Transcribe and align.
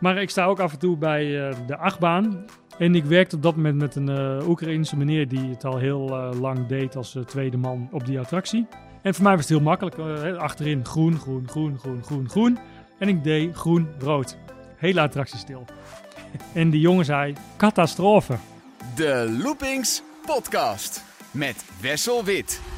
Maar 0.00 0.16
ik 0.16 0.30
sta 0.30 0.44
ook 0.44 0.60
af 0.60 0.72
en 0.72 0.78
toe 0.78 0.96
bij 0.96 1.48
eh, 1.48 1.56
de 1.66 1.76
achtbaan. 1.76 2.44
En 2.78 2.94
ik 2.94 3.04
werkte 3.04 3.36
op 3.36 3.42
dat 3.42 3.56
moment 3.56 3.76
met 3.76 3.96
een 3.96 4.10
uh, 4.10 4.48
Oekraïnse 4.48 4.96
meneer 4.96 5.28
die 5.28 5.48
het 5.48 5.64
al 5.64 5.78
heel 5.78 6.08
uh, 6.08 6.40
lang 6.40 6.66
deed 6.66 6.96
als 6.96 7.18
tweede 7.26 7.56
man 7.56 7.88
op 7.90 8.06
die 8.06 8.18
attractie. 8.18 8.66
En 9.02 9.14
voor 9.14 9.22
mij 9.22 9.32
was 9.32 9.40
het 9.40 9.50
heel 9.50 9.60
makkelijk. 9.60 9.98
achterin 10.38 10.84
groen, 10.84 11.18
groen, 11.18 11.48
groen, 11.48 11.78
groen, 11.78 12.02
groen, 12.02 12.28
groen. 12.28 12.58
En 12.98 13.08
ik 13.08 13.24
deed 13.24 13.54
groen, 13.54 13.88
rood. 13.98 14.38
Hele 14.76 15.00
attractie 15.00 15.38
stil. 15.38 15.64
en 16.54 16.70
die 16.70 16.80
jongen 16.80 17.04
zei, 17.04 17.34
catastrofe. 17.56 18.36
De 18.94 19.38
Loopings 19.42 20.02
Podcast 20.26 21.04
met 21.30 21.64
Wessel 21.80 22.24
Wit. 22.24 22.73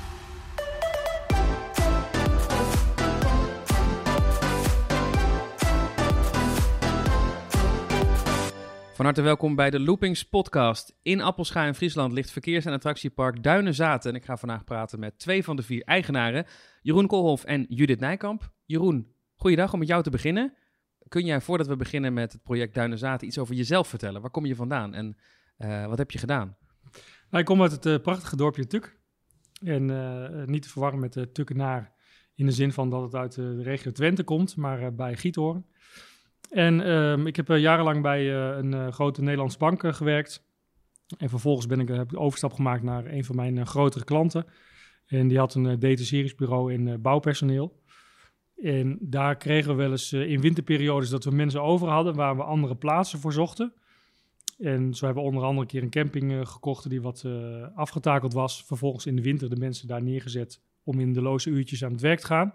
Van 8.96 9.04
harte 9.04 9.22
welkom 9.22 9.54
bij 9.54 9.70
de 9.70 9.80
Loopings 9.80 10.28
podcast. 10.28 10.98
In 11.02 11.20
Appelscha 11.20 11.66
in 11.66 11.74
Friesland 11.74 12.12
ligt 12.12 12.30
verkeers- 12.30 12.64
en 12.64 12.72
attractiepark 12.72 13.42
Duinenzaten. 13.42 14.10
En 14.10 14.16
ik 14.16 14.24
ga 14.24 14.36
vandaag 14.36 14.64
praten 14.64 14.98
met 14.98 15.18
twee 15.18 15.44
van 15.44 15.56
de 15.56 15.62
vier 15.62 15.82
eigenaren, 15.82 16.46
Jeroen 16.82 17.06
Koolhof 17.06 17.44
en 17.44 17.66
Judith 17.68 18.00
Nijkamp. 18.00 18.50
Jeroen, 18.64 19.12
goeiedag 19.34 19.72
om 19.72 19.78
met 19.78 19.88
jou 19.88 20.02
te 20.02 20.10
beginnen. 20.10 20.54
Kun 21.08 21.24
jij 21.24 21.40
voordat 21.40 21.66
we 21.66 21.76
beginnen 21.76 22.12
met 22.12 22.32
het 22.32 22.42
project 22.42 22.74
Duinenzaten 22.74 23.26
iets 23.26 23.38
over 23.38 23.54
jezelf 23.54 23.88
vertellen? 23.88 24.20
Waar 24.20 24.30
kom 24.30 24.46
je 24.46 24.54
vandaan 24.54 24.94
en 24.94 25.16
uh, 25.58 25.86
wat 25.86 25.98
heb 25.98 26.10
je 26.10 26.18
gedaan? 26.18 26.56
Nou, 27.30 27.38
ik 27.38 27.44
kom 27.44 27.62
uit 27.62 27.72
het 27.72 27.86
uh, 27.86 27.98
prachtige 27.98 28.36
dorpje 28.36 28.66
Tuk. 28.66 28.98
En 29.62 29.88
uh, 29.88 30.44
niet 30.44 30.62
te 30.62 30.68
verwarren 30.68 31.00
met 31.00 31.12
de 31.12 31.32
Tukkenaar 31.32 31.92
in 32.34 32.46
de 32.46 32.52
zin 32.52 32.72
van 32.72 32.90
dat 32.90 33.02
het 33.02 33.14
uit 33.14 33.34
de 33.34 33.62
regio 33.62 33.92
Twente 33.92 34.24
komt, 34.24 34.56
maar 34.56 34.94
bij 34.94 35.16
Giethoorn. 35.16 35.66
En 36.50 36.90
um, 36.90 37.26
ik 37.26 37.36
heb 37.36 37.50
uh, 37.50 37.58
jarenlang 37.58 38.02
bij 38.02 38.24
uh, 38.24 38.56
een 38.56 38.72
uh, 38.72 38.88
grote 38.88 39.22
Nederlandse 39.22 39.58
bank 39.58 39.94
gewerkt. 39.94 40.44
En 41.18 41.28
vervolgens 41.28 41.66
ben 41.66 41.80
ik, 41.80 41.88
heb 41.88 42.12
ik 42.12 42.20
overstap 42.20 42.52
gemaakt 42.52 42.82
naar 42.82 43.06
een 43.06 43.24
van 43.24 43.36
mijn 43.36 43.66
grotere 43.66 44.04
klanten. 44.04 44.46
En 45.06 45.28
die 45.28 45.38
had 45.38 45.54
een 45.54 45.78
detacheringsbureau 45.78 46.72
in 46.72 47.02
bouwpersoneel. 47.02 47.82
En 48.62 48.98
daar 49.00 49.36
kregen 49.36 49.70
we 49.70 49.76
wel 49.76 49.90
eens 49.90 50.12
in 50.12 50.40
winterperiodes 50.40 51.10
dat 51.10 51.24
we 51.24 51.30
mensen 51.30 51.62
over 51.62 51.88
hadden 51.88 52.14
waar 52.14 52.36
we 52.36 52.42
andere 52.42 52.76
plaatsen 52.76 53.18
voor 53.18 53.32
zochten. 53.32 53.72
En 54.58 54.94
zo 54.94 55.04
hebben 55.04 55.22
we 55.22 55.28
onder 55.28 55.44
andere 55.44 55.60
een 55.60 55.66
keer 55.66 55.82
een 55.82 55.90
camping 55.90 56.48
gekocht 56.48 56.88
die 56.88 57.02
wat 57.02 57.24
afgetakeld 57.74 58.32
was. 58.32 58.64
Vervolgens 58.64 59.06
in 59.06 59.16
de 59.16 59.22
winter 59.22 59.50
de 59.50 59.56
mensen 59.56 59.88
daar 59.88 60.02
neergezet 60.02 60.60
om 60.84 61.00
in 61.00 61.12
de 61.12 61.22
loze 61.22 61.50
uurtjes 61.50 61.84
aan 61.84 61.92
het 61.92 62.00
werk 62.00 62.20
te 62.20 62.26
gaan. 62.26 62.54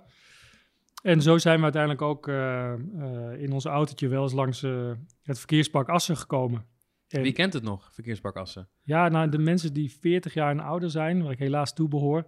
En 1.01 1.21
zo 1.21 1.37
zijn 1.37 1.57
we 1.57 1.63
uiteindelijk 1.63 2.01
ook 2.01 2.27
uh, 2.27 2.73
uh, 2.95 3.41
in 3.41 3.51
ons 3.51 3.65
autootje 3.65 4.07
wel 4.07 4.23
eens 4.23 4.33
langs 4.33 4.63
uh, 4.63 4.91
het 5.23 5.37
verkeerspark 5.37 5.89
Assen 5.89 6.17
gekomen. 6.17 6.65
En, 7.07 7.21
Wie 7.21 7.33
kent 7.33 7.53
het 7.53 7.63
nog, 7.63 7.93
verkeerspark 7.93 8.35
Assen? 8.35 8.69
Ja, 8.81 9.09
nou, 9.09 9.29
de 9.29 9.37
mensen 9.37 9.73
die 9.73 9.91
40 9.99 10.33
jaar 10.33 10.51
en 10.51 10.59
ouder 10.59 10.89
zijn, 10.89 11.23
waar 11.23 11.31
ik 11.31 11.39
helaas 11.39 11.73
toe 11.73 11.87
behoor, 11.87 12.27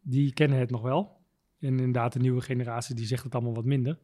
die 0.00 0.32
kennen 0.32 0.58
het 0.58 0.70
nog 0.70 0.82
wel. 0.82 1.18
En 1.58 1.68
inderdaad, 1.68 2.12
de 2.12 2.18
nieuwe 2.18 2.40
generatie 2.40 2.94
die 2.94 3.06
zegt 3.06 3.24
het 3.24 3.34
allemaal 3.34 3.54
wat 3.54 3.64
minder. 3.64 3.98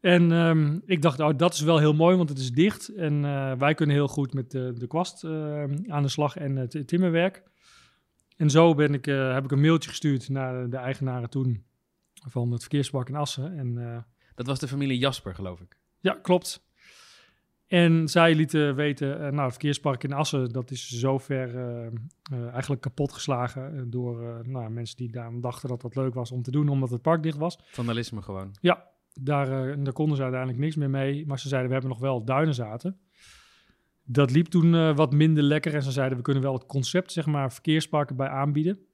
En 0.00 0.30
um, 0.30 0.82
ik 0.86 1.02
dacht, 1.02 1.20
oh, 1.20 1.36
dat 1.36 1.54
is 1.54 1.60
wel 1.60 1.78
heel 1.78 1.94
mooi, 1.94 2.16
want 2.16 2.28
het 2.28 2.38
is 2.38 2.52
dicht. 2.52 2.88
En 2.88 3.20
wij 3.58 3.74
kunnen 3.74 3.96
heel 3.96 4.08
goed 4.08 4.34
met 4.34 4.50
de, 4.50 4.72
de 4.76 4.86
kwast 4.86 5.24
aan 5.86 6.02
de 6.02 6.08
slag 6.08 6.36
en 6.36 6.56
het 6.56 6.82
timmerwerk. 6.86 7.42
En 8.36 8.50
zo 8.50 8.74
ben 8.74 8.94
ik, 8.94 9.04
heb 9.04 9.44
ik 9.44 9.50
een 9.50 9.60
mailtje 9.60 9.90
gestuurd 9.90 10.28
naar 10.28 10.70
de 10.70 10.76
eigenaren 10.76 11.30
toen 11.30 11.67
van 12.26 12.52
het 12.52 12.60
verkeerspark 12.60 13.08
in 13.08 13.14
Assen. 13.14 13.58
En, 13.58 13.76
uh, 13.76 13.98
dat 14.34 14.46
was 14.46 14.58
de 14.58 14.68
familie 14.68 14.98
Jasper, 14.98 15.34
geloof 15.34 15.60
ik. 15.60 15.76
Ja, 16.00 16.18
klopt. 16.22 16.66
En 17.66 18.08
zij 18.08 18.34
lieten 18.34 18.74
weten, 18.74 19.08
uh, 19.08 19.18
nou, 19.20 19.40
het 19.40 19.50
verkeerspark 19.50 20.04
in 20.04 20.12
Assen, 20.12 20.48
dat 20.48 20.70
is 20.70 20.88
zover 20.88 21.54
uh, 21.54 22.48
eigenlijk 22.50 22.80
kapot 22.80 23.12
geslagen 23.12 23.90
door 23.90 24.42
nou, 24.46 24.70
mensen 24.70 24.96
die 24.96 25.10
daar 25.10 25.40
dachten 25.40 25.68
dat 25.68 25.80
dat 25.80 25.94
leuk 25.94 26.14
was 26.14 26.32
om 26.32 26.42
te 26.42 26.50
doen, 26.50 26.68
omdat 26.68 26.90
het 26.90 27.02
park 27.02 27.22
dicht 27.22 27.36
was. 27.36 27.58
Vandalisme 27.64 28.22
gewoon. 28.22 28.56
Ja, 28.60 28.86
daar, 29.12 29.82
daar 29.82 29.92
konden 29.92 30.16
ze 30.16 30.22
uiteindelijk 30.22 30.60
niks 30.60 30.76
meer 30.76 30.90
mee. 30.90 31.26
Maar 31.26 31.38
ze 31.38 31.48
zeiden, 31.48 31.68
we 31.68 31.74
hebben 31.74 31.92
nog 31.92 32.02
wel 32.02 32.24
duinenzaten. 32.24 32.98
Dat 34.04 34.30
liep 34.30 34.46
toen 34.46 34.94
wat 34.94 35.12
minder 35.12 35.42
lekker 35.42 35.74
en 35.74 35.82
ze 35.82 35.92
zeiden, 35.92 36.16
we 36.16 36.24
kunnen 36.24 36.42
wel 36.42 36.54
het 36.54 36.66
concept, 36.66 37.12
zeg 37.12 37.26
maar, 37.26 37.52
verkeersparken 37.52 38.16
bij 38.16 38.28
aanbieden. 38.28 38.87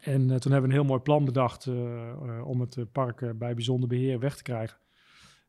En 0.00 0.20
uh, 0.20 0.36
toen 0.36 0.52
hebben 0.52 0.70
we 0.70 0.76
een 0.76 0.80
heel 0.80 0.90
mooi 0.90 1.00
plan 1.00 1.24
bedacht 1.24 1.66
uh, 1.66 1.74
uh, 1.74 2.46
om 2.46 2.60
het 2.60 2.92
park 2.92 3.38
bij 3.38 3.54
bijzonder 3.54 3.88
beheer 3.88 4.18
weg 4.18 4.36
te 4.36 4.42
krijgen. 4.42 4.78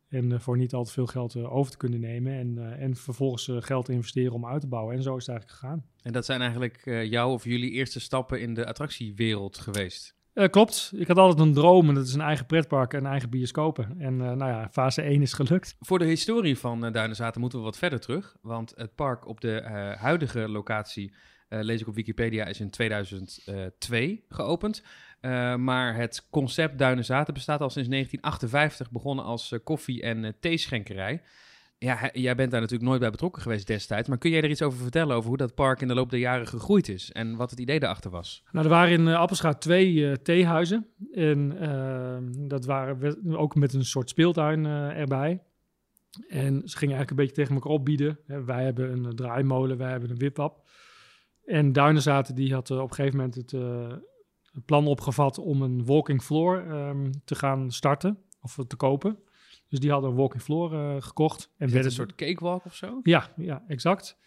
En 0.09 0.41
voor 0.41 0.57
niet 0.57 0.73
al 0.73 0.83
te 0.83 0.91
veel 0.91 1.05
geld 1.05 1.35
over 1.35 1.71
te 1.71 1.77
kunnen 1.77 1.99
nemen. 1.99 2.33
En, 2.33 2.77
en 2.79 2.95
vervolgens 2.95 3.49
geld 3.65 3.85
te 3.85 3.93
investeren 3.93 4.33
om 4.33 4.45
uit 4.45 4.61
te 4.61 4.67
bouwen. 4.67 4.95
En 4.95 5.03
zo 5.03 5.15
is 5.15 5.25
het 5.25 5.29
eigenlijk 5.29 5.59
gegaan. 5.59 5.85
En 6.01 6.11
dat 6.11 6.25
zijn 6.25 6.41
eigenlijk 6.41 6.81
jouw 7.09 7.31
of 7.31 7.43
jullie 7.43 7.71
eerste 7.71 7.99
stappen 7.99 8.41
in 8.41 8.53
de 8.53 8.65
attractiewereld 8.65 9.57
geweest? 9.57 10.15
klopt. 10.49 10.91
Ik 10.95 11.07
had 11.07 11.17
altijd 11.17 11.47
een 11.47 11.53
droom 11.53 11.89
en 11.89 11.95
dat 11.95 12.07
is 12.07 12.13
een 12.13 12.21
eigen 12.21 12.45
pretpark 12.45 12.93
en 12.93 13.05
eigen 13.05 13.29
bioscopen. 13.29 13.95
En 13.99 14.17
nou 14.17 14.45
ja, 14.45 14.69
fase 14.71 15.01
1 15.01 15.21
is 15.21 15.33
gelukt. 15.33 15.75
Voor 15.79 15.99
de 15.99 16.05
historie 16.05 16.57
van 16.57 16.85
uh, 16.85 16.91
Duinenzaten 16.91 17.41
moeten 17.41 17.59
we 17.59 17.65
wat 17.65 17.77
verder 17.77 17.99
terug. 17.99 18.35
Want 18.41 18.73
het 18.75 18.95
park 18.95 19.27
op 19.27 19.41
de 19.41 19.61
huidige 19.99 20.49
locatie 20.49 21.13
lees 21.59 21.81
ik 21.81 21.87
op 21.87 21.95
Wikipedia, 21.95 22.45
is 22.45 22.59
in 22.59 22.69
2002 22.69 24.23
geopend. 24.29 24.83
Uh, 25.21 25.55
maar 25.55 25.95
het 25.95 26.27
concept 26.29 26.77
Duinenzaten 26.77 27.33
bestaat 27.33 27.61
al 27.61 27.69
sinds 27.69 27.89
1958, 27.89 28.91
begonnen 28.91 29.25
als 29.25 29.51
uh, 29.51 29.59
koffie- 29.63 30.01
en 30.01 30.35
theeschenkerij. 30.39 31.21
Ja, 31.77 32.09
jij 32.13 32.35
bent 32.35 32.51
daar 32.51 32.61
natuurlijk 32.61 32.89
nooit 32.89 33.01
bij 33.01 33.09
betrokken 33.09 33.41
geweest 33.41 33.67
destijds, 33.67 34.07
maar 34.07 34.17
kun 34.17 34.29
jij 34.29 34.41
er 34.41 34.49
iets 34.49 34.61
over 34.61 34.79
vertellen 34.79 35.15
over 35.15 35.27
hoe 35.27 35.37
dat 35.37 35.55
park 35.55 35.81
in 35.81 35.87
de 35.87 35.93
loop 35.93 36.09
der 36.09 36.19
jaren 36.19 36.47
gegroeid 36.47 36.89
is 36.89 37.11
en 37.11 37.35
wat 37.35 37.49
het 37.49 37.59
idee 37.59 37.79
daarachter 37.79 38.11
was? 38.11 38.43
Nou, 38.51 38.65
er 38.65 38.71
waren 38.71 38.93
in 38.93 39.07
Appelschaat 39.07 39.61
twee 39.61 40.21
theehuizen 40.21 40.87
en 41.13 41.57
ehm, 41.59 42.47
dat 42.47 42.65
waren 42.65 43.15
ook 43.37 43.55
met 43.55 43.73
een 43.73 43.85
soort 43.85 44.09
speeltuin 44.09 44.65
erbij. 44.65 45.41
En 46.29 46.61
ze 46.65 46.77
gingen 46.77 46.95
eigenlijk 46.95 47.09
een 47.09 47.15
beetje 47.15 47.35
tegen 47.35 47.53
elkaar 47.53 47.71
opbieden. 47.71 48.19
wij 48.25 48.63
hebben 48.63 49.05
een 49.05 49.15
draaimolen, 49.15 49.77
wij 49.77 49.91
hebben 49.91 50.09
een 50.09 50.17
wipwap. 50.17 50.60
En 51.51 51.71
Duinenzaten 51.71 52.35
die 52.35 52.53
had 52.53 52.69
uh, 52.69 52.77
op 52.77 52.89
een 52.89 52.95
gegeven 52.95 53.17
moment 53.17 53.35
het, 53.35 53.51
uh, 53.51 53.87
het, 54.51 54.65
plan 54.65 54.87
opgevat 54.87 55.37
om 55.37 55.61
een 55.61 55.85
walking 55.85 56.23
floor 56.23 56.57
um, 56.57 57.11
te 57.25 57.35
gaan 57.35 57.71
starten 57.71 58.17
of 58.41 58.57
te 58.67 58.75
kopen. 58.75 59.19
Dus 59.67 59.79
die 59.79 59.91
hadden 59.91 60.09
een 60.09 60.15
walking 60.15 60.43
floor 60.43 60.73
uh, 60.73 60.95
gekocht. 60.99 61.51
En 61.57 61.71
werd 61.71 61.85
een 61.85 61.91
soort 61.91 62.15
cakewalk 62.15 62.65
of 62.65 62.75
zo? 62.75 62.99
Ja, 63.03 63.33
ja, 63.35 63.63
exact. 63.67 64.17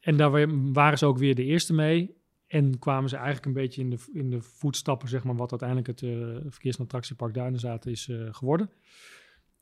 En 0.00 0.16
daar 0.16 0.72
waren 0.72 0.98
ze 0.98 1.06
ook 1.06 1.18
weer 1.18 1.34
de 1.34 1.44
eerste 1.44 1.72
mee. 1.72 2.16
En 2.46 2.78
kwamen 2.78 3.08
ze 3.08 3.16
eigenlijk 3.16 3.46
een 3.46 3.52
beetje 3.52 3.82
in 3.82 3.90
de, 3.90 3.98
in 4.12 4.30
de 4.30 4.42
voetstappen, 4.42 5.08
zeg 5.08 5.24
maar, 5.24 5.36
wat 5.36 5.50
uiteindelijk 5.50 5.88
het 5.88 6.02
uh, 6.02 6.36
verkeers- 6.48 6.76
en 6.76 6.84
attractiepark 6.84 7.34
Duinenzaten 7.34 7.90
is 7.90 8.08
uh, 8.08 8.28
geworden. 8.30 8.70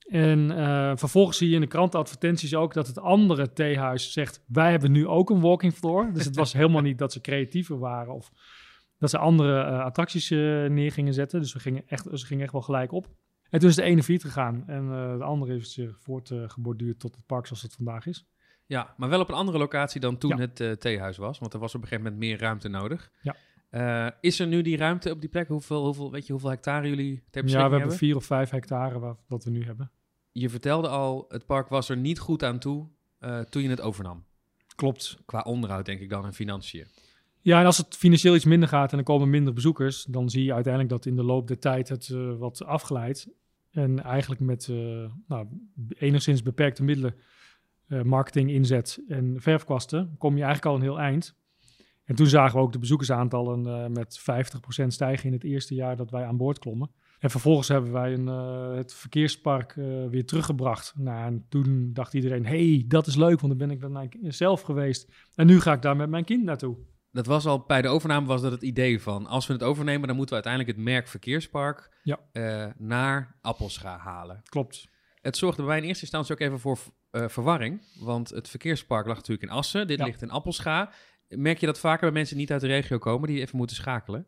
En 0.08 0.50
uh, 0.50 0.92
vervolgens 0.94 1.38
zie 1.38 1.48
je 1.48 1.54
in 1.54 1.60
de 1.60 1.66
krantenadvertenties 1.66 2.54
ook 2.54 2.74
dat 2.74 2.86
het 2.86 2.98
andere 2.98 3.52
theehuis 3.52 4.12
zegt: 4.12 4.44
Wij 4.46 4.70
hebben 4.70 4.92
nu 4.92 5.06
ook 5.06 5.30
een 5.30 5.40
walking 5.40 5.74
floor. 5.74 6.12
Dus 6.12 6.24
het 6.24 6.36
was 6.36 6.52
helemaal 6.62 6.82
niet 6.82 6.98
dat 6.98 7.12
ze 7.12 7.20
creatiever 7.20 7.78
waren 7.78 8.14
of 8.14 8.30
dat 8.98 9.10
ze 9.10 9.18
andere 9.18 9.70
uh, 9.70 9.84
attracties 9.84 10.30
uh, 10.30 10.68
neer 10.68 10.92
gingen 10.92 11.14
zetten. 11.14 11.40
Dus 11.40 11.52
we 11.52 11.58
gingen 11.58 11.82
echt, 11.86 12.06
ze 12.12 12.26
gingen 12.26 12.42
echt 12.42 12.52
wel 12.52 12.62
gelijk 12.62 12.92
op. 12.92 13.08
En 13.50 13.60
toen 13.60 13.68
is 13.68 13.74
de 13.74 13.82
ene 13.82 14.02
fiets 14.02 14.24
gegaan 14.24 14.64
en 14.66 14.88
de 15.18 15.24
andere 15.24 15.52
heeft 15.52 15.70
zich 15.70 15.98
voortgeborduurd 16.00 16.98
tot 16.98 17.14
het 17.14 17.26
park 17.26 17.46
zoals 17.46 17.62
het 17.62 17.74
vandaag 17.74 18.06
is. 18.06 18.26
Ja, 18.66 18.94
maar 18.96 19.08
wel 19.08 19.20
op 19.20 19.28
een 19.28 19.34
andere 19.34 19.58
locatie 19.58 20.00
dan 20.00 20.18
toen 20.18 20.36
ja. 20.36 20.48
het 20.48 20.80
theehuis 20.80 21.16
was, 21.16 21.38
want 21.38 21.52
er 21.52 21.58
was 21.58 21.74
op 21.74 21.82
een 21.82 21.88
gegeven 21.88 22.10
moment 22.12 22.22
meer 22.30 22.38
ruimte 22.38 22.68
nodig. 22.68 23.10
Ja. 23.20 23.36
Uh, 23.74 24.08
is 24.20 24.38
er 24.38 24.46
nu 24.46 24.62
die 24.62 24.76
ruimte 24.76 25.10
op 25.10 25.20
die 25.20 25.28
plek? 25.28 25.48
Hoeveel, 25.48 25.84
hoeveel, 25.84 26.10
weet 26.10 26.26
je 26.26 26.32
hoeveel 26.32 26.50
hectare 26.50 26.88
jullie 26.88 27.22
ter 27.30 27.48
Ja, 27.48 27.70
we 27.70 27.76
hebben 27.76 27.96
vier 27.96 28.16
of 28.16 28.24
vijf 28.24 28.50
hectare 28.50 28.98
wat, 28.98 29.18
wat 29.26 29.44
we 29.44 29.50
nu 29.50 29.64
hebben. 29.64 29.90
Je 30.32 30.48
vertelde 30.48 30.88
al, 30.88 31.24
het 31.28 31.46
park 31.46 31.68
was 31.68 31.88
er 31.88 31.96
niet 31.96 32.18
goed 32.18 32.42
aan 32.42 32.58
toe 32.58 32.88
uh, 33.20 33.40
toen 33.40 33.62
je 33.62 33.68
het 33.68 33.80
overnam. 33.80 34.24
Klopt. 34.74 35.18
Qua 35.24 35.40
onderhoud 35.40 35.84
denk 35.84 36.00
ik 36.00 36.10
dan 36.10 36.24
en 36.24 36.34
financiën. 36.34 36.86
Ja, 37.40 37.60
en 37.60 37.66
als 37.66 37.76
het 37.76 37.96
financieel 37.96 38.34
iets 38.34 38.44
minder 38.44 38.68
gaat 38.68 38.92
en 38.92 38.98
er 38.98 39.04
komen 39.04 39.30
minder 39.30 39.52
bezoekers, 39.52 40.04
dan 40.04 40.30
zie 40.30 40.44
je 40.44 40.54
uiteindelijk 40.54 40.92
dat 40.92 41.06
in 41.06 41.16
de 41.16 41.24
loop 41.24 41.48
der 41.48 41.58
tijd 41.58 41.88
het 41.88 42.08
uh, 42.08 42.36
wat 42.36 42.64
afgeleid. 42.64 43.28
En 43.70 44.02
eigenlijk 44.02 44.40
met 44.40 44.68
nou, 45.26 45.46
enigszins 45.88 46.42
beperkte 46.42 46.82
middelen, 46.82 47.14
marketing, 47.86 48.50
inzet 48.50 49.02
en 49.08 49.36
verfkwasten, 49.40 50.14
kom 50.18 50.36
je 50.36 50.42
eigenlijk 50.42 50.66
al 50.66 50.74
een 50.74 50.82
heel 50.82 51.00
eind. 51.00 51.34
En 52.04 52.14
toen 52.14 52.26
zagen 52.26 52.58
we 52.58 52.64
ook 52.64 52.72
de 52.72 52.78
bezoekersaantallen 52.78 53.66
uh, 53.66 53.86
met 53.86 54.20
50% 54.82 54.86
stijgen 54.86 55.26
in 55.26 55.32
het 55.32 55.44
eerste 55.44 55.74
jaar 55.74 55.96
dat 55.96 56.10
wij 56.10 56.24
aan 56.24 56.36
boord 56.36 56.58
klommen. 56.58 56.90
En 57.18 57.30
vervolgens 57.30 57.68
hebben 57.68 57.92
wij 57.92 58.12
een, 58.12 58.26
uh, 58.26 58.76
het 58.76 58.94
verkeerspark 58.94 59.76
uh, 59.76 60.08
weer 60.08 60.26
teruggebracht. 60.26 60.92
Nou, 60.96 61.26
en 61.26 61.46
toen 61.48 61.90
dacht 61.92 62.14
iedereen, 62.14 62.46
hey, 62.46 62.84
dat 62.88 63.06
is 63.06 63.16
leuk, 63.16 63.40
want 63.40 63.58
dan 63.58 63.68
ben 63.68 63.70
ik 63.70 63.80
dan 63.80 64.10
zelf 64.22 64.60
geweest. 64.60 65.12
En 65.34 65.46
nu 65.46 65.60
ga 65.60 65.72
ik 65.72 65.82
daar 65.82 65.96
met 65.96 66.10
mijn 66.10 66.24
kind 66.24 66.44
naartoe. 66.44 66.76
Dat 67.10 67.26
was 67.26 67.46
al 67.46 67.64
bij 67.66 67.82
de 67.82 67.88
overname 67.88 68.26
was 68.26 68.42
dat 68.42 68.52
het 68.52 68.62
idee 68.62 69.00
van, 69.00 69.26
als 69.26 69.46
we 69.46 69.52
het 69.52 69.62
overnemen, 69.62 70.06
dan 70.06 70.16
moeten 70.16 70.36
we 70.36 70.42
uiteindelijk 70.42 70.76
het 70.76 70.86
merk 70.86 71.08
verkeerspark 71.08 72.00
ja. 72.02 72.18
naar 72.78 73.38
Appelscha 73.40 73.98
halen. 73.98 74.42
Klopt. 74.48 74.88
Het 75.20 75.36
zorgde 75.36 75.62
bij 75.62 75.70
mij 75.70 75.80
in 75.80 75.86
eerste 75.86 76.02
instantie 76.02 76.32
ook 76.32 76.40
even 76.40 76.60
voor 76.60 76.78
uh, 77.12 77.28
verwarring. 77.28 77.82
Want 78.00 78.30
het 78.30 78.48
verkeerspark 78.48 79.06
lag 79.06 79.16
natuurlijk 79.16 79.50
in 79.50 79.56
Assen. 79.56 79.86
Dit 79.86 79.98
Ja. 79.98 80.04
ligt 80.04 80.22
in 80.22 80.30
Appelscha. 80.30 80.92
Merk 81.36 81.58
je 81.58 81.66
dat 81.66 81.78
vaker 81.78 82.00
bij 82.00 82.12
mensen 82.12 82.36
die 82.36 82.44
niet 82.44 82.52
uit 82.52 82.60
de 82.60 82.66
regio 82.66 82.98
komen, 82.98 83.28
die 83.28 83.40
even 83.40 83.56
moeten 83.56 83.76
schakelen? 83.76 84.26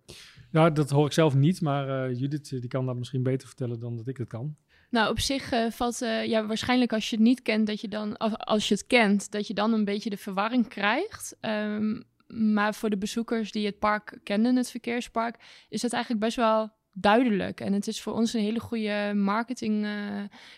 Ja, 0.50 0.70
dat 0.70 0.90
hoor 0.90 1.06
ik 1.06 1.12
zelf 1.12 1.34
niet, 1.34 1.60
maar 1.60 2.08
eh, 2.08 2.18
Judith 2.18 2.52
eh, 2.52 2.60
die 2.60 2.68
kan 2.68 2.86
dat 2.86 2.96
misschien 2.96 3.22
beter 3.22 3.48
vertellen 3.48 3.80
dan 3.80 3.96
dat 3.96 4.08
ik 4.08 4.16
het 4.16 4.28
kan. 4.28 4.56
Nou, 4.94 5.10
op 5.10 5.20
zich 5.20 5.52
eh, 5.52 5.70
valt 5.70 6.02
eh, 6.02 6.26
ja, 6.26 6.46
waarschijnlijk 6.46 6.92
als 6.92 7.10
je 7.10 7.16
het 7.16 7.24
niet 7.24 7.42
kent, 7.42 7.66
dat 7.66 7.80
je 7.80 7.88
dan, 7.88 8.16
als, 8.16 8.36
als 8.36 8.68
je 8.68 8.74
het 8.74 8.86
kent, 8.86 9.30
dat 9.30 9.46
je 9.46 9.54
dan 9.54 9.72
een 9.72 9.84
beetje 9.84 10.10
de 10.10 10.16
verwarring 10.16 10.68
krijgt. 10.68 11.36
Ehm, 11.40 12.00
maar 12.26 12.74
voor 12.74 12.90
de 12.90 12.96
bezoekers 12.96 13.52
die 13.52 13.66
het 13.66 13.78
park 13.78 14.18
kennen, 14.22 14.56
het 14.56 14.70
verkeerspark, 14.70 15.36
is 15.68 15.82
het 15.82 15.92
eigenlijk 15.92 16.24
best 16.24 16.36
wel 16.36 16.70
duidelijk. 16.94 17.60
En 17.60 17.72
het 17.72 17.86
is 17.86 18.02
voor 18.02 18.12
ons 18.12 18.32
een 18.32 18.40
hele 18.40 18.60
goede 18.60 19.12
marketing 19.14 19.84
eh, 19.84 19.90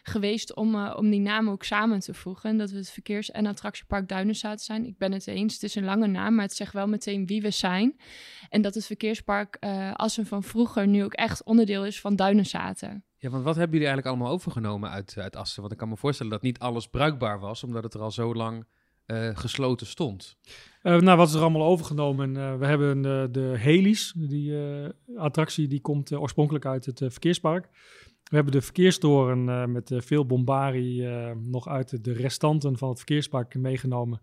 geweest 0.03 0.55
om, 0.55 0.75
eh, 0.75 0.95
om 0.97 1.11
die 1.11 1.21
namen 1.21 1.53
ook 1.53 1.65
samen 1.65 2.01
te 2.01 2.15
voegen. 2.15 2.51
En 2.51 2.59
dat 2.59 2.71
we 2.71 2.77
het 2.77 2.91
verkeers- 2.91 3.31
en 3.31 3.47
attractiepark 3.47 4.09
Duinenzaad 4.09 4.63
zijn. 4.63 4.87
Ik 4.87 4.99
ben 4.99 5.13
het 5.13 5.27
eens, 5.27 5.55
het 5.55 5.63
is 5.63 5.75
een 5.75 5.85
lange 5.85 6.07
naam, 6.07 6.35
maar 6.35 6.45
het 6.45 6.57
zegt 6.57 6.73
wel 6.73 6.87
meteen 6.87 7.27
wie 7.27 7.43
we 7.43 7.51
zijn. 7.51 7.97
En 8.49 8.63
dat 8.63 8.75
het 8.75 8.87
verkeerspark 8.87 9.57
eh 9.61 9.95
Assen 9.95 10.27
van 10.27 10.43
vroeger 10.43 10.87
nu 10.87 11.05
ook 11.05 11.15
echt 11.15 11.45
onderdeel 11.45 11.87
is 11.87 12.01
van 12.01 12.17
Duinenzaten. 12.17 13.05
Ja, 13.19 13.31
want 13.31 13.45
wat 13.45 13.57
hebben 13.57 13.79
jullie 13.79 13.93
eigenlijk 13.93 14.17
allemaal 14.17 14.35
overgenomen 14.35 14.91
uit, 14.91 15.15
uit 15.19 15.37
Assen? 15.37 15.61
Want 15.61 15.73
ik 15.73 15.79
kan 15.79 15.89
me 15.89 15.97
voorstellen 15.97 16.33
dat 16.33 16.43
niet 16.43 16.59
alles 16.59 16.89
bruikbaar 16.89 17.39
was, 17.39 17.65
omdat 17.65 17.83
het 17.83 17.95
er 17.95 18.01
al 18.01 18.11
zo 18.11 18.35
lang 18.35 18.67
eh, 19.07 19.31
gesloten 19.35 19.87
stond. 19.87 20.37
Eh, 20.83 20.99
nou, 20.99 21.17
wat 21.17 21.29
is 21.29 21.35
er 21.35 21.41
allemaal 21.41 21.67
overgenomen? 21.67 22.37
Eh, 22.37 22.59
we 22.59 22.67
hebben 22.67 23.03
de 23.33 23.55
Helis, 23.59 24.13
die 24.17 24.55
attractie 25.17 25.69
die 25.69 25.81
komt 25.81 26.13
oorspronkelijk 26.13 26.67
uit 26.67 26.87
het 26.87 26.99
verkeerspark. 26.99 27.69
We 28.23 28.35
hebben 28.35 28.53
de 28.53 28.63
verkeerstoren 28.63 29.73
met 29.73 29.93
veel 29.97 30.27
bombari 30.27 31.07
nog 31.45 31.69
uit 31.69 32.05
de 32.05 32.13
restanten 32.13 32.79
van 32.79 32.89
het 32.89 32.99
verkeerspark 32.99 33.55
meegenomen. 33.55 34.21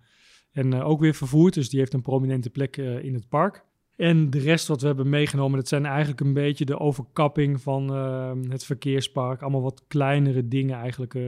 En 0.52 0.74
ook 0.74 1.00
weer 1.00 1.14
vervoerd, 1.14 1.54
dus 1.54 1.70
die 1.70 1.80
heeft 1.80 1.94
een 1.94 2.02
prominente 2.02 2.50
plek 2.50 2.78
in 2.78 3.14
het 3.14 3.30
park. 3.30 3.66
En 3.96 4.30
de 4.30 4.40
rest 4.40 4.68
wat 4.68 4.82
we 4.82 4.88
hebben 4.88 5.10
meegenomen, 5.10 5.58
dat 5.58 5.68
zijn 5.68 5.86
eigenlijk 5.86 6.20
een 6.20 6.34
beetje 6.34 6.66
de 6.66 6.80
overkapping 6.80 7.62
van 7.62 7.94
eh, 7.94 8.32
het 8.50 8.66
verkeerspark. 8.66 9.42
Allemaal 9.42 9.62
wat 9.62 9.84
kleinere 9.88 10.48
dingen 10.48 10.78
eigenlijk, 10.78 11.16
eh, 11.16 11.24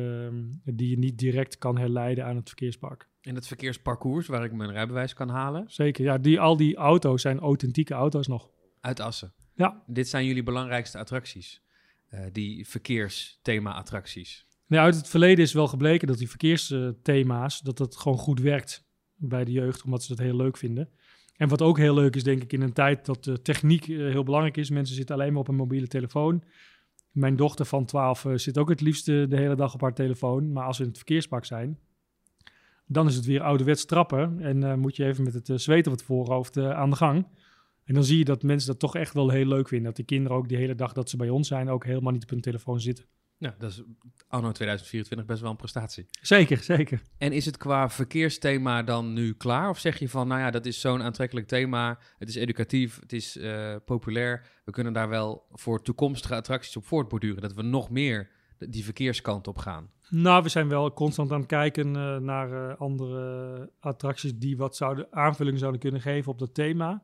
die 0.63 0.89
je 0.89 0.97
niet 0.97 1.17
direct 1.17 1.57
kan 1.57 1.77
herleiden 1.77 2.25
aan 2.25 2.35
het 2.35 2.47
verkeerspark. 2.47 3.07
In 3.21 3.35
het 3.35 3.47
verkeersparcours, 3.47 4.27
waar 4.27 4.43
ik 4.43 4.51
mijn 4.51 4.71
rijbewijs 4.71 5.13
kan 5.13 5.29
halen, 5.29 5.63
Zeker, 5.67 6.03
ja, 6.03 6.17
die, 6.17 6.39
al 6.39 6.57
die 6.57 6.75
auto's 6.75 7.21
zijn 7.21 7.39
authentieke 7.39 7.93
auto's 7.93 8.27
nog. 8.27 8.49
uit 8.81 8.99
Assen. 8.99 9.33
Ja. 9.53 9.83
Dit 9.87 10.07
zijn 10.07 10.25
jullie 10.25 10.43
belangrijkste 10.43 10.97
attracties, 10.97 11.61
eh, 12.07 12.19
die 12.31 12.67
verkeersthema-attracties. 12.67 14.45
Nee, 14.67 14.79
uit 14.79 14.95
het 14.95 15.07
verleden 15.07 15.43
is 15.43 15.53
wel 15.53 15.67
gebleken 15.67 16.07
dat 16.07 16.17
die 16.17 16.29
verkeersthema's, 16.29 17.61
dat 17.61 17.77
dat 17.77 17.95
gewoon 17.95 18.17
goed 18.17 18.39
werkt 18.39 18.83
bij 19.15 19.45
de 19.45 19.51
jeugd, 19.51 19.83
omdat 19.83 20.03
ze 20.03 20.15
dat 20.15 20.25
heel 20.25 20.35
leuk 20.35 20.57
vinden. 20.57 20.89
En 21.37 21.47
wat 21.47 21.61
ook 21.61 21.77
heel 21.77 21.93
leuk 21.93 22.15
is, 22.15 22.23
denk 22.23 22.41
ik, 22.41 22.53
in 22.53 22.61
een 22.61 22.73
tijd 22.73 23.05
dat 23.05 23.23
de 23.23 23.41
techniek 23.41 23.87
eh, 23.87 23.97
heel 23.97 24.23
belangrijk 24.23 24.57
is. 24.57 24.69
Mensen 24.69 24.95
zitten 24.95 25.15
alleen 25.15 25.31
maar 25.31 25.41
op 25.41 25.47
een 25.47 25.55
mobiele 25.55 25.87
telefoon. 25.87 26.43
Mijn 27.15 27.35
dochter 27.35 27.65
van 27.65 27.85
12 27.85 28.25
eh, 28.25 28.31
zit 28.35 28.57
ook 28.57 28.69
het 28.69 28.81
liefste 28.81 29.25
de 29.29 29.37
hele 29.37 29.55
dag 29.55 29.73
op 29.73 29.81
haar 29.81 29.93
telefoon. 29.93 30.51
Maar 30.51 30.65
als 30.65 30.77
we 30.77 30.83
in 30.83 30.89
het 30.89 30.97
verkeerspark 30.97 31.45
zijn, 31.45 31.79
dan 32.85 33.07
is 33.07 33.15
het 33.15 33.25
weer 33.25 33.41
ouderwets 33.41 33.85
trappen. 33.85 34.41
En 34.41 34.63
eh, 34.63 34.73
moet 34.73 34.95
je 34.95 35.05
even 35.05 35.23
met 35.23 35.33
het 35.33 35.49
eh, 35.49 35.57
zweet 35.57 35.87
op 35.87 35.93
het 35.93 36.03
voorhoofd 36.03 36.57
aan 36.57 36.89
de 36.89 36.95
gang. 36.95 37.27
En 37.83 37.93
dan 37.93 38.03
zie 38.03 38.17
je 38.17 38.25
dat 38.25 38.43
mensen 38.43 38.69
dat 38.69 38.79
toch 38.79 38.95
echt 38.95 39.13
wel 39.13 39.29
heel 39.29 39.45
leuk 39.45 39.67
vinden. 39.67 39.87
Dat 39.87 39.95
de 39.95 40.03
kinderen 40.03 40.37
ook 40.37 40.47
die 40.47 40.57
hele 40.57 40.75
dag 40.75 40.93
dat 40.93 41.09
ze 41.09 41.17
bij 41.17 41.29
ons 41.29 41.47
zijn, 41.47 41.69
ook 41.69 41.85
helemaal 41.85 42.11
niet 42.11 42.23
op 42.23 42.29
hun 42.29 42.41
telefoon 42.41 42.81
zitten. 42.81 43.05
Nou, 43.37 43.53
dat 43.57 43.71
is 43.71 43.83
anno 44.27 44.51
2024 44.51 45.27
best 45.27 45.41
wel 45.41 45.51
een 45.51 45.57
prestatie. 45.57 46.05
Zeker, 46.21 46.57
zeker. 46.57 47.01
En 47.17 47.31
is 47.31 47.45
het 47.45 47.57
qua 47.57 47.89
verkeersthema 47.89 48.83
dan 48.83 49.13
nu 49.13 49.33
klaar? 49.33 49.69
Of 49.69 49.79
zeg 49.79 49.99
je 49.99 50.09
van, 50.09 50.27
nou 50.27 50.41
ja, 50.41 50.51
dat 50.51 50.65
is 50.65 50.81
zo'n 50.81 51.01
aantrekkelijk 51.01 51.47
thema. 51.47 51.99
Het 52.17 52.29
is 52.29 52.35
educatief, 52.35 52.99
het 52.99 53.13
is 53.13 53.37
eh, 53.37 53.75
populair. 53.85 54.45
We 54.65 54.71
kunnen 54.71 54.93
daar 54.93 55.09
wel 55.09 55.47
voor 55.51 55.81
toekomstige 55.81 56.35
attracties 56.35 56.77
op 56.77 56.85
voortborduren. 56.85 57.41
Dat 57.41 57.53
we 57.53 57.61
nog 57.61 57.89
meer 57.89 58.29
die 58.57 58.83
verkeerskant 58.83 59.47
op 59.47 59.57
gaan. 59.57 59.89
Nou, 60.09 60.43
we 60.43 60.49
zijn 60.49 60.67
wel 60.67 60.93
constant 60.93 61.31
aan 61.31 61.39
het 61.39 61.47
kijken 61.47 61.95
eh, 61.95 62.17
naar 62.17 62.69
eh, 62.69 62.79
andere 62.79 63.71
attracties 63.79 64.37
die 64.37 64.57
wat 64.57 64.75
zouden, 64.75 65.07
aanvulling 65.11 65.59
zouden 65.59 65.81
kunnen 65.81 66.01
geven 66.01 66.31
op 66.31 66.39
dat 66.39 66.53
thema. 66.53 67.03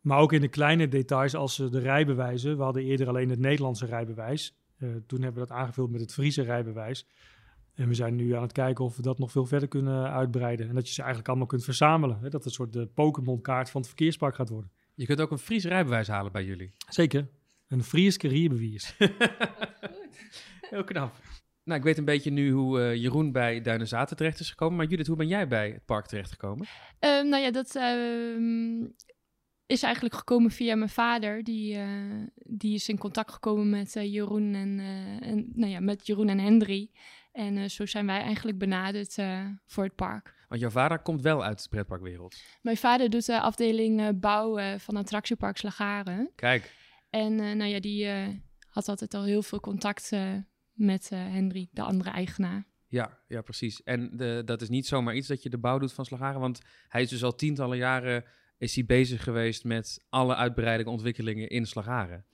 Maar 0.00 0.18
ook 0.18 0.32
in 0.32 0.40
de 0.40 0.48
kleine 0.48 0.88
details 0.88 1.34
als 1.34 1.56
de 1.56 1.78
rijbewijzen. 1.78 2.56
We 2.56 2.62
hadden 2.62 2.82
eerder 2.82 3.08
alleen 3.08 3.30
het 3.30 3.38
Nederlandse 3.38 3.86
rijbewijs. 3.86 4.61
Eh, 4.82 4.88
toen 5.06 5.22
hebben 5.22 5.42
we 5.42 5.48
dat 5.48 5.56
aangevuld 5.56 5.90
met 5.90 6.00
het 6.00 6.12
Friese 6.12 6.42
rijbewijs. 6.42 7.06
En 7.74 7.88
we 7.88 7.94
zijn 7.94 8.14
nu 8.14 8.34
aan 8.34 8.42
het 8.42 8.52
kijken 8.52 8.84
of 8.84 8.96
we 8.96 9.02
dat 9.02 9.18
nog 9.18 9.30
veel 9.30 9.46
verder 9.46 9.68
kunnen 9.68 10.10
uitbreiden. 10.10 10.68
En 10.68 10.74
dat 10.74 10.86
je 10.86 10.92
ze 10.92 10.98
eigenlijk 10.98 11.28
allemaal 11.28 11.46
kunt 11.46 11.64
verzamelen. 11.64 12.16
Hè? 12.16 12.22
Dat 12.22 12.32
het 12.32 12.44
een 12.44 12.50
soort 12.50 12.72
de 12.72 12.86
Pokémon-kaart 12.86 13.70
van 13.70 13.80
het 13.80 13.90
verkeerspark 13.90 14.34
gaat 14.34 14.48
worden. 14.48 14.70
Je 14.94 15.06
kunt 15.06 15.20
ook 15.20 15.30
een 15.30 15.38
Fries 15.38 15.64
rijbewijs 15.64 16.08
halen 16.08 16.32
bij 16.32 16.44
jullie. 16.44 16.72
Zeker. 16.88 17.28
Een 17.68 17.84
Fries 17.84 18.16
carrierbewijs. 18.16 18.96
Heel 20.70 20.84
knap. 20.84 21.14
Nou, 21.64 21.78
ik 21.78 21.84
weet 21.84 21.98
een 21.98 22.04
beetje 22.04 22.30
nu 22.30 22.50
hoe 22.50 22.80
eh, 22.80 22.94
Jeroen 22.94 23.32
bij 23.32 23.60
Duinenzaten 23.60 24.16
terecht 24.16 24.40
is 24.40 24.50
gekomen. 24.50 24.76
Maar 24.76 24.86
Judith, 24.86 25.06
hoe 25.06 25.16
ben 25.16 25.28
jij 25.28 25.48
bij 25.48 25.70
het 25.70 25.84
park 25.84 26.06
terechtgekomen? 26.06 26.66
Ehm, 26.98 27.28
nou 27.28 27.42
ja, 27.42 27.50
dat 27.50 27.76
ehm, 27.76 28.84
is 29.72 29.82
eigenlijk 29.82 30.14
gekomen 30.14 30.50
via 30.50 30.76
mijn 30.76 30.90
vader. 30.90 31.44
Die, 31.44 31.76
eh, 31.76 31.88
die 32.34 32.74
is 32.74 32.88
in 32.88 32.98
contact 32.98 33.32
gekomen 33.32 33.70
met 33.70 33.96
eh, 33.96 34.12
Jeroen 34.12 34.54
en, 34.54 34.78
eh, 34.78 35.28
en 35.28 35.50
nou 35.54 35.70
ja, 35.70 35.80
met 35.80 36.06
Jeroen 36.06 36.28
en 36.28 36.38
Hendry. 36.38 36.90
En 37.32 37.70
zo 37.70 37.86
zijn 37.86 38.06
wij 38.06 38.20
eigenlijk 38.20 38.58
benaderd 38.58 39.14
voor 39.66 39.84
het 39.84 39.94
park. 39.94 40.34
Want 40.48 40.60
jouw 40.60 40.70
vader 40.70 40.98
komt 40.98 41.22
wel 41.22 41.44
uit 41.44 41.62
de 41.62 41.68
pretparkwereld. 41.68 42.36
Mijn 42.62 42.76
vader 42.76 43.10
doet 43.10 43.26
de 43.26 43.40
afdeling 43.40 44.20
bouw 44.20 44.78
van 44.78 44.96
attractiepark 44.96 45.56
Slagaren. 45.56 46.30
Kijk, 46.34 46.72
En 47.10 47.34
nou 47.34 47.64
ja, 47.64 47.80
die 47.80 48.08
had 48.68 48.88
altijd 48.88 49.14
al 49.14 49.24
heel 49.24 49.42
veel 49.42 49.60
contact 49.60 50.10
met 50.72 51.08
Hendry, 51.08 51.68
de 51.70 51.82
andere 51.82 52.10
eigenaar. 52.10 52.64
ja, 52.88 53.18
ja 53.28 53.42
precies. 53.42 53.82
En 53.82 54.16
de, 54.16 54.42
dat 54.44 54.62
is 54.62 54.68
niet 54.68 54.86
zomaar 54.86 55.14
iets 55.14 55.28
dat 55.28 55.42
je 55.42 55.50
de 55.50 55.58
bouw 55.58 55.78
doet 55.78 55.92
van 55.92 56.04
Slagaren. 56.04 56.40
Want 56.40 56.60
hij 56.88 57.02
is 57.02 57.08
dus 57.08 57.24
al 57.24 57.34
tientallen 57.34 57.78
jaren 57.78 58.24
is 58.62 58.74
hij 58.74 58.84
bezig 58.84 59.22
geweest 59.22 59.64
met 59.64 60.04
alle 60.08 60.34
uitbreidingen 60.34 60.86
en 60.86 60.92
ontwikkelingen 60.92 61.48
in 61.48 61.66
Slagaren. 61.66 62.24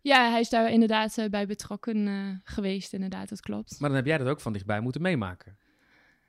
Ja, 0.00 0.30
hij 0.30 0.40
is 0.40 0.48
daar 0.48 0.70
inderdaad 0.70 1.18
eh, 1.18 1.28
bij 1.28 1.46
betrokken 1.46 2.06
eh, 2.08 2.14
geweest, 2.44 2.92
inderdaad, 2.92 3.28
dat 3.28 3.40
klopt. 3.40 3.76
Maar 3.80 3.88
dan 3.88 3.98
heb 3.98 4.06
jij 4.06 4.18
dat 4.18 4.28
ook 4.28 4.40
van 4.40 4.52
dichtbij 4.52 4.80
moeten 4.80 5.02
meemaken. 5.02 5.58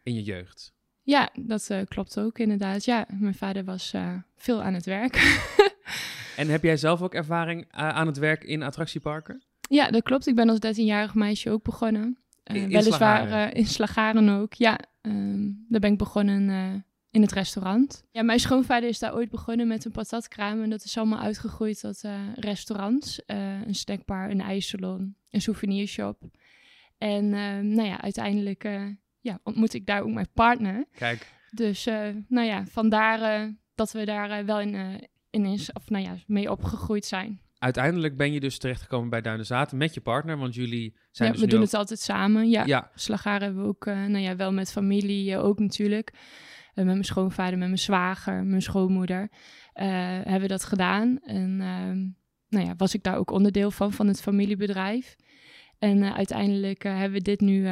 In 0.04 0.14
je 0.14 0.24
jeugd. 0.24 0.74
Ja, 1.04 1.30
dat 1.40 1.70
eh, 1.70 1.82
klopt 1.88 2.20
ook 2.20 2.40
inderdaad. 2.40 2.86
Ja, 2.86 3.08
mijn 3.20 3.36
vader 3.36 3.64
was 3.64 3.94
veel 4.36 4.62
aan 4.64 4.74
het 4.74 4.86
werk. 4.86 5.16
En 6.38 6.48
heb 6.48 6.64
jij 6.64 6.78
zelf 6.78 7.02
ook 7.02 7.14
ervaring 7.14 7.66
aan 7.72 8.08
het 8.08 8.18
werk 8.18 8.44
in 8.44 8.64
attractieparken? 8.64 9.44
ja, 9.70 9.90
dat 9.90 10.04
klopt. 10.04 10.28
Ik 10.28 10.36
ben 10.36 10.50
als 10.50 10.60
13-jarig 10.66 11.14
meisje 11.16 11.50
ook 11.50 11.64
begonnen. 11.64 12.18
In- 12.44 12.56
in 12.56 12.68
weliswaar 12.70 13.18
Slagharen? 13.18 13.52
eh, 13.54 13.60
in 13.60 13.68
Slagaren 13.68 14.30
ook. 14.30 14.54
Ja, 14.54 14.80
ehm, 15.02 15.50
daar 15.70 15.80
ben 15.80 15.92
ik 15.92 15.98
begonnen 15.98 16.50
in 17.12 17.22
het 17.22 17.32
restaurant. 17.32 18.03
Ja, 18.12 18.24
mijn 18.24 18.39
schoonvader 18.39 18.89
is 18.89 19.00
daar 19.00 19.13
ooit 19.13 19.30
begonnen 19.30 19.68
met 19.68 19.86
een 19.86 19.91
patatkraam. 19.91 20.62
En 20.63 20.70
dat 20.70 20.84
is 20.84 20.98
allemaal 20.98 21.20
uitgegroeid 21.20 21.80
tot 21.80 22.03
eh, 22.03 22.20
restaurants. 22.36 23.25
eh, 23.25 23.62
een 23.68 23.75
snackbar, 23.75 24.30
een 24.30 24.41
ijssalon, 24.41 25.15
een 25.30 25.41
souvenirshop. 25.41 26.22
En 26.98 27.34
ehm, 27.34 27.68
nou 27.68 27.88
ja, 27.88 28.01
uiteindelijk 28.01 28.63
eh, 28.63 28.84
ja, 29.20 29.39
ontmoet 29.44 29.74
ik 29.74 29.86
daar 29.86 30.01
ook 30.01 30.12
mijn 30.12 30.30
partner. 30.34 30.86
Kijk, 30.91 31.27
Dus 31.51 31.86
nou 32.27 32.48
ja, 32.48 32.65
vandaar 32.65 33.51
dat 33.75 33.91
we 33.91 34.06
daar 34.06 34.46
wel 34.46 34.60
in, 34.60 35.00
in 35.30 35.46
is, 35.46 35.72
of, 35.74 35.89
nou 35.89 36.03
ja, 36.03 36.15
mee 36.27 36.51
opgegroeid 36.51 37.06
zijn. 37.06 37.41
uiteindelijk 37.58 38.18
ben 38.18 38.32
je 38.34 38.39
dus 38.39 38.58
terechtgekomen 38.58 39.10
bij 39.10 39.22
Duinenzaten 39.22 39.77
met 39.77 39.94
je 39.94 40.01
partner. 40.01 40.38
Want 40.38 40.56
jullie 40.56 40.96
zijn 41.12 41.27
Ja, 41.27 41.34
dus 41.34 41.44
we 41.44 41.50
doen 41.50 41.60
ook- 41.60 41.65
het 41.65 41.74
altijd 41.74 42.00
samen. 42.00 42.50
Ja, 42.50 42.65
Ja, 42.65 42.91
Slagaar 42.96 43.41
hebben 43.41 43.62
we 43.62 43.68
ook, 43.68 43.86
nou 43.86 44.18
ja, 44.18 44.36
wel 44.36 44.51
met 44.53 44.72
familie 44.72 45.38
ook 45.38 45.60
natuurlijk. 45.60 46.12
Eh, 46.74 46.86
met 46.86 46.94
mijn 46.94 47.04
schoonvader, 47.04 47.58
met 47.58 47.68
mijn 47.68 47.80
zwager, 47.80 48.44
mijn 48.44 48.62
schoonmoeder 48.62 49.30
eh, 49.74 49.88
hebben 50.13 50.42
we 50.42 50.48
dat 50.48 50.63
gedaan. 50.63 51.20
En 51.24 51.62
ehm, 51.62 52.00
nou 52.50 52.66
ja, 52.68 52.75
was 52.78 52.94
ik 52.94 53.04
daar 53.04 53.18
ook 53.18 53.32
onderdeel 53.32 53.72
van, 53.72 53.92
van 53.92 54.08
het 54.08 54.22
familiebedrijf. 54.22 55.16
En 55.80 56.04
eh, 56.04 56.13
uiteindelijk 56.16 56.84
hebben 56.84 57.12
we 57.12 57.22
dit 57.22 57.40
nu, 57.40 57.68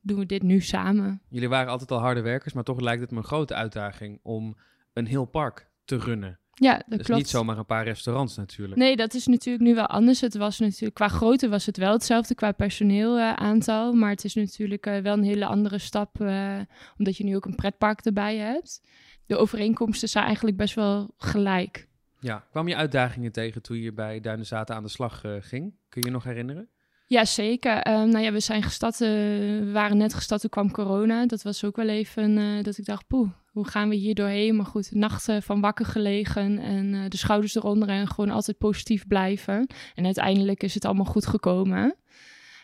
doen 0.00 0.18
we 0.18 0.26
dit 0.26 0.42
nu 0.42 0.60
samen. 0.60 1.22
jullie 1.28 1.48
waren 1.48 1.70
altijd 1.70 1.90
al 1.90 1.98
harde 1.98 2.20
werkers. 2.20 2.52
Maar 2.52 2.64
toch 2.64 2.80
lijkt 2.80 3.00
het 3.00 3.10
me 3.10 3.16
een 3.16 3.24
grote 3.24 3.54
uitdaging 3.54 4.20
om 4.22 4.56
een 4.92 5.06
heel 5.06 5.24
park 5.24 5.70
te 5.84 5.98
runnen. 5.98 6.38
Ja, 6.54 6.72
dat 6.72 6.98
dus 6.98 7.06
klopt. 7.06 7.20
niet 7.20 7.30
zomaar 7.30 7.58
een 7.58 7.66
paar 7.66 7.84
restaurants 7.84 8.36
natuurlijk. 8.36 8.80
Nee, 8.80 8.96
dat 8.96 9.14
is 9.14 9.26
natuurlijk 9.26 9.64
nu 9.64 9.74
wel 9.74 9.86
anders. 9.86 10.20
Het 10.20 10.36
was 10.36 10.58
natuurlijk, 10.58 10.94
qua 10.94 11.08
grootte 11.08 11.48
was 11.48 11.66
het 11.66 11.76
wel 11.76 11.92
hetzelfde, 11.92 12.34
qua 12.34 12.52
personeel 12.52 13.18
eh, 13.18 13.32
aantal. 13.32 13.92
Maar 13.92 14.10
het 14.10 14.24
is 14.24 14.34
natuurlijk 14.34 14.86
eh, 14.86 14.98
wel 14.98 15.12
een 15.12 15.24
hele 15.24 15.46
andere 15.46 15.78
stap, 15.78 16.20
eh, 16.20 16.58
omdat 16.98 17.16
je 17.16 17.24
nu 17.24 17.36
ook 17.36 17.44
een 17.44 17.54
pretpark 17.54 18.00
erbij 18.00 18.36
hebt. 18.36 18.80
De 19.26 19.36
overeenkomsten 19.36 20.08
zijn 20.08 20.24
eigenlijk 20.24 20.56
best 20.56 20.74
wel 20.74 21.14
gelijk. 21.16 21.88
Ja, 22.20 22.44
kwam 22.50 22.68
je 22.68 22.76
uitdagingen 22.76 23.32
tegen 23.32 23.62
toen 23.62 23.76
je 23.76 23.92
bij 23.92 24.20
Duinenzaten 24.20 24.74
aan 24.74 24.82
de 24.82 24.88
slag 24.88 25.20
ging? 25.40 25.74
Kun 25.88 26.00
je 26.00 26.06
je 26.06 26.10
nog 26.10 26.24
herinneren? 26.24 26.68
Ja, 27.06 27.24
zeker. 27.24 27.76
Ehm, 27.76 28.08
nou 28.08 28.24
ja, 28.24 28.32
we 28.32 28.40
zijn 28.40 28.62
gestart, 28.62 28.98
we 28.98 29.70
waren 29.72 29.96
net 29.96 30.14
gestart, 30.14 30.40
toen 30.40 30.50
kwam 30.50 30.70
corona. 30.70 31.26
Dat 31.26 31.42
was 31.42 31.64
ook 31.64 31.76
wel 31.76 31.88
even 31.88 32.62
dat 32.62 32.78
ik 32.78 32.84
dacht, 32.84 33.06
poeh, 33.06 33.30
hoe 33.54 33.68
gaan 33.68 33.88
we 33.88 33.94
hier 33.94 34.14
doorheen? 34.14 34.56
Maar 34.56 34.66
goed, 34.66 34.94
nachten 34.94 35.42
van 35.42 35.60
wakker 35.60 35.86
gelegen 35.86 36.58
en 36.58 36.94
eh, 36.94 37.00
de 37.08 37.16
schouders 37.16 37.54
eronder 37.54 37.88
en 37.88 38.08
gewoon 38.08 38.30
altijd 38.30 38.58
positief 38.58 39.06
blijven. 39.06 39.66
En 39.94 40.04
uiteindelijk 40.04 40.62
is 40.62 40.74
het 40.74 40.84
allemaal 40.84 41.04
goed 41.04 41.26
gekomen. 41.26 41.96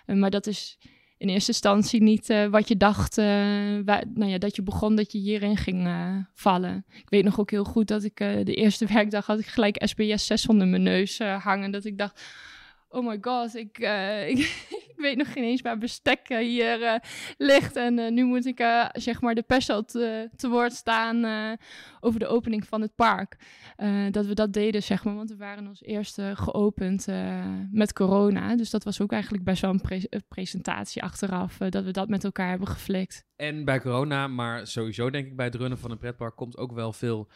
Eh, 0.06 0.16
maar 0.16 0.30
dat 0.30 0.46
is 0.46 0.78
in 1.16 1.28
eerste 1.28 1.50
instantie 1.50 2.02
niet 2.02 2.30
eh, 2.30 2.46
wat 2.46 2.68
je 2.68 2.76
dacht, 2.76 3.16
nou 3.16 4.24
ja, 4.24 4.38
dat 4.38 4.56
je 4.56 4.62
begon 4.62 4.96
dat 4.96 5.12
je 5.12 5.18
hierin 5.18 5.56
ging 5.56 5.88
vallen. 6.34 6.84
Ik 6.88 7.10
weet 7.10 7.24
nog 7.24 7.40
ook 7.40 7.50
heel 7.50 7.64
goed 7.64 7.88
dat 7.88 8.04
ik 8.04 8.16
de 8.16 8.54
eerste 8.54 8.86
werkdag 8.94 9.26
had 9.26 9.38
ik 9.38 9.46
gelijk 9.46 9.82
SBS 9.84 10.26
6 10.26 10.46
onder 10.46 10.66
mijn 10.66 10.82
neus 10.82 11.18
hangen. 11.18 11.70
Dat 11.70 11.84
ik 11.84 11.98
dacht, 11.98 12.22
oh 12.88 13.06
my 13.06 13.18
god, 13.20 13.54
ik, 13.54 13.78
ik 14.34 14.89
weet 15.00 15.16
nog 15.16 15.32
geen 15.32 15.44
eens 15.44 15.60
waar 15.60 15.78
bestek 15.78 16.28
eh, 16.28 16.38
hier 16.38 16.82
eh, 16.82 16.98
ligt. 17.38 17.76
En 17.76 17.98
eh, 17.98 18.10
nu 18.10 18.24
moet 18.24 18.46
ik 18.46 18.58
zeg 18.92 19.20
maar 19.20 19.34
de 19.34 19.42
pers 19.42 19.66
te, 19.66 20.28
te 20.36 20.48
woord 20.48 20.72
staan 20.72 21.58
over 22.00 22.20
de 22.20 22.26
opening 22.26 22.66
van 22.66 22.80
het 22.80 22.94
park. 22.94 23.36
Dat 24.10 24.26
we 24.26 24.34
dat 24.34 24.52
deden, 24.52 24.82
zeg 24.82 25.04
maar, 25.04 25.14
want 25.14 25.30
we 25.30 25.36
waren 25.36 25.66
als 25.66 25.82
eerste 25.82 26.32
geopend 26.34 27.06
met 27.70 27.92
corona. 27.92 28.56
Dus 28.56 28.70
dat 28.70 28.84
was 28.84 29.00
ook 29.00 29.12
eigenlijk 29.12 29.44
best 29.44 29.62
wel 29.62 29.70
een 29.70 29.80
pre- 29.80 30.20
presentatie 30.28 31.02
achteraf, 31.02 31.56
dat 31.56 31.84
we 31.84 31.90
dat 31.90 32.08
met 32.08 32.24
elkaar 32.24 32.48
hebben 32.48 32.68
geflikt. 32.68 33.24
En 33.36 33.64
bij 33.64 33.80
corona, 33.80 34.28
maar 34.28 34.66
sowieso 34.66 35.10
denk 35.10 35.26
ik 35.26 35.36
bij 35.36 35.46
het 35.46 35.54
runnen 35.54 35.78
van 35.78 35.90
een 35.90 35.98
pretpark, 35.98 36.36
komt 36.36 36.56
ook 36.56 36.72
wel 36.72 36.92
veel 36.92 37.28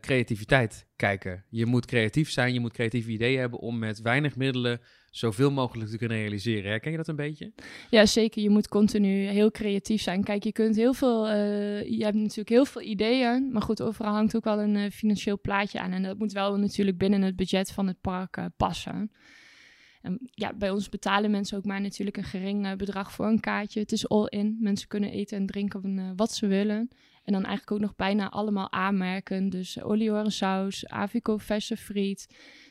creativiteit 0.00 0.86
kijken. 0.96 1.44
Je 1.48 1.66
moet 1.66 1.86
creatief 1.86 2.30
zijn, 2.30 2.52
je 2.52 2.60
moet 2.60 2.72
creatieve 2.72 3.10
ideeën 3.10 3.40
hebben 3.40 3.58
om 3.58 3.78
met 3.78 4.00
weinig 4.00 4.36
middelen 4.36 4.80
zoveel 5.10 5.50
mogelijk 5.50 5.90
te 5.90 5.98
kunnen 5.98 6.16
realiseren. 6.16 6.70
Herken 6.70 6.90
je 6.90 6.96
dat 6.96 7.08
een 7.08 7.16
beetje? 7.16 7.52
Ja, 7.90 8.06
zeker. 8.06 8.42
Je 8.42 8.50
moet 8.50 8.68
continu 8.68 9.26
heel 9.26 9.50
creatief 9.50 10.02
zijn. 10.02 10.24
Kijk, 10.24 10.44
je 10.44 10.52
kunt 10.52 10.76
heel 10.76 10.94
veel, 10.94 11.28
eh, 11.28 11.88
je 11.88 12.04
hebt 12.04 12.16
natuurlijk 12.16 12.48
heel 12.48 12.64
veel 12.64 12.82
ideeën, 12.82 13.52
maar 13.52 13.62
goed, 13.62 13.82
overal 13.82 14.12
hangt 14.12 14.36
ook 14.36 14.44
wel 14.44 14.60
een 14.60 14.76
eh, 14.76 14.90
financieel 14.90 15.40
plaatje 15.40 15.80
aan. 15.80 15.92
En 15.92 16.02
dat 16.02 16.18
moet 16.18 16.32
wel 16.32 16.56
natuurlijk 16.56 16.98
binnen 16.98 17.22
het 17.22 17.36
budget 17.36 17.70
van 17.70 17.86
het 17.86 18.00
park 18.00 18.36
eh, 18.36 18.44
passen. 18.56 19.10
En 20.02 20.18
ja, 20.30 20.54
bij 20.54 20.70
ons 20.70 20.88
betalen 20.88 21.30
mensen 21.30 21.58
ook 21.58 21.64
maar 21.64 21.80
natuurlijk 21.80 22.16
een 22.16 22.24
gering 22.24 22.76
bedrag 22.76 23.12
voor 23.12 23.26
een 23.26 23.40
kaartje. 23.40 23.80
Het 23.80 23.92
is 23.92 24.08
all 24.08 24.26
in. 24.26 24.56
Mensen 24.60 24.88
kunnen 24.88 25.10
eten 25.10 25.36
en 25.36 25.46
drinken 25.46 26.16
wat 26.16 26.32
ze 26.32 26.46
willen. 26.46 26.88
En 27.28 27.34
dan 27.34 27.44
eigenlijk 27.44 27.72
ook 27.72 27.80
nog 27.80 27.96
bijna 27.96 28.28
allemaal 28.30 28.72
aanmerken. 28.72 29.50
Dus 29.50 29.76
uh, 29.76 29.86
olieorensaus, 29.86 30.86
Avico 30.86 31.36
verse 31.36 31.76
friet. 31.76 32.26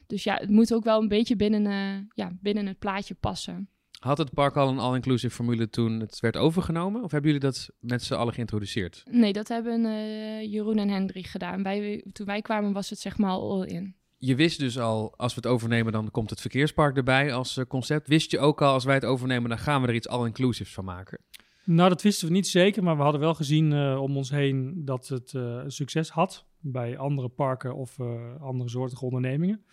Dus 0.08 0.24
ja, 0.24 0.36
het 0.36 0.50
moet 0.50 0.74
ook 0.74 0.84
wel 0.84 1.02
een 1.02 1.08
beetje 1.08 1.36
binnen, 1.36 1.66
eh, 1.66 2.06
ja, 2.14 2.38
binnen 2.42 2.66
het 2.66 2.80
plaatje 2.80 3.14
passen. 3.14 3.70
Had 4.00 4.18
het 4.18 4.34
park 4.34 4.56
al 4.56 4.70
een 4.70 4.80
all-inclusive 4.80 5.36
formule 5.36 5.70
toen 5.70 6.00
het 6.00 6.20
werd 6.20 6.38
overgenomen? 6.38 7.04
Of 7.04 7.12
hebben 7.12 7.32
jullie 7.32 7.46
dat 7.46 7.70
met 7.80 8.04
z'n 8.04 8.14
allen 8.14 8.34
geïntroduceerd? 8.34 9.04
Nee, 9.12 9.34
dat 9.34 9.48
hebben 9.48 9.86
eh, 9.86 10.52
Jeroen 10.52 10.78
en 10.78 10.90
Hendrik 10.90 11.28
gedaan. 11.28 11.64
Wij, 11.64 12.06
toen 12.12 12.26
wij 12.26 12.42
kwamen 12.42 12.74
was 12.74 12.90
het 12.90 13.00
zeg 13.00 13.18
maar 13.18 13.32
al 13.32 13.64
in. 13.64 13.96
Je 14.18 14.36
wist 14.36 14.60
dus 14.60 14.80
al, 14.80 15.14
als 15.18 15.36
we 15.36 15.42
het 15.42 15.50
overnemen, 15.50 15.92
dan 15.92 16.12
komt 16.12 16.30
het 16.30 16.42
verkeerspark 16.42 16.98
erbij 16.98 17.34
als 17.34 17.58
eh, 17.58 17.66
concept. 17.66 18.08
Wist 18.08 18.32
je 18.32 18.40
ook 18.40 18.62
al, 18.62 18.74
als 18.74 18.86
wij 18.86 18.96
het 18.96 19.06
overnemen, 19.06 19.50
dan 19.50 19.60
gaan 19.60 19.82
we 19.82 19.88
er 19.88 19.96
iets 19.96 20.08
all-inclusives 20.08 20.74
van 20.74 20.86
maken? 20.86 21.20
Nou, 21.67 21.89
dat 21.89 22.01
wisten 22.01 22.27
we 22.27 22.33
niet 22.33 22.47
zeker, 22.47 22.83
maar 22.83 22.97
we 22.97 23.03
hadden 23.03 23.21
wel 23.21 23.33
gezien 23.33 23.74
eh, 23.74 24.01
om 24.01 24.17
ons 24.17 24.29
heen 24.29 24.86
dat 24.86 25.07
het 25.07 25.33
eh, 25.33 25.63
succes 25.67 26.09
had 26.09 26.45
bij 26.59 26.97
andere 26.97 27.29
parken 27.29 27.75
of 27.75 28.00
eh, 28.00 28.41
andere 28.41 28.69
soortige 28.69 29.05
ondernemingen. 29.05 29.65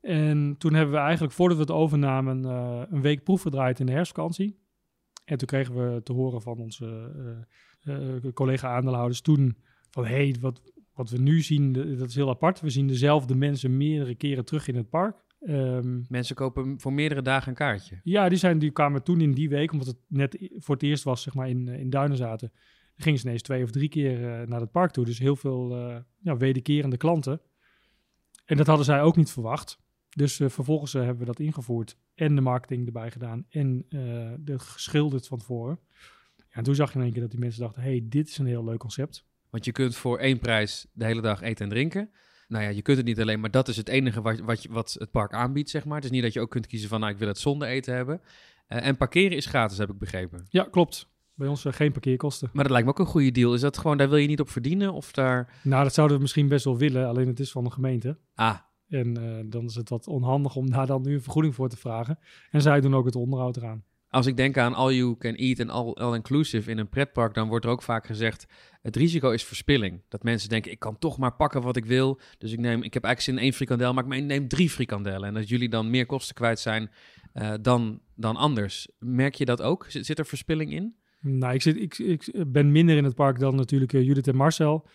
En 0.00 0.54
toen 0.58 0.74
hebben 0.74 0.94
we 0.94 1.00
eigenlijk, 1.00 1.32
voordat 1.32 1.56
we 1.56 1.62
het 1.62 1.72
overnamen, 1.72 2.44
een 2.92 3.00
week 3.00 3.24
proef 3.24 3.42
gedraaid 3.42 3.80
in 3.80 3.86
de 3.86 3.92
herfstvakantie. 3.92 4.58
En 5.24 5.38
toen 5.38 5.48
kregen 5.48 5.74
we 5.74 6.02
te 6.02 6.12
horen 6.12 6.42
van 6.42 6.58
onze 6.58 7.46
collega-aandeelhouders 8.34 9.20
toen 9.20 9.56
van, 9.90 10.04
hé, 10.04 10.14
hey, 10.14 10.36
wat, 10.40 10.62
wat 10.94 11.10
we 11.10 11.18
nu 11.18 11.40
zien, 11.40 11.72
dat 11.98 12.08
is 12.08 12.14
heel 12.14 12.30
apart. 12.30 12.60
We 12.60 12.70
zien 12.70 12.86
dezelfde 12.86 13.34
mensen 13.34 13.76
meerdere 13.76 14.14
keren 14.14 14.44
terug 14.44 14.68
in 14.68 14.76
het 14.76 14.90
park. 14.90 15.24
Ehm, 15.46 16.00
Mensen 16.08 16.36
kopen 16.36 16.80
voor 16.80 16.92
meerdere 16.92 17.22
dagen 17.22 17.48
een 17.48 17.54
kaartje. 17.54 18.00
ja, 18.02 18.28
die, 18.28 18.38
zijn, 18.38 18.58
die 18.58 18.70
kwamen 18.70 19.02
toen 19.02 19.20
in 19.20 19.32
die 19.32 19.48
week, 19.48 19.72
omdat 19.72 19.86
het 19.86 19.96
net 20.08 20.50
voor 20.56 20.74
het 20.74 20.84
eerst 20.84 21.04
was, 21.04 21.22
zeg 21.22 21.34
maar, 21.34 21.48
in, 21.48 21.68
eh, 21.68 21.80
in 21.80 21.90
Duinen 21.90 22.16
zaten. 22.16 22.52
Gingen 22.96 23.18
ze 23.18 23.26
ineens 23.26 23.42
twee 23.42 23.62
of 23.62 23.70
drie 23.70 23.88
keer 23.88 24.40
eh, 24.40 24.46
naar 24.46 24.60
het 24.60 24.70
park 24.70 24.90
toe. 24.90 25.04
Dus 25.04 25.18
heel 25.18 25.36
veel 25.36 25.76
eh, 25.76 25.96
ja, 26.18 26.36
wederkerende 26.36 26.96
klanten. 26.96 27.40
En 28.44 28.56
dat 28.56 28.66
hadden 28.66 28.84
zij 28.84 29.02
ook 29.02 29.16
niet 29.16 29.30
verwacht. 29.30 29.78
Dus 30.08 30.36
vervolgens 30.36 30.92
hebben 30.92 31.18
we 31.18 31.24
dat 31.24 31.40
ingevoerd. 31.40 31.96
En 32.14 32.34
de 32.34 32.40
marketing 32.40 32.86
erbij 32.86 33.10
gedaan. 33.10 33.46
En 33.48 33.86
de 34.40 34.58
geschilderd 34.58 35.26
van 35.26 35.38
tevoren. 35.38 35.78
Ja, 36.36 36.44
en 36.48 36.62
toen 36.62 36.74
zag 36.74 36.92
je 36.92 36.98
in 36.98 37.04
één 37.04 37.12
keer 37.12 37.20
dat 37.20 37.30
die 37.30 37.40
mensen 37.40 37.60
dachten... 37.60 37.82
hey, 37.82 38.04
dit 38.04 38.28
is 38.28 38.38
een 38.38 38.46
heel 38.46 38.64
leuk 38.64 38.78
concept. 38.78 39.24
Want 39.50 39.64
je 39.64 39.72
kunt 39.72 39.96
voor 39.96 40.18
één 40.18 40.38
prijs 40.38 40.86
de 40.92 41.04
hele 41.04 41.20
dag 41.20 41.40
eten 41.40 41.64
en 41.64 41.70
drinken. 41.70 42.10
Nou 42.46 42.64
ja, 42.64 42.70
je 42.70 42.82
kunt 42.82 42.96
het 42.96 43.06
niet 43.06 43.20
alleen, 43.20 43.40
maar 43.40 43.50
dat 43.50 43.68
is 43.68 43.76
het 43.76 43.88
enige 43.88 44.22
wat, 44.22 44.66
wat, 44.70 44.96
het 44.98 45.10
park 45.10 45.32
aanbiedt, 45.32 45.70
zeg 45.70 45.84
maar. 45.84 45.94
Het 45.96 46.04
is 46.04 46.10
niet 46.10 46.22
dat 46.22 46.32
je 46.32 46.40
ook 46.40 46.50
kunt 46.50 46.66
kiezen 46.66 46.88
van, 46.88 47.00
nou, 47.00 47.12
ik 47.12 47.18
wil 47.18 47.28
het 47.28 47.38
zonder 47.38 47.68
eten 47.68 47.94
hebben. 47.94 48.20
Eh, 48.66 48.86
en 48.86 48.96
parkeren 48.96 49.36
is 49.36 49.46
gratis, 49.46 49.78
heb 49.78 49.90
ik 49.90 49.98
begrepen. 49.98 50.46
Ja, 50.48 50.62
klopt. 50.70 51.08
Bij 51.34 51.48
ons 51.48 51.64
eh, 51.64 51.72
geen 51.72 51.92
parkeerkosten. 51.92 52.50
Maar 52.52 52.62
dat 52.62 52.72
lijkt 52.72 52.86
me 52.86 52.92
ook 52.92 52.98
een 52.98 53.12
goede 53.12 53.30
deal. 53.30 53.54
Is 53.54 53.60
dat 53.60 53.78
gewoon, 53.78 53.96
daar 53.96 54.08
wil 54.08 54.18
je 54.18 54.26
niet 54.26 54.40
op 54.40 54.50
verdienen? 54.50 54.92
Of 54.92 55.12
daar... 55.12 55.60
Nou, 55.62 55.82
dat 55.82 55.94
zouden 55.94 56.16
we 56.16 56.22
misschien 56.22 56.48
best 56.48 56.64
wel 56.64 56.78
willen. 56.78 57.06
Alleen 57.06 57.26
het 57.26 57.40
is 57.40 57.50
van 57.50 57.64
de 57.64 57.70
gemeente. 57.70 58.18
Ah, 58.34 58.56
En 58.88 59.16
eh, 59.16 59.44
dan 59.50 59.64
is 59.64 59.74
het 59.74 59.88
wat 59.88 60.06
onhandig 60.06 60.56
om 60.56 60.70
daar 60.70 60.86
dan 60.86 61.02
nu 61.02 61.14
een 61.14 61.22
vergoeding 61.22 61.54
voor 61.54 61.68
te 61.68 61.76
vragen. 61.76 62.18
En 62.50 62.62
zij 62.62 62.80
doen 62.80 62.94
ook 62.94 63.04
het 63.04 63.16
onderhoud 63.16 63.56
eraan. 63.56 63.84
Als 64.08 64.26
ik 64.26 64.36
denk 64.36 64.58
aan 64.58 64.74
all 64.74 64.94
you 64.94 65.16
can 65.16 65.34
eat 65.34 65.58
en 65.58 65.70
all, 65.70 65.92
all 65.92 66.14
inclusive 66.14 66.70
in 66.70 66.78
een 66.78 66.88
pretpark, 66.88 67.34
dan 67.34 67.48
wordt 67.48 67.64
er 67.64 67.70
ook 67.70 67.82
vaak 67.82 68.06
gezegd, 68.06 68.46
het 68.82 68.96
risico 68.96 69.30
is 69.30 69.44
verspilling. 69.44 70.02
Dat 70.08 70.22
mensen 70.22 70.48
denken, 70.48 70.70
ik 70.70 70.78
kan 70.78 70.98
toch 70.98 71.18
maar 71.18 71.34
pakken 71.34 71.62
wat 71.62 71.76
ik 71.76 71.84
wil. 71.84 72.20
Dus 72.38 72.52
ik 72.52 72.58
neem, 72.58 72.82
ik 72.82 72.94
heb 72.94 73.04
eigenlijk 73.04 73.20
zin 73.20 73.34
in 73.34 73.42
één 73.42 73.52
frikandel, 73.52 73.92
maar 73.92 74.16
ik 74.16 74.24
neem 74.24 74.48
drie 74.48 74.70
frikandellen. 74.70 75.28
En 75.28 75.34
dat 75.34 75.48
jullie 75.48 75.68
dan 75.68 75.90
meer 75.90 76.06
kosten 76.06 76.34
kwijt 76.34 76.58
zijn 76.58 76.90
eh, 77.32 77.54
dan, 77.60 78.00
dan 78.14 78.36
anders. 78.36 78.88
Merk 78.98 79.34
je 79.34 79.44
dat 79.44 79.62
ook? 79.62 79.86
Zit, 79.88 80.06
zit 80.06 80.18
er 80.18 80.26
verspilling 80.26 80.72
in? 80.72 80.96
Nou, 81.20 81.54
ik, 81.54 81.62
zit, 81.62 81.76
ik, 81.76 81.98
ik 81.98 82.44
ben 82.46 82.72
minder 82.72 82.96
in 82.96 83.04
het 83.04 83.14
park 83.14 83.38
dan 83.38 83.54
natuurlijk 83.54 83.92
eh, 83.92 84.02
Judith 84.02 84.28
en 84.28 84.36
Marcel. 84.36 84.86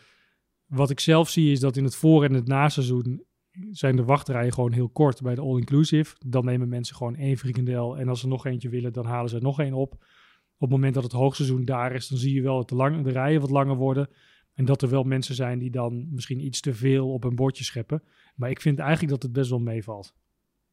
Wat 0.65 0.89
ik 0.89 0.99
zelf 0.99 1.29
zie 1.29 1.51
is 1.51 1.59
dat 1.59 1.77
in 1.77 1.83
het 1.83 1.95
voor- 1.95 2.23
en 2.23 2.33
het 2.33 2.47
naseizoen 2.47 3.23
zijn 3.71 3.95
de 3.95 4.03
wachtrijen 4.03 4.53
gewoon 4.53 4.71
heel 4.71 4.89
kort 4.89 5.21
bij 5.21 5.35
de 5.35 5.41
all-inclusive. 5.41 6.15
Dan 6.27 6.45
nemen 6.45 6.69
mensen 6.69 6.95
gewoon 6.95 7.15
één 7.15 7.37
frikandel 7.37 7.97
en 7.97 8.07
als 8.07 8.19
ze 8.19 8.27
nog 8.27 8.45
eentje 8.45 8.69
willen, 8.69 8.93
dan 8.93 9.05
halen 9.05 9.29
ze 9.29 9.35
er 9.35 9.41
nog 9.41 9.59
één 9.59 9.73
op. 9.73 9.93
Op 9.93 10.69
het 10.69 10.69
moment 10.69 10.93
dat 10.93 11.03
het 11.03 11.11
hoogseizoen 11.11 11.65
daar 11.65 11.93
is, 11.93 12.07
dan 12.07 12.17
zie 12.17 12.33
je 12.33 12.41
wel 12.41 12.57
dat 12.57 12.69
de, 12.69 12.75
lang, 12.75 13.03
de 13.03 13.11
rijen 13.11 13.41
wat 13.41 13.49
langer 13.49 13.75
worden. 13.75 14.09
En 14.53 14.65
dat 14.65 14.81
er 14.81 14.89
wel 14.89 15.03
mensen 15.03 15.35
zijn 15.35 15.59
die 15.59 15.71
dan 15.71 16.07
misschien 16.11 16.45
iets 16.45 16.61
te 16.61 16.73
veel 16.73 17.13
op 17.13 17.23
een 17.23 17.35
bordje 17.35 17.63
scheppen. 17.63 18.03
Maar 18.35 18.49
ik 18.49 18.61
vind 18.61 18.79
eigenlijk 18.79 19.11
dat 19.11 19.23
het 19.23 19.31
best 19.31 19.49
wel 19.49 19.59
meevalt. 19.59 20.13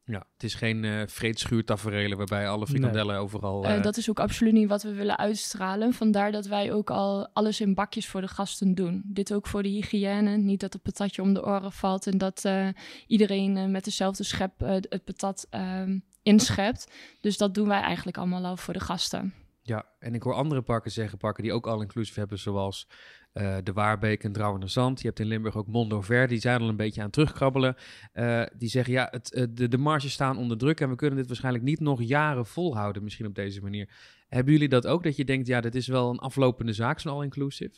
Ja, 0.09 0.25
het 0.33 0.43
is 0.43 0.53
geen 0.53 0.83
uh, 0.83 1.01
vreedschuurtaferelen 1.05 2.17
waarbij 2.17 2.49
alle 2.49 2.67
frikandellen 2.67 3.17
overal... 3.17 3.65
Eh, 3.65 3.75
eh, 3.75 3.83
dat 3.83 3.97
is 3.97 4.09
ook 4.09 4.19
absoluut 4.19 4.53
niet 4.53 4.69
wat 4.69 4.83
we 4.83 4.93
willen 4.93 5.17
uitstralen. 5.17 5.93
Vandaar 5.93 6.31
dat 6.31 6.45
wij 6.45 6.73
ook 6.73 6.89
al 6.89 7.29
alles 7.33 7.61
in 7.61 7.73
bakjes 7.73 8.07
voor 8.07 8.21
de 8.21 8.27
gasten 8.27 8.75
doen. 8.75 9.01
Dit 9.05 9.33
ook 9.33 9.47
voor 9.47 9.63
de 9.63 9.69
hygiëne. 9.69 10.37
Niet 10.37 10.59
dat 10.59 10.73
het 10.73 10.81
patatje 10.81 11.21
om 11.21 11.33
de 11.33 11.45
oren 11.45 11.71
valt 11.71 12.07
en 12.07 12.17
dat 12.17 12.45
eh, 12.45 12.67
iedereen 13.07 13.57
eh, 13.57 13.65
met 13.65 13.83
dezelfde 13.83 14.23
schep 14.23 14.61
eh, 14.61 14.69
het 14.69 15.03
patat 15.03 15.47
ehm, 15.49 15.99
inschept. 16.23 16.91
Dus 17.21 17.37
dat 17.37 17.53
doen 17.53 17.67
wij 17.67 17.81
eigenlijk 17.81 18.17
allemaal 18.17 18.45
al 18.45 18.57
voor 18.57 18.73
de 18.73 18.79
gasten. 18.79 19.33
Ja, 19.61 19.85
en 19.99 20.13
ik 20.13 20.23
hoor 20.23 20.33
andere 20.33 20.61
parken 20.61 20.91
zeggen, 20.91 21.17
parken 21.17 21.43
die 21.43 21.53
ook 21.53 21.67
al 21.67 21.81
inclusief 21.81 22.15
hebben, 22.15 22.39
zoals 22.39 22.87
uh, 23.33 23.57
de 23.63 23.73
Waarbeek 23.73 24.23
en 24.23 24.31
Drouwen-Zand. 24.31 25.01
Je 25.01 25.07
hebt 25.07 25.19
in 25.19 25.27
Limburg 25.27 25.55
ook 25.55 25.67
Mondover, 25.67 26.27
die 26.27 26.39
zijn 26.39 26.61
al 26.61 26.69
een 26.69 26.75
beetje 26.75 27.01
aan 27.01 27.09
terugkrabbelen. 27.09 27.75
Uh, 28.13 28.43
die 28.57 28.69
zeggen, 28.69 28.93
ja, 28.93 29.07
het, 29.11 29.35
uh, 29.35 29.43
de, 29.49 29.67
de 29.67 29.77
marges 29.77 30.11
staan 30.11 30.37
onder 30.37 30.57
druk 30.57 30.79
en 30.79 30.89
we 30.89 30.95
kunnen 30.95 31.17
dit 31.17 31.27
waarschijnlijk 31.27 31.63
niet 31.63 31.79
nog 31.79 32.03
jaren 32.03 32.45
volhouden, 32.45 33.03
misschien 33.03 33.25
op 33.25 33.35
deze 33.35 33.61
manier. 33.61 33.89
Hebben 34.27 34.53
jullie 34.53 34.69
dat 34.69 34.87
ook, 34.87 35.03
dat 35.03 35.15
je 35.15 35.25
denkt, 35.25 35.47
ja, 35.47 35.61
dit 35.61 35.75
is 35.75 35.87
wel 35.87 36.09
een 36.09 36.19
aflopende 36.19 36.73
zaak, 36.73 36.99
zo'n 36.99 37.13
all-inclusive? 37.13 37.71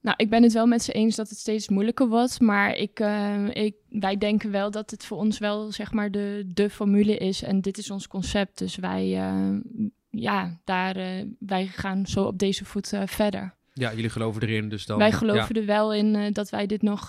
Nou, 0.00 0.16
ik 0.18 0.30
ben 0.30 0.42
het 0.42 0.52
wel 0.52 0.66
met 0.66 0.82
ze 0.82 0.92
eens 0.92 1.16
dat 1.16 1.28
het 1.28 1.38
steeds 1.38 1.68
moeilijker 1.68 2.08
wordt. 2.08 2.40
Maar 2.40 2.76
ik, 2.76 3.00
ik, 3.52 3.74
wij 3.88 4.16
denken 4.18 4.50
wel 4.50 4.70
dat 4.70 4.90
het 4.90 5.04
voor 5.04 5.18
ons 5.18 5.38
wel 5.38 5.72
zeg 5.72 5.92
maar 5.92 6.10
de, 6.10 6.50
de 6.54 6.70
formule 6.70 7.16
is. 7.16 7.42
En 7.42 7.60
dit 7.60 7.78
is 7.78 7.90
ons 7.90 8.08
concept. 8.08 8.58
Dus 8.58 8.76
wij, 8.76 9.06
ja, 10.10 10.60
daar, 10.64 11.24
wij 11.38 11.66
gaan 11.66 12.06
zo 12.06 12.24
op 12.24 12.38
deze 12.38 12.64
voet 12.64 12.92
verder. 13.04 13.54
Ja, 13.78 13.94
jullie 13.94 14.10
geloven 14.10 14.42
erin. 14.42 14.68
Dus 14.68 14.86
dan, 14.86 14.98
wij 14.98 15.12
geloven 15.12 15.54
ja. 15.54 15.60
er 15.60 15.66
wel 15.66 15.94
in 15.94 16.32
dat 16.32 16.50
wij 16.50 16.66
dit 16.66 16.82
nog 16.82 17.08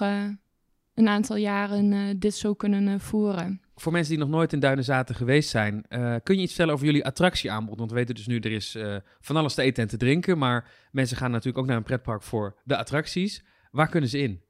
een 0.93 1.07
aantal 1.07 1.35
jaren 1.35 2.19
dit 2.19 2.35
zo 2.35 2.53
kunnen 2.53 2.99
voeren. 2.99 3.61
Voor 3.75 3.91
mensen 3.91 4.11
die 4.15 4.23
nog 4.23 4.29
nooit 4.29 4.53
in 4.53 4.59
Duinenzaten 4.59 5.15
geweest 5.15 5.49
zijn, 5.49 5.85
kun 6.23 6.35
je 6.35 6.41
iets 6.41 6.53
vertellen 6.53 6.73
over 6.73 6.85
jullie 6.85 7.05
attractieaanbod? 7.05 7.77
Want 7.77 7.89
we 7.89 7.95
weten 7.95 8.15
dus 8.15 8.27
nu, 8.27 8.39
er 8.39 8.51
is 8.51 8.77
van 9.19 9.35
alles 9.35 9.53
te 9.53 9.61
eten 9.61 9.83
en 9.83 9.89
te 9.89 9.97
drinken, 9.97 10.37
maar 10.37 10.69
mensen 10.91 11.17
gaan 11.17 11.31
natuurlijk 11.31 11.57
ook 11.57 11.65
naar 11.65 11.77
een 11.77 11.83
pretpark 11.83 12.23
voor 12.23 12.55
de 12.63 12.77
attracties. 12.77 13.43
Waar 13.71 13.89
kunnen 13.89 14.09
ze 14.09 14.17
in? 14.17 14.41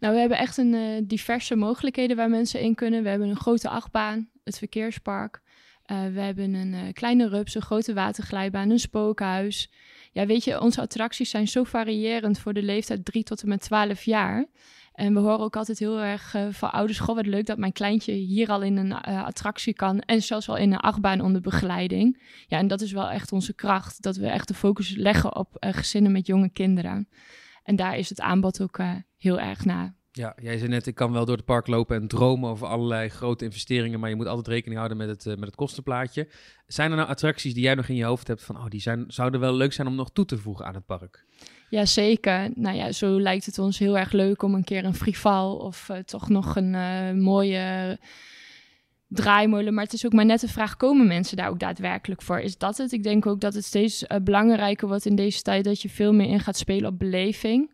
Nou, 0.00 0.14
we 0.14 0.20
hebben 0.20 0.38
echt 0.38 0.56
een 0.56 1.04
diverse 1.06 1.56
mogelijkheden 1.56 2.16
waar 2.16 2.30
mensen 2.30 2.60
in 2.60 2.74
kunnen. 2.74 3.02
We 3.02 3.08
hebben 3.08 3.28
een 3.28 3.36
grote 3.36 3.68
achtbaan, 3.68 4.30
het 4.44 4.58
verkeerspark. 4.58 5.42
Eh, 5.84 6.06
we 6.12 6.20
hebben 6.20 6.54
een 6.54 6.74
eh, 6.74 6.92
kleine 6.92 7.28
rups, 7.28 7.54
een 7.54 7.62
grote 7.62 7.94
waterglijbaan, 7.94 8.70
een 8.70 8.78
spookhuis. 8.78 9.70
Ja, 10.14 10.26
weet 10.26 10.44
je, 10.44 10.60
onze 10.60 10.80
attracties 10.80 11.30
zijn 11.30 11.48
zo 11.48 11.64
variërend 11.64 12.38
voor 12.38 12.52
de 12.52 12.62
leeftijd 12.62 13.04
3 13.04 13.22
tot 13.22 13.42
en 13.42 13.48
met 13.48 13.60
12 13.60 14.02
jaar. 14.02 14.46
En 14.92 15.14
we 15.14 15.20
horen 15.20 15.38
ook 15.38 15.56
altijd 15.56 15.78
heel 15.78 16.00
erg 16.00 16.34
uh, 16.34 16.46
van 16.50 16.72
ouders, 16.72 16.98
goh, 16.98 17.14
wat 17.14 17.26
leuk 17.26 17.46
dat 17.46 17.58
mijn 17.58 17.72
kleintje 17.72 18.12
hier 18.12 18.48
al 18.48 18.62
in 18.62 18.76
een 18.76 18.90
uh, 19.08 19.24
attractie 19.24 19.74
kan. 19.74 20.00
En 20.00 20.22
zelfs 20.22 20.48
al 20.48 20.56
in 20.56 20.72
een 20.72 20.78
achtbaan 20.78 21.20
onder 21.20 21.40
begeleiding. 21.40 22.22
Ja, 22.46 22.58
en 22.58 22.66
dat 22.66 22.80
is 22.80 22.92
wel 22.92 23.10
echt 23.10 23.32
onze 23.32 23.54
kracht, 23.54 24.02
dat 24.02 24.16
we 24.16 24.26
echt 24.26 24.48
de 24.48 24.54
focus 24.54 24.94
leggen 24.96 25.36
op 25.36 25.56
uh, 25.60 25.72
gezinnen 25.72 26.12
met 26.12 26.26
jonge 26.26 26.48
kinderen. 26.48 27.08
En 27.62 27.76
daar 27.76 27.98
is 27.98 28.08
het 28.08 28.20
aanbod 28.20 28.60
ook 28.60 28.78
heel 29.16 29.40
erg 29.40 29.64
naar. 29.64 29.94
Ja, 30.16 30.34
jij 30.42 30.58
zei 30.58 30.70
net, 30.70 30.86
ik 30.86 30.94
kan 30.94 31.12
wel 31.12 31.24
door 31.24 31.36
het 31.36 31.44
park 31.44 31.66
lopen 31.66 31.96
en 31.96 32.08
dromen 32.08 32.50
over 32.50 32.66
allerlei 32.66 33.08
grote 33.08 33.44
investeringen, 33.44 34.00
maar 34.00 34.08
je 34.08 34.16
moet 34.16 34.26
altijd 34.26 34.48
rekening 34.48 34.76
houden 34.76 34.98
met 34.98 35.08
het, 35.08 35.24
met 35.38 35.46
het 35.46 35.54
kostenplaatje. 35.54 36.28
Zijn 36.66 36.90
er 36.90 36.96
nou 36.96 37.08
attracties 37.08 37.54
die 37.54 37.62
jij 37.62 37.74
nog 37.74 37.88
in 37.88 37.94
je 37.94 38.04
hoofd 38.04 38.28
hebt 38.28 38.42
van, 38.42 38.56
oh, 38.56 38.68
die 38.68 38.80
zijn, 38.80 39.04
zouden 39.08 39.40
wel 39.40 39.54
leuk 39.54 39.72
zijn 39.72 39.86
om 39.86 39.94
nog 39.94 40.10
toe 40.12 40.24
te 40.24 40.38
voegen 40.38 40.66
aan 40.66 40.74
het 40.74 40.86
park? 40.86 41.24
Ja, 41.70 41.84
zeker. 41.84 42.50
Nou 42.54 42.76
ja, 42.76 42.92
zo 42.92 43.20
lijkt 43.20 43.46
het 43.46 43.58
ons 43.58 43.78
heel 43.78 43.98
erg 43.98 44.12
leuk 44.12 44.42
om 44.42 44.54
een 44.54 44.64
keer 44.64 44.84
een 44.84 44.94
frival 44.94 45.56
of 45.56 45.88
uh, 45.90 45.98
toch 45.98 46.28
nog 46.28 46.56
een 46.56 46.74
uh, 46.74 47.12
mooie 47.12 47.98
draaimolen. 49.08 49.74
Maar 49.74 49.84
het 49.84 49.92
is 49.92 50.06
ook 50.06 50.12
maar 50.12 50.26
net 50.26 50.40
de 50.40 50.48
vraag, 50.48 50.76
komen 50.76 51.06
mensen 51.06 51.36
daar 51.36 51.48
ook 51.48 51.60
daadwerkelijk 51.60 52.22
voor? 52.22 52.40
Is 52.40 52.58
dat 52.58 52.78
het? 52.78 52.92
Ik 52.92 53.02
denk 53.02 53.26
ook 53.26 53.40
dat 53.40 53.54
het 53.54 53.64
steeds 53.64 54.04
belangrijker 54.22 54.88
wordt 54.88 55.06
in 55.06 55.16
deze 55.16 55.42
tijd 55.42 55.64
dat 55.64 55.82
je 55.82 55.88
veel 55.88 56.12
meer 56.12 56.28
in 56.28 56.40
gaat 56.40 56.56
spelen 56.56 56.90
op 56.90 56.98
beleving. 56.98 57.72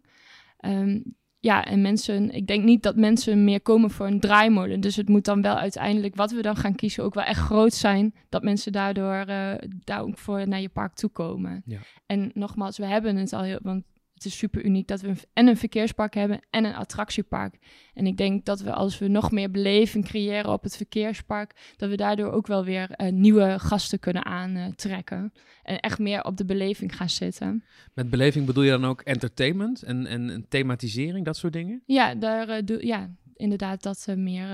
Um, 0.61 1.19
ja, 1.41 1.65
en 1.65 1.83
mensen, 1.83 2.31
ik 2.31 2.47
denk 2.47 2.65
niet 2.65 2.83
dat 2.83 2.97
mensen 2.97 3.45
meer 3.45 3.61
komen 3.61 3.91
voor 3.91 4.07
een 4.07 4.21
draaimolen. 4.21 4.81
Dus 4.81 4.97
het 4.97 5.09
moet 5.09 5.25
dan 5.25 5.43
wel 5.43 5.57
uiteindelijk, 5.57 6.15
wat 6.15 6.33
we 6.33 6.43
dan 6.43 6.57
gaan 6.57 6.75
kiezen, 6.75 7.05
ook 7.05 7.15
wel 7.15 7.25
echt 7.25 7.41
groot 7.41 7.75
zijn. 7.75 8.15
Dat 8.29 8.43
mensen 8.43 8.73
daardoor 8.73 9.25
uh, 9.29 9.53
daar 9.85 10.01
ook 10.01 10.19
voor 10.19 10.49
naar 10.49 10.61
je 10.61 10.69
park 10.69 10.95
toe 10.95 11.11
komen. 11.11 11.63
Ja. 11.65 11.79
En 12.07 12.31
nogmaals, 12.35 12.79
we 12.79 12.87
hebben 12.87 13.17
het 13.17 13.33
al 13.33 13.43
heel, 13.43 13.59
want 13.63 13.85
het 14.23 14.33
is 14.33 14.39
super 14.39 14.65
uniek 14.65 14.89
dat 14.89 15.01
we 15.01 15.09
een, 15.09 15.19
en 15.33 15.47
een 15.47 15.57
verkeerspark 15.57 16.15
hebben 16.15 16.41
en 16.51 16.65
een 16.65 16.75
attractiepark. 16.75 17.59
En 17.95 18.07
ik 18.07 18.17
denk 18.17 18.45
dat 18.45 18.61
we 18.61 18.73
als 18.73 18.99
we 18.99 19.09
nog 19.09 19.31
meer 19.31 19.51
beleving 19.51 20.05
creëren 20.05 20.53
op 20.53 20.63
het 20.63 20.77
verkeerspark, 20.77 21.75
dat 21.77 21.89
we 21.89 21.97
daardoor 21.97 22.31
ook 22.33 22.47
wel 22.47 22.65
weer 22.65 22.91
uh, 22.97 23.13
nieuwe 23.13 23.59
gasten 23.59 23.99
kunnen 23.99 24.25
aantrekken. 24.25 25.33
en 25.63 25.81
echt 25.81 25.99
meer 25.99 26.25
op 26.25 26.37
de 26.37 26.45
beleving 26.45 26.97
gaan 26.97 27.11
zitten. 27.11 27.65
Met 27.95 28.11
beleving 28.11 28.47
bedoel 28.47 28.63
je 28.63 28.71
dan 28.71 28.85
ook 28.85 29.01
entertainment 29.01 29.83
en, 29.83 30.07
en 30.07 30.47
thematisering, 30.49 31.25
dat 31.25 31.37
soort 31.37 31.53
dingen? 31.53 31.83
Ja, 31.87 32.15
daar 32.15 32.49
uh, 32.49 32.57
doe, 32.65 32.87
ja 32.87 33.11
inderdaad 33.37 33.83
dat 33.83 34.07
uh, 34.09 34.17
meer 34.17 34.49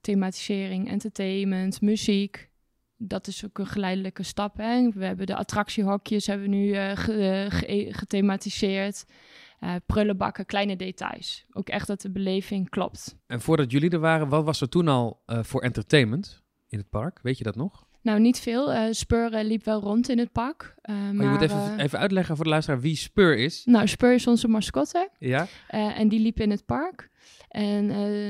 thematisering, 0.00 0.88
entertainment, 0.88 1.80
muziek 1.80 2.50
dat 3.08 3.26
is 3.26 3.44
ook 3.44 3.58
een 3.58 3.66
geleidelijke 3.66 4.22
stap. 4.22 4.56
Hè? 4.56 4.88
We 4.88 5.04
hebben 5.04 5.26
de 5.26 5.36
attractiehokjes 5.36 6.26
hebben 6.26 6.50
nu 6.50 6.66
uh, 6.66 6.90
ge, 6.96 7.46
ge, 7.50 7.88
gethematiseerd. 7.90 9.04
Prullenbakken, 9.86 10.46
kleine 10.46 10.76
details. 10.76 11.44
Ook 11.52 11.68
echt 11.68 11.86
dat 11.86 12.00
de 12.00 12.10
beleving 12.10 12.68
klopt. 12.68 13.16
En 13.26 13.40
voordat 13.40 13.70
jullie 13.70 13.90
er 13.90 13.98
waren, 13.98 14.28
wat 14.28 14.44
was 14.44 14.60
er 14.60 14.68
toen 14.68 14.88
al 14.88 15.22
voor 15.26 15.62
entertainment 15.62 16.42
in 16.68 16.78
het 16.78 16.88
park? 16.88 17.18
Weet 17.22 17.38
je 17.38 17.44
dat 17.44 17.56
nog? 17.56 17.86
Nou, 18.02 18.20
niet 18.20 18.40
veel. 18.40 18.72
Uh, 18.72 18.84
Spur 18.90 19.30
liep 19.30 19.64
wel 19.64 19.80
rond 19.80 20.08
in 20.08 20.18
het 20.18 20.32
park. 20.32 20.74
Uh, 20.82 20.96
maar, 20.96 21.14
maar 21.14 21.24
je 21.24 21.30
moet 21.30 21.40
even, 21.40 21.78
even, 21.78 21.98
uitleggen 21.98 22.36
voor 22.36 22.44
de 22.44 22.50
luisteraar 22.50 22.80
wie 22.80 22.96
Spur 22.96 23.36
is. 23.36 23.62
Nou, 23.64 23.88
Spur 23.88 24.14
is 24.14 24.26
onze 24.26 24.48
mascotte. 24.48 25.08
Ja. 25.18 25.46
en 25.68 26.08
die 26.08 26.20
liep 26.20 26.40
in 26.40 26.50
het 26.50 26.66
park. 26.66 27.10
En 27.48 27.86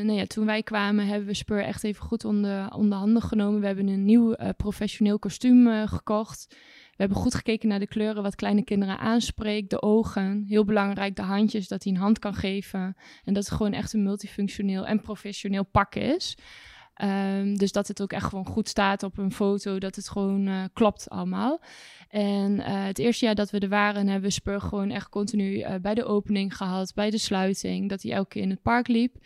nou 0.06 0.12
ja, 0.12 0.26
toen 0.26 0.46
wij 0.46 0.62
kwamen 0.62 1.06
hebben 1.06 1.28
we 1.28 1.34
Spur 1.34 1.64
echt 1.64 1.84
even 1.84 2.04
goed 2.04 2.24
onder, 2.24 2.74
onder 2.74 2.98
handen 2.98 3.22
genomen. 3.22 3.60
We 3.60 3.66
hebben 3.66 3.88
een 3.88 4.04
nieuw 4.04 4.36
professioneel 4.56 5.18
kostuum 5.18 5.86
gekocht. 5.88 6.46
We 6.92 7.08
hebben 7.08 7.16
goed 7.16 7.34
gekeken 7.34 7.68
naar 7.68 7.78
de 7.78 7.86
kleuren, 7.86 8.22
wat 8.22 8.34
kleine 8.34 8.64
kinderen 8.64 8.98
aanspreekt. 8.98 9.70
De 9.70 9.82
ogen, 9.82 10.44
heel 10.48 10.64
belangrijk, 10.64 11.16
de 11.16 11.22
handjes, 11.22 11.68
dat 11.68 11.84
hij 11.84 11.92
een 11.92 11.98
hand 11.98 12.18
kan 12.18 12.34
geven. 12.34 12.96
En 13.24 13.34
dat 13.34 13.44
het 13.44 13.54
gewoon 13.54 13.72
echt 13.72 13.92
een 13.92 14.02
multifunctioneel 14.02 14.86
en 14.86 15.00
professioneel 15.00 15.64
pak 15.64 15.94
is. 15.94 16.36
Um, 17.04 17.56
dus 17.56 17.72
dat 17.72 17.88
het 17.88 18.02
ook 18.02 18.12
echt 18.12 18.24
gewoon 18.24 18.46
goed 18.46 18.68
staat 18.68 19.02
op 19.02 19.18
een 19.18 19.32
foto, 19.32 19.78
dat 19.78 19.96
het 19.96 20.08
gewoon 20.08 20.46
uh, 20.48 20.64
klopt 20.72 21.10
allemaal. 21.10 21.60
En 22.08 22.52
uh, 22.52 22.84
het 22.84 22.98
eerste 22.98 23.24
jaar 23.24 23.34
dat 23.34 23.50
we 23.50 23.58
er 23.58 23.68
waren, 23.68 24.06
hebben 24.06 24.28
we 24.28 24.34
Spur 24.34 24.60
gewoon 24.60 24.90
echt 24.90 25.08
continu 25.08 25.58
uh, 25.58 25.74
bij 25.80 25.94
de 25.94 26.04
opening 26.04 26.56
gehad, 26.56 26.94
bij 26.94 27.10
de 27.10 27.18
sluiting, 27.18 27.88
dat 27.88 28.02
hij 28.02 28.12
elke 28.12 28.28
keer 28.28 28.42
in 28.42 28.50
het 28.50 28.62
park 28.62 28.88
liep. 28.88 29.16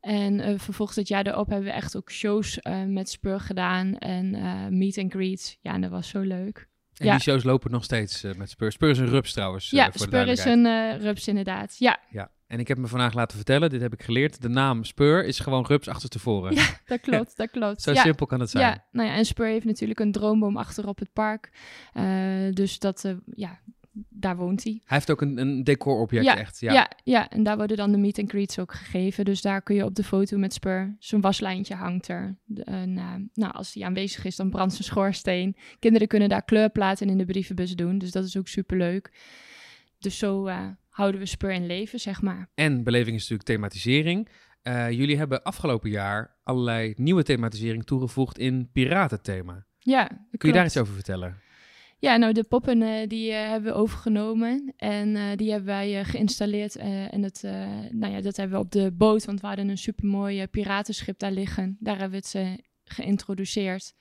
En 0.00 0.60
vervolgens 0.60 0.96
het 0.96 1.08
jaar 1.08 1.26
erop 1.26 1.48
hebben 1.48 1.66
we 1.66 1.72
echt 1.72 1.96
ook 1.96 2.10
shows 2.10 2.58
met 2.86 3.08
Spur 3.08 3.40
gedaan 3.40 3.98
en 3.98 4.30
meet 4.78 4.98
and 4.98 5.12
greets. 5.12 5.58
Ja, 5.60 5.72
en 5.72 5.80
dat 5.80 5.90
was 5.90 6.08
zo 6.08 6.20
leuk. 6.20 6.68
En 6.94 7.06
ja. 7.06 7.12
die 7.12 7.22
shows 7.22 7.44
lopen 7.44 7.70
nog 7.70 7.84
steeds 7.84 8.22
met 8.36 8.50
Spur. 8.50 8.72
Spur 8.72 8.90
is 8.90 8.98
een 8.98 9.08
rups 9.08 9.32
trouwens. 9.32 9.70
Ja, 9.70 9.92
voor 9.92 10.10
de 10.10 10.18
is 10.18 10.44
een 10.44 10.98
rups 10.98 11.28
inderdaad. 11.28 11.76
Ja. 11.78 11.98
ja. 12.10 12.30
En 12.46 12.58
ik 12.58 12.68
heb 12.68 12.78
me 12.78 12.86
vandaag 12.86 13.14
laten 13.14 13.36
vertellen, 13.36 13.70
dit 13.70 13.80
heb 13.80 13.92
ik 13.92 14.02
geleerd, 14.02 14.42
de 14.42 14.48
naam 14.48 14.84
Spur 14.84 15.24
is 15.24 15.38
gewoon 15.38 15.66
rups 15.66 15.88
achterstevoren. 15.88 16.54
Ja, 16.54 16.66
dat 16.84 17.00
klopt, 17.00 17.28
ja. 17.28 17.34
dat 17.36 17.50
klopt. 17.50 17.82
Zo 17.82 17.92
ja. 17.92 18.02
simpel 18.02 18.26
kan 18.26 18.40
het 18.40 18.50
zijn. 18.50 18.64
Ja, 18.64 18.84
nou 18.92 19.08
ja, 19.08 19.14
en 19.14 19.24
Spur 19.24 19.46
heeft 19.46 19.64
natuurlijk 19.64 20.00
een 20.00 20.12
droomboom 20.12 20.56
achter 20.56 20.88
op 20.88 20.98
het 20.98 21.12
park. 21.12 21.50
Uh, 21.94 22.52
dus 22.52 22.78
dat, 22.78 23.04
uh, 23.04 23.12
ja, 23.34 23.60
daar 24.08 24.36
woont 24.36 24.64
hij. 24.64 24.72
Hij 24.72 24.96
heeft 24.96 25.10
ook 25.10 25.20
een, 25.20 25.38
een 25.38 25.64
decorobject 25.64 26.24
ja, 26.24 26.36
echt. 26.36 26.60
Ja. 26.60 26.72
ja. 26.72 26.90
Ja, 27.04 27.28
en 27.28 27.42
daar 27.42 27.56
worden 27.56 27.76
dan 27.76 27.92
de 27.92 27.98
meet 27.98 28.18
and 28.18 28.30
greets 28.30 28.58
ook 28.58 28.74
gegeven. 28.74 29.24
Dus 29.24 29.40
daar 29.40 29.62
kun 29.62 29.74
je 29.74 29.84
op 29.84 29.94
de 29.94 30.04
foto 30.04 30.38
met 30.38 30.52
Spur, 30.52 30.96
zijn 30.98 31.20
waslijntje 31.20 31.74
hangt 31.74 32.08
er. 32.08 32.36
En, 32.64 32.96
uh, 32.96 33.14
nou, 33.34 33.52
als 33.52 33.74
hij 33.74 33.84
aanwezig 33.84 34.24
is, 34.24 34.36
dan 34.36 34.50
brandt 34.50 34.72
zijn 34.72 34.84
schoorsteen. 34.84 35.56
Kinderen 35.78 36.08
kunnen 36.08 36.28
daar 36.28 36.44
kleurplaten 36.44 37.08
in 37.08 37.18
de 37.18 37.24
brievenbus 37.24 37.74
doen, 37.74 37.98
dus 37.98 38.10
dat 38.10 38.24
is 38.24 38.36
ook 38.36 38.48
superleuk. 38.48 39.12
Dus 39.98 40.18
zo 40.18 40.48
houden 40.96 41.20
we 41.20 41.26
Spur 41.26 41.52
in 41.52 41.66
leven, 41.66 42.00
zeg 42.00 42.22
maar. 42.22 42.48
En 42.54 42.82
beleving 42.84 43.16
is 43.16 43.20
natuurlijk 43.20 43.48
thematisering. 43.48 44.28
Uh, 44.62 44.90
jullie 44.90 45.16
hebben 45.16 45.42
afgelopen 45.42 45.90
jaar 45.90 46.36
allerlei 46.42 46.94
nieuwe 46.96 47.22
thematisering 47.22 47.84
toegevoegd 47.84 48.38
in 48.38 48.70
piratenthema. 48.72 49.66
Ja, 49.78 50.06
Kun 50.06 50.18
je 50.30 50.38
klopt. 50.38 50.54
daar 50.54 50.64
iets 50.64 50.76
over 50.76 50.94
vertellen? 50.94 51.38
Ja, 51.98 52.16
nou 52.16 52.32
de 52.32 52.44
poppen 52.44 52.80
uh, 52.82 53.06
die 53.08 53.30
uh, 53.30 53.36
hebben 53.36 53.72
we 53.72 53.78
overgenomen 53.78 54.72
en 54.76 55.36
die 55.36 55.50
hebben 55.50 55.68
wij 55.68 56.04
geïnstalleerd. 56.04 56.76
en 56.76 57.20
dat, 57.20 57.40
nou 57.90 58.12
ja, 58.12 58.20
dat 58.20 58.36
hebben 58.36 58.58
we 58.58 58.64
op 58.64 58.70
de 58.70 58.92
boot, 58.92 59.24
want 59.24 59.40
we 59.40 59.46
hadden 59.46 59.68
een 59.68 59.78
supermooi 59.78 60.46
piratenschip 60.46 61.18
daar 61.18 61.32
liggen. 61.32 61.76
Daar 61.80 61.98
hebben 61.98 62.20
we 62.20 62.38
het 62.38 62.60
geïntroduceerd. 62.84 63.94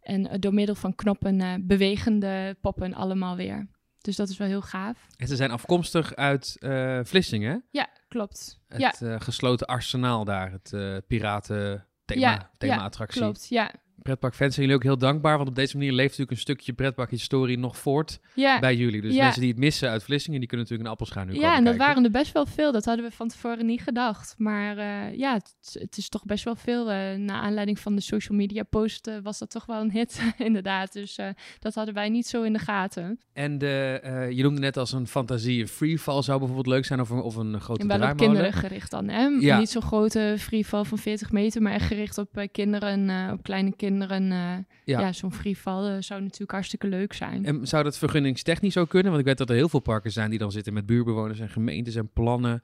En 0.00 0.40
door 0.40 0.54
middel 0.54 0.74
van 0.74 0.94
knoppen 0.94 1.66
bewegende 1.66 2.56
poppen 2.60 2.94
allemaal 2.94 3.36
weer. 3.36 3.68
Dus 4.02 4.16
dat 4.16 4.28
is 4.28 4.36
wel 4.36 4.48
heel 4.48 4.62
gaaf. 4.62 5.06
En 5.16 5.28
ze 5.28 5.36
zijn 5.36 5.50
afkomstig 5.50 6.14
uit 6.14 6.56
uh, 6.60 7.00
Vlissingen. 7.02 7.64
Ja, 7.70 7.88
klopt. 8.08 8.60
Het 8.68 8.80
ja. 8.80 8.94
uh, 9.02 9.20
gesloten 9.20 9.66
arsenaal 9.66 10.24
daar, 10.24 10.50
het 10.50 10.72
uh, 10.74 10.96
piraten 11.06 11.86
thema, 12.04 12.20
ja, 12.20 12.50
thema 12.58 12.74
ja, 12.74 12.82
attractie. 12.82 13.20
Klopt, 13.20 13.48
ja. 13.48 13.70
Pretparkfans 14.02 14.54
zijn 14.54 14.66
jullie 14.66 14.80
ook 14.80 14.86
heel 14.86 14.98
dankbaar, 14.98 15.36
want 15.36 15.48
op 15.48 15.54
deze 15.54 15.76
manier 15.76 15.92
leeft 15.92 16.08
natuurlijk 16.08 16.30
een 16.30 16.36
stukje 16.36 16.72
pretparkhistorie 16.72 17.58
nog 17.58 17.76
voort 17.76 18.20
ja. 18.34 18.58
bij 18.58 18.76
jullie. 18.76 19.00
Dus 19.00 19.14
ja. 19.14 19.22
mensen 19.22 19.40
die 19.40 19.50
het 19.50 19.58
missen 19.58 19.88
uit 19.90 20.02
Vlissingen, 20.02 20.38
die 20.38 20.48
kunnen 20.48 20.66
natuurlijk 20.66 20.88
een 20.88 20.94
appelschuin 20.94 21.28
nu 21.28 21.40
Ja, 21.40 21.56
en 21.56 21.64
dat 21.64 21.76
waren 21.76 22.04
er 22.04 22.10
best 22.10 22.32
wel 22.32 22.46
veel. 22.46 22.72
Dat 22.72 22.84
hadden 22.84 23.04
we 23.04 23.10
van 23.10 23.28
tevoren 23.28 23.66
niet 23.66 23.82
gedacht. 23.82 24.34
Maar 24.38 24.76
uh, 24.76 25.18
ja, 25.18 25.32
het, 25.32 25.54
het, 25.72 25.96
is 25.96 26.08
toch 26.08 26.24
best 26.24 26.44
wel 26.44 26.56
veel. 26.56 26.92
Uh, 26.92 27.14
na 27.14 27.40
aanleiding 27.40 27.78
van 27.78 27.94
de 27.94 28.00
social 28.00 28.38
media 28.38 28.62
post 28.62 29.06
uh, 29.06 29.14
was 29.22 29.38
dat 29.38 29.50
toch 29.50 29.66
wel 29.66 29.80
een 29.80 29.90
hit, 29.90 30.22
inderdaad. 30.38 30.92
Dus 30.92 31.18
dat 31.58 31.74
hadden 31.74 31.94
wij 31.94 32.08
niet 32.08 32.26
zo 32.26 32.42
in 32.42 32.52
de 32.52 32.58
gaten. 32.58 33.20
En 33.32 33.58
de, 33.58 34.30
je 34.34 34.42
noemde 34.42 34.60
net 34.60 34.76
als 34.76 34.92
een 34.92 35.06
fantasie, 35.06 35.60
een 35.60 35.68
freefall 35.68 36.22
zou 36.22 36.38
bijvoorbeeld 36.38 36.74
leuk 36.74 36.84
zijn, 36.84 37.00
of 37.00 37.10
een, 37.10 37.20
of 37.20 37.36
een 37.36 37.60
grote 37.60 37.80
en 37.80 37.86
wel 37.86 37.96
op 37.96 38.02
draaimolen. 38.02 38.32
kinderen 38.32 38.60
gericht 38.60 38.90
dan, 38.90 39.08
hè? 39.08 39.26
Ja. 39.26 39.58
Niet 39.58 39.70
zo'n 39.70 39.82
grote 39.82 40.36
freefall 40.38 40.84
van 40.84 40.98
40 40.98 41.32
meter, 41.32 41.62
maar 41.62 41.72
echt 41.72 41.86
gericht 41.86 42.18
op 42.18 42.46
kinderen, 42.52 43.08
uh, 43.08 43.30
op 43.32 43.42
kleine 43.42 43.68
kinderen. 43.68 43.91
Uh, 44.00 44.28
ja, 44.30 44.64
ja 44.84 45.12
zo'n 45.12 45.32
freefall 45.32 46.02
zou 46.02 46.20
natuurlijk 46.20 46.52
hartstikke 46.52 46.86
leuk 46.86 47.12
zijn. 47.12 47.44
En 47.44 47.66
zou 47.66 47.84
dat 47.84 47.98
vergunningstechnisch 47.98 48.76
ook 48.76 48.88
kunnen? 48.88 49.08
Want 49.08 49.20
ik 49.20 49.28
weet 49.28 49.38
dat 49.38 49.50
er 49.50 49.56
heel 49.56 49.68
veel 49.68 49.80
parken 49.80 50.12
zijn 50.12 50.30
die 50.30 50.38
dan 50.38 50.52
zitten 50.52 50.72
met 50.72 50.86
buurbewoners 50.86 51.40
en 51.40 51.48
gemeentes 51.48 51.94
en 51.94 52.12
plannen. 52.12 52.62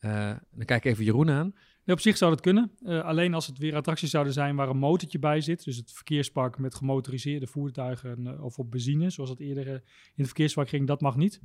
Uh, 0.00 0.30
dan 0.50 0.64
kijk 0.64 0.84
ik 0.84 0.92
even 0.92 1.04
Jeroen 1.04 1.30
aan. 1.30 1.54
Ja, 1.84 1.92
op 1.92 2.00
zich 2.00 2.16
zou 2.16 2.30
dat 2.30 2.40
kunnen. 2.40 2.70
Uh, 2.82 3.00
alleen 3.04 3.34
als 3.34 3.46
het 3.46 3.58
weer 3.58 3.74
attracties 3.74 4.10
zouden 4.10 4.32
zijn 4.32 4.56
waar 4.56 4.68
een 4.68 4.78
motortje 4.78 5.18
bij 5.18 5.40
zit. 5.40 5.64
Dus 5.64 5.76
het 5.76 5.92
verkeerspark 5.92 6.58
met 6.58 6.74
gemotoriseerde 6.74 7.46
voertuigen 7.46 8.20
uh, 8.20 8.44
of 8.44 8.58
op 8.58 8.70
benzine, 8.70 9.10
zoals 9.10 9.30
dat 9.30 9.40
eerder 9.40 9.66
uh, 9.66 9.72
in 9.72 9.80
het 10.14 10.26
verkeerspark 10.26 10.68
ging, 10.68 10.86
dat 10.86 11.00
mag 11.00 11.16
niet. 11.16 11.40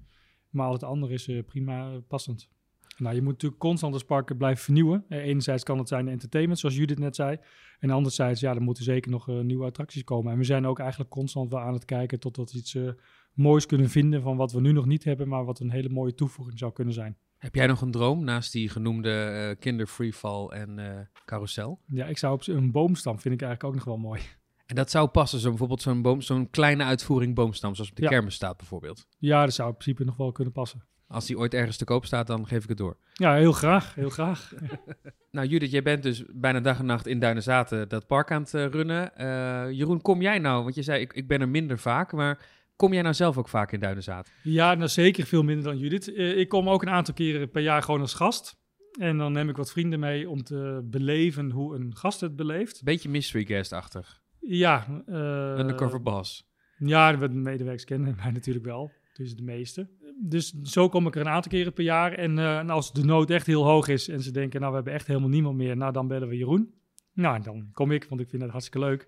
Maar 0.49 0.65
al 0.65 0.73
het 0.73 0.83
andere 0.83 1.13
is 1.13 1.29
prima 1.45 1.99
passend. 2.07 2.49
Nou, 2.97 3.15
je 3.15 3.21
moet 3.21 3.31
natuurlijk 3.31 3.61
constant 3.61 3.93
het 3.93 4.05
park 4.05 4.37
blijven 4.37 4.63
vernieuwen. 4.63 5.05
enerzijds 5.09 5.63
kan 5.63 5.77
het 5.77 5.87
zijn 5.87 6.07
entertainment, 6.07 6.59
zoals 6.59 6.75
Judith 6.75 6.99
net 6.99 7.15
zei. 7.15 7.37
En 7.79 7.89
anderzijds, 7.89 8.39
ja, 8.39 8.55
er 8.55 8.61
moeten 8.61 8.83
zeker 8.83 9.11
nog 9.11 9.27
nieuwe 9.27 9.65
attracties 9.65 10.03
komen. 10.03 10.31
En 10.31 10.37
we 10.37 10.43
zijn 10.43 10.65
ook 10.65 10.79
eigenlijk 10.79 11.09
constant 11.09 11.49
wel 11.49 11.59
aan 11.59 11.73
het 11.73 11.85
kijken 11.85 12.19
tot 12.19 12.37
we 12.37 12.53
iets 12.53 12.77
moois 13.33 13.65
kunnen 13.65 13.89
vinden 13.89 14.21
van 14.21 14.37
wat 14.37 14.51
we 14.51 14.61
nu 14.61 14.71
nog 14.71 14.85
niet 14.85 15.03
hebben, 15.03 15.27
maar 15.27 15.45
wat 15.45 15.59
een 15.59 15.71
hele 15.71 15.89
mooie 15.89 16.13
toevoeging 16.13 16.59
zou 16.59 16.73
kunnen 16.73 16.93
zijn. 16.93 17.17
Heb 17.37 17.55
jij 17.55 17.67
nog 17.67 17.81
een 17.81 17.91
droom 17.91 18.23
naast 18.23 18.51
die 18.51 18.69
genoemde 18.69 19.47
uh, 19.49 19.59
kinder 19.59 19.87
freefall 19.87 20.47
en 20.47 21.09
carousel? 21.25 21.79
Ja, 21.87 22.05
ik 22.05 22.17
zou 22.17 22.33
op 22.33 22.47
een 22.47 22.71
boomstam 22.71 23.19
vind 23.19 23.33
ik 23.33 23.41
eigenlijk 23.41 23.63
ook 23.63 23.75
nog 23.75 23.95
wel 23.95 24.09
mooi. 24.09 24.21
En 24.65 24.75
dat 24.75 24.91
zou 24.91 25.07
passen, 25.07 25.39
zo 25.39 25.49
bijvoorbeeld 25.49 25.81
zo'n 25.81 26.01
boom, 26.01 26.21
zo'n 26.21 26.49
kleine 26.49 26.83
uitvoering 26.83 27.35
boomstam, 27.35 27.75
zoals 27.75 27.89
op 27.89 27.95
de 27.95 28.01
Ja. 28.03 28.09
kermis 28.09 28.35
staat 28.35 28.57
bijvoorbeeld. 28.57 29.05
Ja, 29.19 29.43
dat 29.43 29.53
zou 29.53 29.69
in 29.69 29.77
principe 29.77 30.03
nog 30.05 30.17
wel 30.17 30.31
kunnen 30.31 30.53
passen. 30.53 30.83
Als 31.07 31.25
die 31.25 31.37
ooit 31.37 31.53
ergens 31.53 31.77
te 31.77 31.85
koop 31.85 32.05
staat, 32.05 32.27
dan 32.27 32.47
geef 32.47 32.63
ik 32.63 32.69
het 32.69 32.77
door. 32.77 32.97
Ja, 33.13 33.35
heel 33.35 33.51
graag, 33.51 33.95
heel 33.95 34.09
graag. 34.09 34.53
Nou, 35.31 35.47
Judith, 35.47 35.71
jij 35.71 35.81
bent 35.83 36.03
dus 36.03 36.23
bijna 36.33 36.59
dag 36.59 36.79
en 36.79 36.85
nacht 36.85 37.07
in 37.07 37.19
Duinenzaten 37.19 37.89
dat 37.89 38.07
park 38.07 38.31
aan 38.31 38.41
het 38.41 38.53
eh, 38.53 38.65
runnen. 38.65 39.15
Eh, 39.17 39.71
Jeroen, 39.71 40.01
kom 40.01 40.21
jij 40.21 40.39
nou, 40.39 40.63
want 40.63 40.75
je 40.75 40.81
zei 40.83 41.01
ik, 41.01 41.13
ik 41.13 41.27
ben 41.27 41.41
er 41.41 41.49
minder 41.49 41.79
vaak, 41.79 42.11
maar 42.11 42.45
kom 42.75 42.93
jij 42.93 43.01
nou 43.01 43.13
zelf 43.13 43.37
ook 43.37 43.49
vaak 43.49 43.71
in 43.71 43.79
Duinenzaten? 43.79 44.31
Ja, 44.43 44.73
nou 44.73 44.89
zeker 44.89 45.25
veel 45.25 45.43
minder 45.43 45.63
dan 45.63 45.77
Judith. 45.77 46.13
Eh, 46.13 46.37
ik 46.37 46.49
kom 46.49 46.69
ook 46.69 46.81
een 46.81 46.89
aantal 46.89 47.13
keren 47.13 47.51
per 47.51 47.61
jaar 47.61 47.83
gewoon 47.83 48.01
als 48.01 48.13
gast. 48.13 48.55
En 48.99 49.17
dan 49.17 49.31
neem 49.31 49.49
ik 49.49 49.55
wat 49.57 49.71
vrienden 49.71 49.99
mee 49.99 50.29
om 50.29 50.43
te 50.43 50.81
beleven 50.83 51.51
hoe 51.51 51.75
een 51.75 51.95
gast 51.95 52.21
het 52.21 52.35
beleeft. 52.35 52.83
Beetje 52.83 53.09
mystery 53.09 53.45
guest-achtig. 53.45 54.21
Ja. 54.47 55.03
eh, 55.05 55.59
Undercover 55.59 56.01
boss. 56.01 56.51
Ja, 56.77 57.11
de 57.13 57.29
medewerkers 57.29 57.83
kennen 57.85 58.15
mij 58.23 58.31
natuurlijk 58.31 58.65
wel. 58.65 58.91
Dus 59.13 59.35
de 59.35 59.43
meeste. 59.43 59.87
Dus 60.21 60.51
zo 60.63 60.89
kom 60.89 61.07
ik 61.07 61.15
er 61.15 61.21
een 61.21 61.29
aantal 61.29 61.51
keren 61.51 61.73
per 61.73 61.83
jaar. 61.83 62.11
En, 62.13 62.39
eh, 62.39 62.57
en 62.57 62.69
als 62.69 62.93
de 62.93 63.03
nood 63.03 63.29
echt 63.29 63.45
heel 63.45 63.63
hoog 63.65 63.87
is 63.87 64.07
en 64.07 64.21
ze 64.21 64.31
denken, 64.31 64.59
nou 64.59 64.71
we 64.71 64.75
hebben 64.77 64.93
echt 64.93 65.07
helemaal 65.07 65.29
niemand 65.29 65.57
meer. 65.57 65.77
Nou, 65.77 65.91
dan 65.93 66.07
bellen 66.07 66.27
we 66.27 66.37
Jeroen. 66.37 66.73
Nou, 67.13 67.43
dan 67.43 67.69
kom 67.73 67.91
ik, 67.91 68.05
want 68.09 68.21
ik 68.21 68.29
vind 68.29 68.41
het 68.41 68.51
hartstikke 68.51 68.87
leuk. 68.87 69.07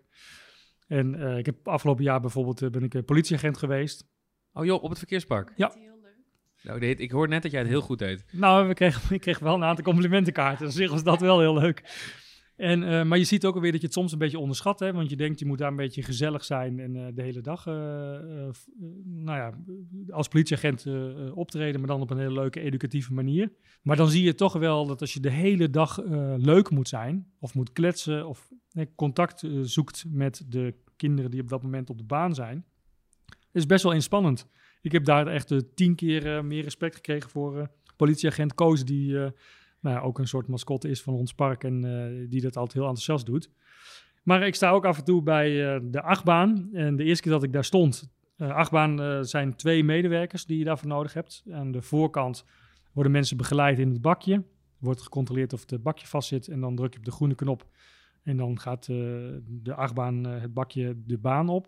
En 0.87 1.15
eh, 1.15 1.37
ik 1.37 1.45
heb 1.45 1.67
afgelopen 1.67 2.03
jaar 2.03 2.21
bijvoorbeeld, 2.21 2.71
ben 2.71 2.83
ik 2.83 3.05
politieagent 3.05 3.57
geweest. 3.57 4.07
Oh 4.53 4.65
joh, 4.65 4.83
op 4.83 4.89
het 4.89 4.97
verkeerspark. 4.97 5.51
Ja. 5.55 5.71
Heel 5.73 5.99
leuk. 6.01 6.17
Nou, 6.61 6.79
dit, 6.79 6.99
ik 6.99 7.11
hoor 7.11 7.27
net 7.27 7.41
dat 7.41 7.51
jij 7.51 7.59
het 7.59 7.69
heel 7.69 7.81
goed 7.81 7.99
deed. 7.99 8.25
Nou, 8.31 8.67
we 8.67 8.73
kregen, 8.73 9.13
ik 9.15 9.21
kreeg 9.21 9.39
wel 9.39 9.55
een 9.55 9.63
aantal 9.63 9.83
complimentenkaarten. 9.83 10.65
Dus 10.65 10.75
zich 10.75 10.91
was 10.91 11.03
dat 11.03 11.19
wel 11.19 11.39
heel 11.39 11.53
leuk. 11.53 11.83
En, 12.55 12.83
eh, 12.83 13.03
maar 13.03 13.17
je 13.17 13.23
ziet 13.23 13.45
ook 13.45 13.55
alweer 13.55 13.71
dat 13.71 13.79
je 13.81 13.85
het 13.85 13.95
soms 13.95 14.11
een 14.11 14.17
beetje 14.17 14.39
onderschat. 14.39 14.79
Hè? 14.79 14.93
Want 14.93 15.09
je 15.09 15.15
denkt, 15.15 15.39
je 15.39 15.45
moet 15.45 15.57
daar 15.57 15.69
een 15.69 15.75
beetje 15.75 16.03
gezellig 16.03 16.43
zijn 16.43 16.79
en 16.79 16.95
eh, 16.95 17.05
de 17.13 17.21
hele 17.21 17.41
dag 17.41 17.67
eh, 17.67 17.73
nou 19.03 19.37
ja, 19.37 19.53
als 20.09 20.27
politieagent 20.27 20.85
optreden, 21.33 21.79
maar 21.79 21.89
dan 21.89 22.01
op 22.01 22.09
een 22.09 22.17
hele 22.17 22.31
leuke, 22.31 22.59
educatieve 22.59 23.13
manier. 23.13 23.51
Maar 23.81 23.95
dan 23.95 24.09
zie 24.09 24.23
je 24.23 24.35
toch 24.35 24.53
wel 24.53 24.85
dat 24.85 25.01
als 25.01 25.13
je 25.13 25.19
de 25.19 25.29
hele 25.29 25.69
dag 25.69 26.01
leuk 26.37 26.69
moet 26.69 26.87
zijn, 26.87 27.27
of 27.39 27.53
moet 27.53 27.71
kletsen, 27.71 28.27
of 28.27 28.51
contact 28.95 29.47
zoekt 29.61 30.05
met 30.07 30.45
de 30.49 30.73
kinderen 30.95 31.31
die 31.31 31.41
op 31.41 31.49
dat 31.49 31.63
moment 31.63 31.89
op 31.89 31.97
de 31.97 32.03
baan 32.03 32.35
zijn, 32.35 32.65
is 33.51 33.65
best 33.65 33.83
wel 33.83 33.91
inspannend. 33.91 34.47
Ik 34.81 34.91
heb 34.91 35.05
daar 35.05 35.27
echt 35.27 35.75
tien 35.75 35.95
keer 35.95 36.45
meer 36.45 36.63
respect 36.63 36.95
gekregen 36.95 37.29
voor 37.29 37.69
politieagent 37.95 38.53
Koos, 38.53 38.85
die 38.85 39.17
nou 39.85 40.05
ook 40.05 40.19
een 40.19 40.27
soort 40.27 40.47
mascotte 40.47 40.89
is 40.89 41.01
van 41.01 41.13
ons 41.13 41.33
park 41.33 41.63
en 41.63 41.85
eh, 41.85 42.29
die 42.29 42.41
dat 42.41 42.57
altijd 42.57 42.73
heel 42.73 42.87
enthousiast 42.87 43.25
doet. 43.25 43.49
Maar 44.23 44.47
ik 44.47 44.55
sta 44.55 44.69
ook 44.69 44.85
af 44.85 44.97
en 44.97 45.03
toe 45.03 45.21
bij 45.21 45.75
eh, 45.75 45.81
de 45.83 46.01
achtbaan. 46.01 46.69
En 46.73 46.95
de 46.95 47.03
eerste 47.03 47.23
keer 47.23 47.31
dat 47.31 47.43
ik 47.43 47.53
daar 47.53 47.63
stond, 47.63 48.13
eh 48.37 48.49
achtbaan 48.49 49.25
zijn 49.25 49.55
twee 49.55 49.83
medewerkers 49.83 50.45
die 50.45 50.57
je 50.57 50.63
daarvoor 50.63 50.87
nodig 50.87 51.13
hebt. 51.13 51.43
Aan 51.51 51.71
de 51.71 51.81
voorkant 51.81 52.45
worden 52.91 53.11
mensen 53.11 53.37
begeleid 53.37 53.79
in 53.79 53.89
het 53.89 54.01
bakje. 54.01 54.43
Wordt 54.77 55.01
gecontroleerd 55.01 55.53
of 55.53 55.69
het 55.69 55.83
bakje 55.83 56.07
vastzit 56.07 56.47
en 56.47 56.59
dan 56.59 56.75
druk 56.75 56.93
je 56.93 56.99
op 56.99 57.05
de 57.05 57.11
groene 57.11 57.35
knop. 57.35 57.65
En 58.23 58.37
dan 58.37 58.59
gaat 58.59 58.85
de 58.85 59.73
achtbaan 59.75 60.23
het 60.23 60.53
bakje 60.53 60.95
de 61.05 61.17
baan 61.17 61.49
op. 61.49 61.67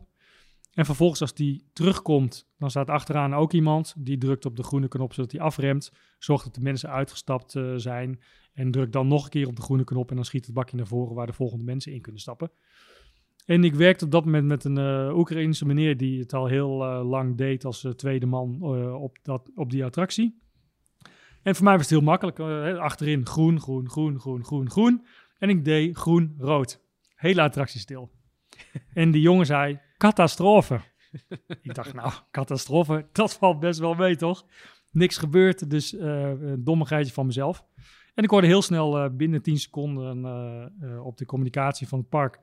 En 0.78 0.86
vervolgens 0.86 1.22
als 1.22 1.34
die 1.34 1.70
terugkomt, 1.74 2.50
dan 2.58 2.70
staat 2.70 2.90
achteraan 2.90 3.34
ook 3.34 3.54
iemand 3.54 3.96
die 3.98 4.18
drukt 4.18 4.46
op 4.46 4.56
de 4.56 4.64
groene 4.64 4.88
knop 4.88 5.14
zodat 5.14 5.32
hij 5.32 5.42
afremt. 5.42 5.92
Zorgt 6.20 6.44
dat 6.44 6.56
de 6.56 6.62
mensen 6.62 6.90
uitgestapt 6.90 7.56
eh, 7.56 7.74
zijn 7.76 8.20
en 8.54 8.72
drukt 8.72 8.94
dan 8.94 9.08
nog 9.08 9.24
een 9.24 9.30
keer 9.30 9.48
op 9.48 9.56
de 9.56 9.62
groene 9.62 9.84
knop 9.84 10.10
en 10.10 10.16
dan 10.16 10.26
schiet 10.26 10.46
het 10.46 10.54
bakje 10.54 10.78
naar 10.78 10.88
voren 10.88 11.16
waar 11.16 11.26
de 11.26 11.34
volgende 11.34 11.64
mensen 11.64 11.94
in 11.94 12.02
kunnen 12.02 12.22
stappen. 12.22 12.52
En 13.46 13.64
ik 13.64 13.76
werkte 13.76 14.06
op 14.06 14.12
dat 14.12 14.26
moment 14.26 14.46
met 14.46 14.64
een 14.64 14.78
eh 14.78 15.18
Oekraïnse 15.18 15.66
meneer 15.66 15.98
die 15.98 16.20
het 16.20 16.34
al 16.34 16.46
heel 16.46 16.84
eh, 16.84 17.10
lang 17.10 17.38
deed 17.38 17.66
als 17.66 17.88
tweede 17.96 18.26
man 18.26 18.62
op, 18.94 19.18
dat, 19.22 19.52
op 19.56 19.72
die 19.72 19.86
attractie. 19.86 20.42
En 21.42 21.56
voor 21.56 21.64
mij 21.64 21.74
was 21.74 21.90
het 21.90 21.92
heel 21.92 22.02
makkelijk. 22.02 22.40
achterin 22.80 23.26
groen, 23.26 23.60
groen, 23.62 23.90
groen, 23.90 24.20
groen, 24.20 24.44
groen, 24.44 24.70
groen. 24.70 25.06
En 25.38 25.50
ik 25.50 25.66
deed 25.66 25.98
groen, 25.98 26.36
rood. 26.38 26.82
Hele 27.16 27.42
attractie 27.42 27.80
stil. 27.80 28.12
en 28.94 29.12
die 29.12 29.22
jongen 29.22 29.46
zei, 29.46 29.80
catastrofe. 29.98 30.82
ik 31.62 31.74
dacht, 31.74 31.94
nou, 31.94 32.12
catastrofe, 32.32 33.08
dat 33.12 33.34
valt 33.34 33.60
best 33.60 33.80
wel 33.80 33.94
mee, 33.94 34.16
toch? 34.16 34.46
Niks 34.92 35.18
gebeurd, 35.18 35.70
dus 35.70 35.96
eh 35.96 36.30
een 36.30 36.64
dommigheidje 36.64 37.14
van 37.14 37.26
mezelf. 37.26 37.66
En 38.14 38.24
ik 38.24 38.30
hoorde 38.30 38.48
heel 38.48 38.62
snel 38.62 38.98
eh, 38.98 39.10
binnen 39.12 39.42
10 39.42 39.58
seconden 39.58 40.26
eh, 40.82 41.06
op 41.06 41.18
de 41.18 41.26
communicatie 41.26 41.88
van 41.88 42.00
het 42.00 42.10
park... 42.10 42.40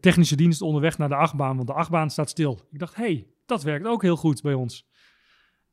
technische 0.00 0.36
dienst 0.36 0.62
onderweg 0.62 0.98
naar 0.98 1.08
de 1.08 1.16
achtbaan, 1.16 1.56
want 1.56 1.68
de 1.68 1.74
achtbaan 1.74 2.10
staat 2.10 2.30
stil. 2.30 2.68
Ik 2.70 2.78
dacht, 2.78 2.94
hey, 2.94 3.26
dat 3.46 3.62
werkt 3.62 3.86
ook 3.86 4.02
heel 4.02 4.16
goed 4.16 4.42
bij 4.42 4.54
ons. 4.54 4.86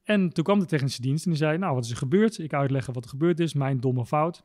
En 0.04 0.30
toen 0.30 0.44
kwam 0.44 0.60
de 0.60 0.66
technische 0.66 1.02
dienst 1.02 1.26
en 1.26 1.32
die 1.32 1.40
zei, 1.40 1.58
nou, 1.58 1.76
wat 1.76 1.84
is 1.84 1.92
er 1.92 1.98
gebeurd? 1.98 2.38
Ik 2.38 2.54
uitleggen 2.54 2.94
wat 2.94 3.04
er 3.04 3.10
gebeurd 3.10 3.40
is, 3.40 3.54
mijn 3.54 3.80
domme 3.80 4.06
fout. 4.06 4.44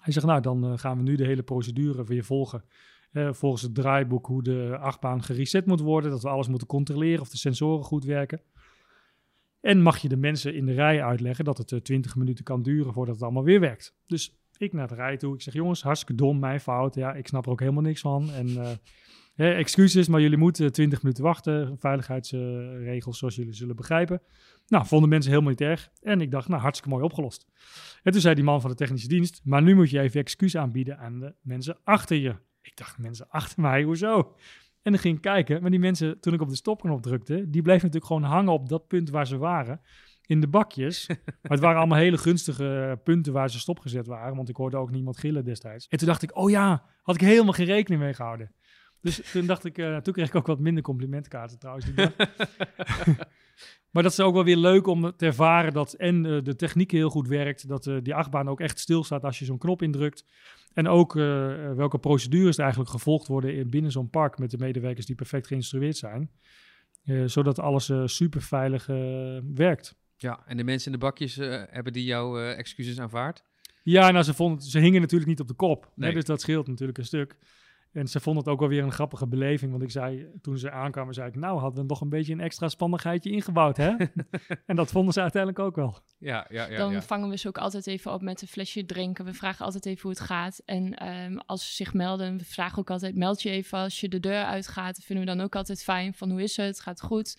Hij 0.00 0.12
zegt, 0.12 0.26
nou, 0.26 0.40
dan 0.40 0.78
gaan 0.78 0.96
we 0.96 1.02
nu 1.02 1.16
de 1.16 1.24
hele 1.24 1.42
procedure 1.42 2.04
weer 2.04 2.24
volgen. 2.24 2.64
Eh, 3.12 3.32
volgens 3.32 3.62
het 3.62 3.74
draaiboek 3.74 4.26
hoe 4.26 4.42
de 4.42 4.76
achtbaan 4.80 5.22
gereset 5.22 5.66
moet 5.66 5.80
worden. 5.80 6.10
Dat 6.10 6.22
we 6.22 6.28
alles 6.28 6.48
moeten 6.48 6.66
controleren 6.66 7.20
of 7.20 7.28
de 7.28 7.36
sensoren 7.36 7.84
goed 7.84 8.04
werken. 8.04 8.40
En 9.60 9.82
mag 9.82 9.98
je 9.98 10.08
de 10.08 10.16
mensen 10.16 10.54
in 10.54 10.66
de 10.66 10.72
rij 10.72 11.02
uitleggen 11.02 11.44
dat 11.44 11.58
het 11.58 11.72
eh, 11.72 11.78
20 11.78 12.16
minuten 12.16 12.44
kan 12.44 12.62
duren 12.62 12.92
voordat 12.92 13.14
het 13.14 13.24
allemaal 13.24 13.44
weer 13.44 13.60
werkt. 13.60 13.96
Dus 14.06 14.40
ik 14.56 14.72
naar 14.72 14.88
de 14.88 14.94
rij 14.94 15.16
toe. 15.16 15.34
Ik 15.34 15.42
zeg, 15.42 15.54
jongens, 15.54 15.82
hartstikke 15.82 16.14
dom, 16.22 16.38
mijn 16.38 16.60
fout. 16.60 16.94
Ja, 16.94 17.14
ik 17.14 17.26
snap 17.26 17.46
er 17.46 17.52
ook 17.52 17.60
helemaal 17.60 17.82
niks 17.82 18.00
van. 18.00 18.30
En 18.30 18.78
eh, 19.36 19.58
excuses, 19.58 20.08
maar 20.08 20.20
jullie 20.20 20.38
moeten 20.38 20.72
20 20.72 21.02
minuten 21.02 21.24
wachten. 21.24 21.78
Veiligheidsregels, 21.78 23.18
zoals 23.18 23.34
jullie 23.34 23.52
zullen 23.52 23.76
begrijpen. 23.76 24.22
Nou, 24.66 24.86
vonden 24.86 25.08
mensen 25.08 25.30
helemaal 25.30 25.50
niet 25.50 25.60
erg. 25.60 25.90
En 26.00 26.20
ik 26.20 26.30
dacht, 26.30 26.48
nou, 26.48 26.60
hartstikke 26.60 26.94
mooi 26.94 27.04
opgelost. 27.04 27.46
En 28.02 28.12
toen 28.12 28.20
zei 28.20 28.34
die 28.34 28.44
man 28.44 28.60
van 28.60 28.70
de 28.70 28.76
technische 28.76 29.08
dienst, 29.08 29.40
maar 29.44 29.62
nu 29.62 29.74
moet 29.74 29.90
je 29.90 30.00
even 30.00 30.20
excuus 30.20 30.56
aanbieden 30.56 30.98
aan 30.98 31.18
de 31.18 31.34
mensen 31.40 31.78
achter 31.84 32.16
je. 32.16 32.34
Ik 32.62 32.76
dacht, 32.76 32.98
mensen 32.98 33.28
achter 33.28 33.60
mij, 33.60 33.82
hoezo? 33.82 34.36
En 34.82 34.92
dan 34.92 35.00
ging 35.00 35.16
ik 35.16 35.22
kijken, 35.22 35.62
maar 35.62 35.70
die 35.70 35.80
mensen, 35.80 36.20
toen 36.20 36.34
ik 36.34 36.40
op 36.40 36.48
de 36.48 36.56
stopknop 36.56 37.02
drukte, 37.02 37.34
die 37.50 37.62
bleven 37.62 37.86
natuurlijk 37.86 38.06
gewoon 38.12 38.22
hangen 38.22 38.52
op 38.52 38.68
dat 38.68 38.86
punt 38.86 39.10
waar 39.10 39.26
ze 39.26 39.36
waren, 39.36 39.80
in 40.26 40.40
de 40.40 40.48
bakjes. 40.48 41.06
maar 41.42 41.50
het 41.50 41.60
waren 41.60 41.78
allemaal 41.78 41.98
hele 41.98 42.18
gunstige 42.18 43.00
punten 43.04 43.32
waar 43.32 43.50
ze 43.50 43.58
stopgezet 43.58 44.06
waren, 44.06 44.36
want 44.36 44.48
ik 44.48 44.56
hoorde 44.56 44.76
ook 44.76 44.90
niemand 44.90 45.18
gillen 45.18 45.44
destijds. 45.44 45.88
En 45.88 45.98
toen 45.98 46.06
dacht 46.06 46.22
ik, 46.22 46.36
oh 46.36 46.50
ja, 46.50 46.84
had 47.02 47.14
ik 47.14 47.20
helemaal 47.20 47.52
geen 47.52 47.66
rekening 47.66 48.02
mee 48.02 48.14
gehouden. 48.14 48.54
Dus 49.02 49.30
toen 49.32 49.46
dacht 49.46 49.64
ik, 49.64 49.78
eh, 49.78 49.96
toen 49.96 50.14
kreeg 50.14 50.28
ik 50.28 50.34
ook 50.34 50.46
wat 50.46 50.58
minder 50.58 50.82
complimentkaarten 50.82 51.58
trouwens. 51.58 51.86
die 51.86 51.94
dag. 51.94 52.16
maar 53.92 54.02
dat 54.02 54.12
is 54.12 54.20
ook 54.20 54.34
wel 54.34 54.44
weer 54.44 54.56
leuk 54.56 54.86
om 54.86 55.16
te 55.16 55.26
ervaren 55.26 55.72
dat 55.72 55.92
en 55.92 56.26
eh, 56.26 56.42
de 56.42 56.56
techniek 56.56 56.90
heel 56.90 57.10
goed 57.10 57.28
werkt, 57.28 57.68
dat 57.68 57.86
eh, 57.86 57.96
die 58.02 58.14
achtbaan 58.14 58.48
ook 58.48 58.60
echt 58.60 58.78
stilstaat 58.78 59.24
als 59.24 59.38
je 59.38 59.44
zo'n 59.44 59.58
knop 59.58 59.82
indrukt. 59.82 60.24
En 60.74 60.88
ook 60.88 61.16
eh, 61.16 61.22
welke 61.72 61.98
procedures 61.98 62.56
er 62.56 62.62
eigenlijk 62.62 62.90
gevolgd 62.90 63.26
worden 63.26 63.54
in, 63.54 63.70
binnen 63.70 63.90
zo'n 63.90 64.10
park 64.10 64.38
met 64.38 64.50
de 64.50 64.58
medewerkers 64.58 65.06
die 65.06 65.14
perfect 65.14 65.46
geïnstrueerd 65.46 65.96
zijn. 65.96 66.30
Eh, 67.04 67.24
zodat 67.24 67.58
alles 67.58 67.88
eh, 67.88 68.06
super 68.06 68.42
veilig 68.42 68.86
werkt. 69.54 70.00
Ja, 70.16 70.42
en 70.46 70.56
de 70.56 70.64
mensen 70.64 70.92
in 70.92 70.98
de 70.98 71.04
bakjes, 71.04 71.36
hebben 71.70 71.92
die 71.92 72.04
jouw 72.04 72.38
excuses 72.38 73.00
aanvaard? 73.00 73.42
Ja, 73.82 74.10
nou, 74.10 74.24
ze, 74.24 74.34
vonden, 74.34 74.62
ze 74.62 74.78
hingen 74.78 75.00
natuurlijk 75.00 75.30
niet 75.30 75.40
op 75.40 75.48
de 75.48 75.54
kop. 75.54 75.84
Hè, 75.84 75.90
Nee. 75.94 76.12
dus 76.12 76.24
dat 76.24 76.40
scheelt 76.40 76.66
natuurlijk 76.66 76.98
een 76.98 77.04
stuk. 77.04 77.36
En 77.92 78.08
ze 78.08 78.20
vonden 78.20 78.42
het 78.42 78.52
ook 78.52 78.60
wel 78.60 78.68
weer 78.68 78.82
een 78.82 78.92
grappige 78.92 79.26
beleving. 79.26 79.70
Want 79.70 79.82
ik 79.82 79.90
zei, 79.90 80.26
toen 80.40 80.58
ze 80.58 80.70
aankwamen, 80.70 81.14
zei 81.14 81.28
ik... 81.28 81.36
Nou, 81.36 81.58
hadden 81.58 81.80
we 81.82 81.88
nog 81.88 82.00
een 82.00 82.08
beetje 82.08 82.32
een 82.32 82.40
extra 82.40 82.68
spannigheidje 82.68 83.30
ingebouwd, 83.30 83.76
hè? 83.76 83.94
en 84.66 84.76
dat 84.76 84.90
vonden 84.90 85.12
ze 85.12 85.20
uiteindelijk 85.20 85.62
ook 85.62 85.76
wel. 85.76 85.98
Ja, 86.18 86.46
ja, 86.48 86.66
ja. 86.66 86.76
Dan 86.76 86.92
ja. 86.92 87.02
vangen 87.02 87.28
we 87.28 87.36
ze 87.36 87.48
ook 87.48 87.58
altijd 87.58 87.86
even 87.86 88.12
op 88.12 88.22
met 88.22 88.42
een 88.42 88.48
flesje 88.48 88.86
drinken. 88.86 89.24
We 89.24 89.34
vragen 89.34 89.64
altijd 89.64 89.86
even 89.86 90.02
hoe 90.02 90.10
het 90.10 90.20
gaat. 90.20 90.62
En 90.64 90.94
ehm, 90.94 91.36
als 91.36 91.66
ze 91.66 91.74
zich 91.74 91.94
melden, 91.94 92.38
we 92.38 92.44
vragen 92.44 92.78
ook 92.78 92.90
altijd: 92.90 93.16
meld 93.16 93.42
je 93.42 93.50
even 93.50 93.78
als 93.78 94.00
je 94.00 94.08
de 94.08 94.20
deur 94.20 94.44
uitgaat. 94.44 94.96
Dat 94.96 95.04
vinden 95.04 95.24
we 95.24 95.36
dan 95.36 95.44
ook 95.44 95.56
altijd 95.56 95.82
fijn. 95.82 96.14
Van 96.14 96.30
hoe 96.30 96.42
is 96.42 96.56
het? 96.56 96.80
Gaat 96.80 97.00
het 97.00 97.08
goed? 97.08 97.36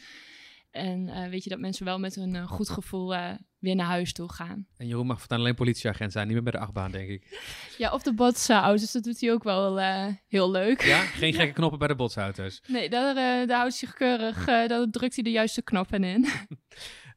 En 0.74 1.10
eh, 1.10 1.30
weet 1.30 1.44
je 1.44 1.50
dat 1.50 1.60
mensen 1.60 1.86
wel 1.86 2.00
met 2.00 2.16
een 2.16 2.36
eh, 2.36 2.48
goed 2.48 2.70
gevoel 2.70 3.16
eh, 3.16 3.32
weer 3.60 3.76
naar 3.76 3.86
huis 3.86 4.14
toe 4.14 4.32
gaan. 4.32 4.68
En 4.78 4.88
Jeroen 4.88 5.06
mag 5.06 5.20
voortaan 5.20 5.40
alleen 5.40 5.56
politieagent 5.56 6.12
zijn, 6.12 6.26
niet 6.26 6.34
meer 6.34 6.44
bij 6.44 6.52
de 6.52 6.60
achtbaan, 6.60 6.92
denk 6.92 7.10
ik. 7.10 7.28
Ja, 7.78 7.92
op 7.94 8.04
de 8.04 8.14
botsauto's, 8.14 8.92
dat 8.92 9.04
doet 9.04 9.22
hij 9.22 9.32
ook 9.32 9.44
wel 9.44 9.80
heel 10.28 10.52
leuk. 10.52 10.82
Ja, 10.82 11.02
geen 11.02 11.34
gekke 11.40 11.54
knoppen 11.54 11.80
bij 11.80 11.88
de 11.88 11.96
botsauto's. 11.96 12.62
Nee, 12.68 12.90
daar, 12.90 13.16
daar 13.16 13.58
houdt 13.58 13.80
hij 13.80 13.88
zich 13.88 13.94
keurig, 13.94 14.46
daar 14.46 14.88
drukt 14.90 15.16
hij 15.16 15.24
de 15.24 15.32
juiste 15.32 15.62
knoppen 15.62 16.04
in. 16.04 16.26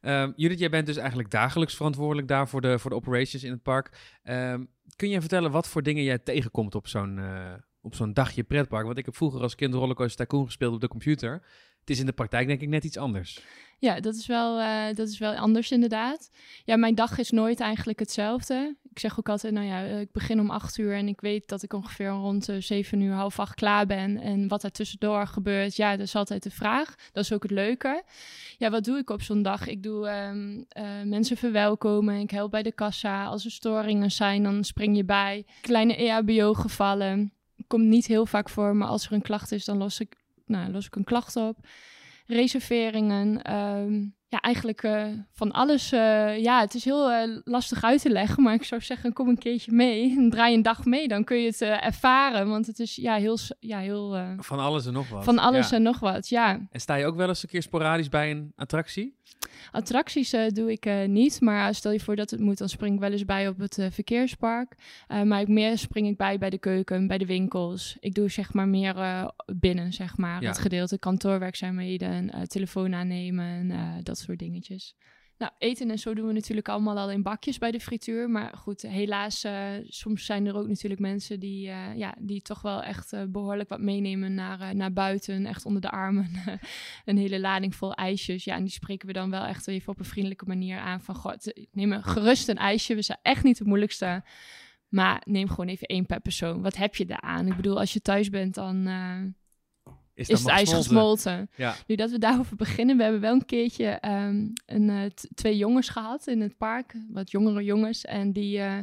Ehm, 0.01 0.31
Judith, 0.35 0.59
jij 0.59 0.69
bent 0.69 0.85
dus 0.85 0.97
eigenlijk 0.97 1.31
dagelijks 1.31 1.75
verantwoordelijk 1.75 2.27
daar 2.27 2.47
voor 2.47 2.61
de, 2.61 2.79
voor 2.79 2.89
de 2.89 2.95
operations 2.95 3.43
in 3.43 3.51
het 3.51 3.61
park. 3.61 4.17
Ehm, 4.23 4.63
kun 4.95 5.09
je 5.09 5.19
vertellen 5.19 5.51
wat 5.51 5.67
voor 5.67 5.83
dingen 5.83 6.03
jij 6.03 6.17
tegenkomt 6.17 6.75
op 6.75 6.87
zo'n 6.87 7.19
op 7.81 7.95
zo'n 7.95 8.13
dagje 8.13 8.43
pretpark? 8.43 8.85
Want 8.85 8.97
ik 8.97 9.05
heb 9.05 9.15
vroeger 9.15 9.41
als 9.41 9.55
kind 9.55 9.73
Rollercoaster 9.73 10.25
Tycoon 10.25 10.45
gespeeld 10.45 10.73
op 10.73 10.81
de 10.81 10.87
computer. 10.87 11.41
Het 11.87 11.95
is 11.95 12.01
in 12.01 12.09
de 12.09 12.15
praktijk 12.15 12.47
denk 12.47 12.61
ik 12.61 12.67
net 12.67 12.83
iets 12.83 12.97
anders. 12.97 13.43
Ja, 13.79 13.99
dat 13.99 14.15
is, 14.15 14.25
wel, 14.25 14.59
eh, 14.59 14.95
dat 14.95 15.07
is 15.07 15.17
wel 15.17 15.33
anders 15.33 15.71
inderdaad. 15.71 16.29
Ja, 16.63 16.75
mijn 16.75 16.95
dag 16.95 17.17
is 17.17 17.31
nooit 17.31 17.59
eigenlijk 17.59 17.99
hetzelfde. 17.99 18.75
Ik 18.89 18.99
zeg 18.99 19.19
ook 19.19 19.29
altijd, 19.29 19.53
nou 19.53 19.65
ja, 19.65 19.85
eh, 19.85 19.99
ik 19.99 20.11
begin 20.11 20.39
om 20.39 20.49
acht 20.49 20.77
uur 20.77 20.93
en 20.93 21.07
ik 21.07 21.21
weet 21.21 21.47
dat 21.47 21.63
ik 21.63 21.73
ongeveer 21.73 22.07
rond 22.07 22.49
uh, 22.49 22.61
zeven 22.61 23.01
uur, 23.01 23.13
half 23.13 23.39
acht 23.39 23.55
klaar 23.55 23.85
ben. 23.85 24.17
En 24.17 24.47
wat 24.47 24.63
er 24.63 24.71
tussendoor 24.71 25.27
gebeurt, 25.27 25.75
ja, 25.75 25.91
dat 25.91 26.05
is 26.05 26.15
altijd 26.15 26.43
de 26.43 26.51
vraag. 26.51 26.95
Dat 27.11 27.23
is 27.23 27.33
ook 27.33 27.43
het 27.43 27.51
leuke. 27.51 28.03
Ja, 28.57 28.69
wat 28.69 28.83
doe 28.83 28.97
ik 28.97 29.09
op 29.09 29.21
zo'n 29.21 29.41
dag? 29.41 29.67
Ik 29.67 29.83
doe 29.83 30.07
uh, 30.07 31.03
mensen 31.03 31.37
verwelkomen, 31.37 32.19
ik 32.19 32.31
help 32.31 32.51
bij 32.51 32.63
de 32.63 32.71
kassa. 32.71 33.25
Als 33.25 33.45
er 33.45 33.51
storingen 33.51 34.11
zijn, 34.11 34.43
dan 34.43 34.63
spring 34.63 34.95
je 34.95 35.05
bij. 35.05 35.45
Kleine 35.61 35.95
EHBO-gevallen. 35.95 37.31
Komt 37.67 37.85
niet 37.85 38.07
heel 38.07 38.25
vaak 38.25 38.49
voor, 38.49 38.75
maar 38.75 38.87
als 38.87 39.05
er 39.05 39.11
een 39.11 39.21
klacht 39.21 39.51
is, 39.51 39.65
dan 39.65 39.77
los 39.77 39.99
ik, 39.99 40.15
nou, 40.47 40.71
los 40.71 40.85
ik 40.85 40.95
een 40.95 41.03
klacht 41.03 41.35
op. 41.35 41.57
Reserveringen, 42.25 43.53
um, 43.55 44.16
ja, 44.29 44.39
eigenlijk 44.41 44.83
uh, 44.83 45.05
van 45.33 45.51
alles. 45.51 45.93
Uh, 45.93 46.37
ja, 46.37 46.59
het 46.59 46.73
is 46.73 46.85
heel 46.85 47.11
uh, 47.11 47.37
lastig 47.43 47.83
uit 47.83 48.01
te 48.01 48.09
leggen, 48.09 48.43
maar 48.43 48.53
ik 48.53 48.63
zou 48.63 48.81
zeggen, 48.81 49.13
kom 49.13 49.27
een 49.27 49.37
keertje 49.37 49.71
mee. 49.71 50.15
En 50.17 50.29
draai 50.35 50.55
een 50.55 50.61
dag 50.61 50.85
mee, 50.85 51.07
dan 51.07 51.23
kun 51.23 51.37
je 51.37 51.47
het 51.47 51.61
ervaren. 51.61 52.49
Want 52.49 52.67
het 52.67 52.79
is 52.79 52.95
ja, 52.95 53.15
heel... 53.15 53.37
Ja, 53.59 53.79
heel 53.79 54.35
van 54.37 54.59
alles 54.59 54.85
en 54.85 54.93
nog 54.93 55.09
wat. 55.09 55.23
Van 55.23 55.39
alles 55.39 55.69
ja. 55.69 55.75
en 55.75 55.81
nog 55.81 55.99
wat, 55.99 56.29
ja. 56.29 56.67
En 56.71 56.79
sta 56.79 56.95
je 56.95 57.05
ook 57.05 57.15
wel 57.15 57.27
eens 57.27 57.43
een 57.43 57.49
keer 57.49 57.61
sporadisch 57.61 58.09
bij 58.09 58.31
een 58.31 58.53
attractie? 58.55 59.15
Attracties 59.71 60.35
doe 60.47 60.71
ik 60.71 61.07
niet, 61.07 61.41
maar 61.41 61.75
stel 61.75 61.91
je 61.91 61.99
voor 61.99 62.15
dat 62.15 62.29
het 62.29 62.39
moet, 62.39 62.57
dan 62.57 62.69
spring 62.69 62.93
ik 62.93 62.99
wel 62.99 63.11
eens 63.11 63.25
bij 63.25 63.47
op 63.47 63.57
het 63.57 63.87
verkeerspark. 63.91 64.75
maar 65.23 65.41
ik 65.41 65.47
meer 65.47 65.77
spring 65.77 66.07
ik 66.07 66.17
bij 66.17 66.37
bij 66.37 66.49
de 66.49 66.57
keuken, 66.57 67.07
bij 67.07 67.17
de 67.17 67.25
winkels. 67.25 67.97
Ik 67.99 68.13
doe 68.13 68.29
zeg 68.29 68.53
maar 68.53 68.67
meer 68.67 68.95
binnen, 69.45 69.93
zeg 69.93 70.17
maar. 70.17 70.41
Ja. 70.41 70.47
Het 70.47 70.59
gedeelte 70.59 70.99
kantoorwerkzaamheden, 70.99 72.47
telefoon 72.47 72.93
aannemen, 72.93 73.71
dat 74.03 74.16
soort 74.17 74.39
dingetjes. 74.39 74.95
Nou, 75.37 75.51
eten 75.57 75.91
en 75.91 75.99
zo 75.99 76.13
doen 76.13 76.27
we 76.27 76.33
natuurlijk 76.33 76.69
allemaal 76.69 76.97
al 76.97 77.11
in 77.11 77.21
bakjes 77.21 77.57
bij 77.57 77.71
de 77.71 77.79
frituur. 77.79 78.29
Maar 78.29 78.57
goed, 78.57 78.81
helaas, 78.81 79.45
uh, 79.45 79.69
soms 79.83 80.25
zijn 80.25 80.45
er 80.45 80.55
ook 80.55 80.67
natuurlijk 80.67 81.01
mensen 81.01 81.39
die, 81.39 81.67
uh, 81.67 81.95
ja, 81.95 82.15
die 82.19 82.41
toch 82.41 82.61
wel 82.61 82.83
echt 82.83 83.13
uh, 83.13 83.23
behoorlijk 83.27 83.69
wat 83.69 83.79
meenemen 83.79 84.33
naar, 84.33 84.75
naar 84.75 84.93
buiten. 84.93 85.45
Echt 85.45 85.65
onder 85.65 85.81
de 85.81 85.89
armen. 85.89 86.29
een 87.05 87.17
hele 87.17 87.39
lading 87.39 87.75
vol 87.75 87.93
ijsjes. 87.93 88.43
Ja, 88.43 88.55
en 88.55 88.63
die 88.63 88.71
spreken 88.71 89.07
we 89.07 89.13
dan 89.13 89.29
wel 89.29 89.45
echt 89.45 89.67
even 89.67 89.91
op 89.91 89.99
een 89.99 90.05
vriendelijke 90.05 90.45
manier 90.45 90.77
aan. 90.77 91.01
Van, 91.01 91.15
god, 91.15 91.67
neem 91.71 92.01
gerust 92.03 92.47
een 92.47 92.57
ijsje. 92.57 92.95
We 92.95 93.01
zijn 93.01 93.19
echt 93.21 93.43
niet 93.43 93.59
het 93.59 93.67
moeilijkste. 93.67 94.23
Maar 94.87 95.21
neem 95.25 95.49
gewoon 95.49 95.67
even 95.67 95.87
één 95.87 96.05
per 96.05 96.19
persoon. 96.19 96.61
Wat 96.61 96.75
heb 96.75 96.95
je 96.95 97.05
daaraan? 97.05 97.47
Ik 97.47 97.55
bedoel, 97.55 97.79
als 97.79 97.93
je 97.93 98.01
thuis 98.01 98.29
bent, 98.29 98.53
dan 98.53 98.87
is, 100.17 100.29
is 100.29 100.39
het 100.39 100.49
ijs 100.49 100.73
gesmolten. 100.73 101.49
Ja. 101.55 101.75
Nu 101.87 101.95
dat 101.95 102.11
we 102.11 102.17
daarover 102.17 102.55
beginnen, 102.55 102.97
we 102.97 103.03
hebben 103.03 103.21
wel 103.21 103.33
een 103.33 103.45
keertje 103.45 103.99
um, 104.05 104.53
een, 104.65 104.89
uh, 104.89 105.01
twee 105.33 105.57
jongens 105.57 105.89
gehad 105.89 106.27
in 106.27 106.41
het 106.41 106.57
park, 106.57 106.95
wat 107.09 107.31
jongere 107.31 107.63
jongens. 107.63 108.05
En 108.05 108.31
die, 108.31 108.57
uh, 108.57 108.77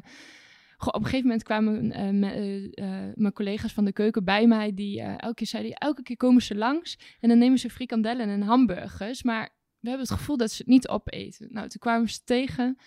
op 0.79 0.94
een 0.94 1.05
gegeven 1.05 1.23
moment 1.23 1.42
kwamen 1.42 1.85
uh, 1.85 3.12
mijn 3.14 3.33
collega's 3.33 3.73
van 3.73 3.85
de 3.85 3.92
keuken 3.92 4.25
bij 4.25 4.47
mij, 4.47 4.75
die 4.75 5.01
elke 5.01 5.35
keer 5.35 5.47
zeiden, 5.47 5.73
elke 5.73 6.03
keer 6.03 6.16
komen 6.16 6.42
ze 6.42 6.55
langs 6.55 6.99
en 7.20 7.29
dan 7.29 7.38
nemen 7.38 7.59
ze 7.59 7.70
frikandellen 7.70 8.29
en 8.29 8.42
hamburgers. 8.42 9.23
Maar 9.23 9.49
we 9.81 9.88
hebben 9.88 10.07
het 10.07 10.16
gevoel 10.16 10.37
dat 10.37 10.51
ze 10.51 10.57
het 10.57 10.66
niet 10.66 10.88
opeten. 10.88 11.49
Nou, 11.51 11.68
toen 11.68 11.81
kwamen 11.81 12.09
ze 12.09 12.20
tegen 12.25 12.79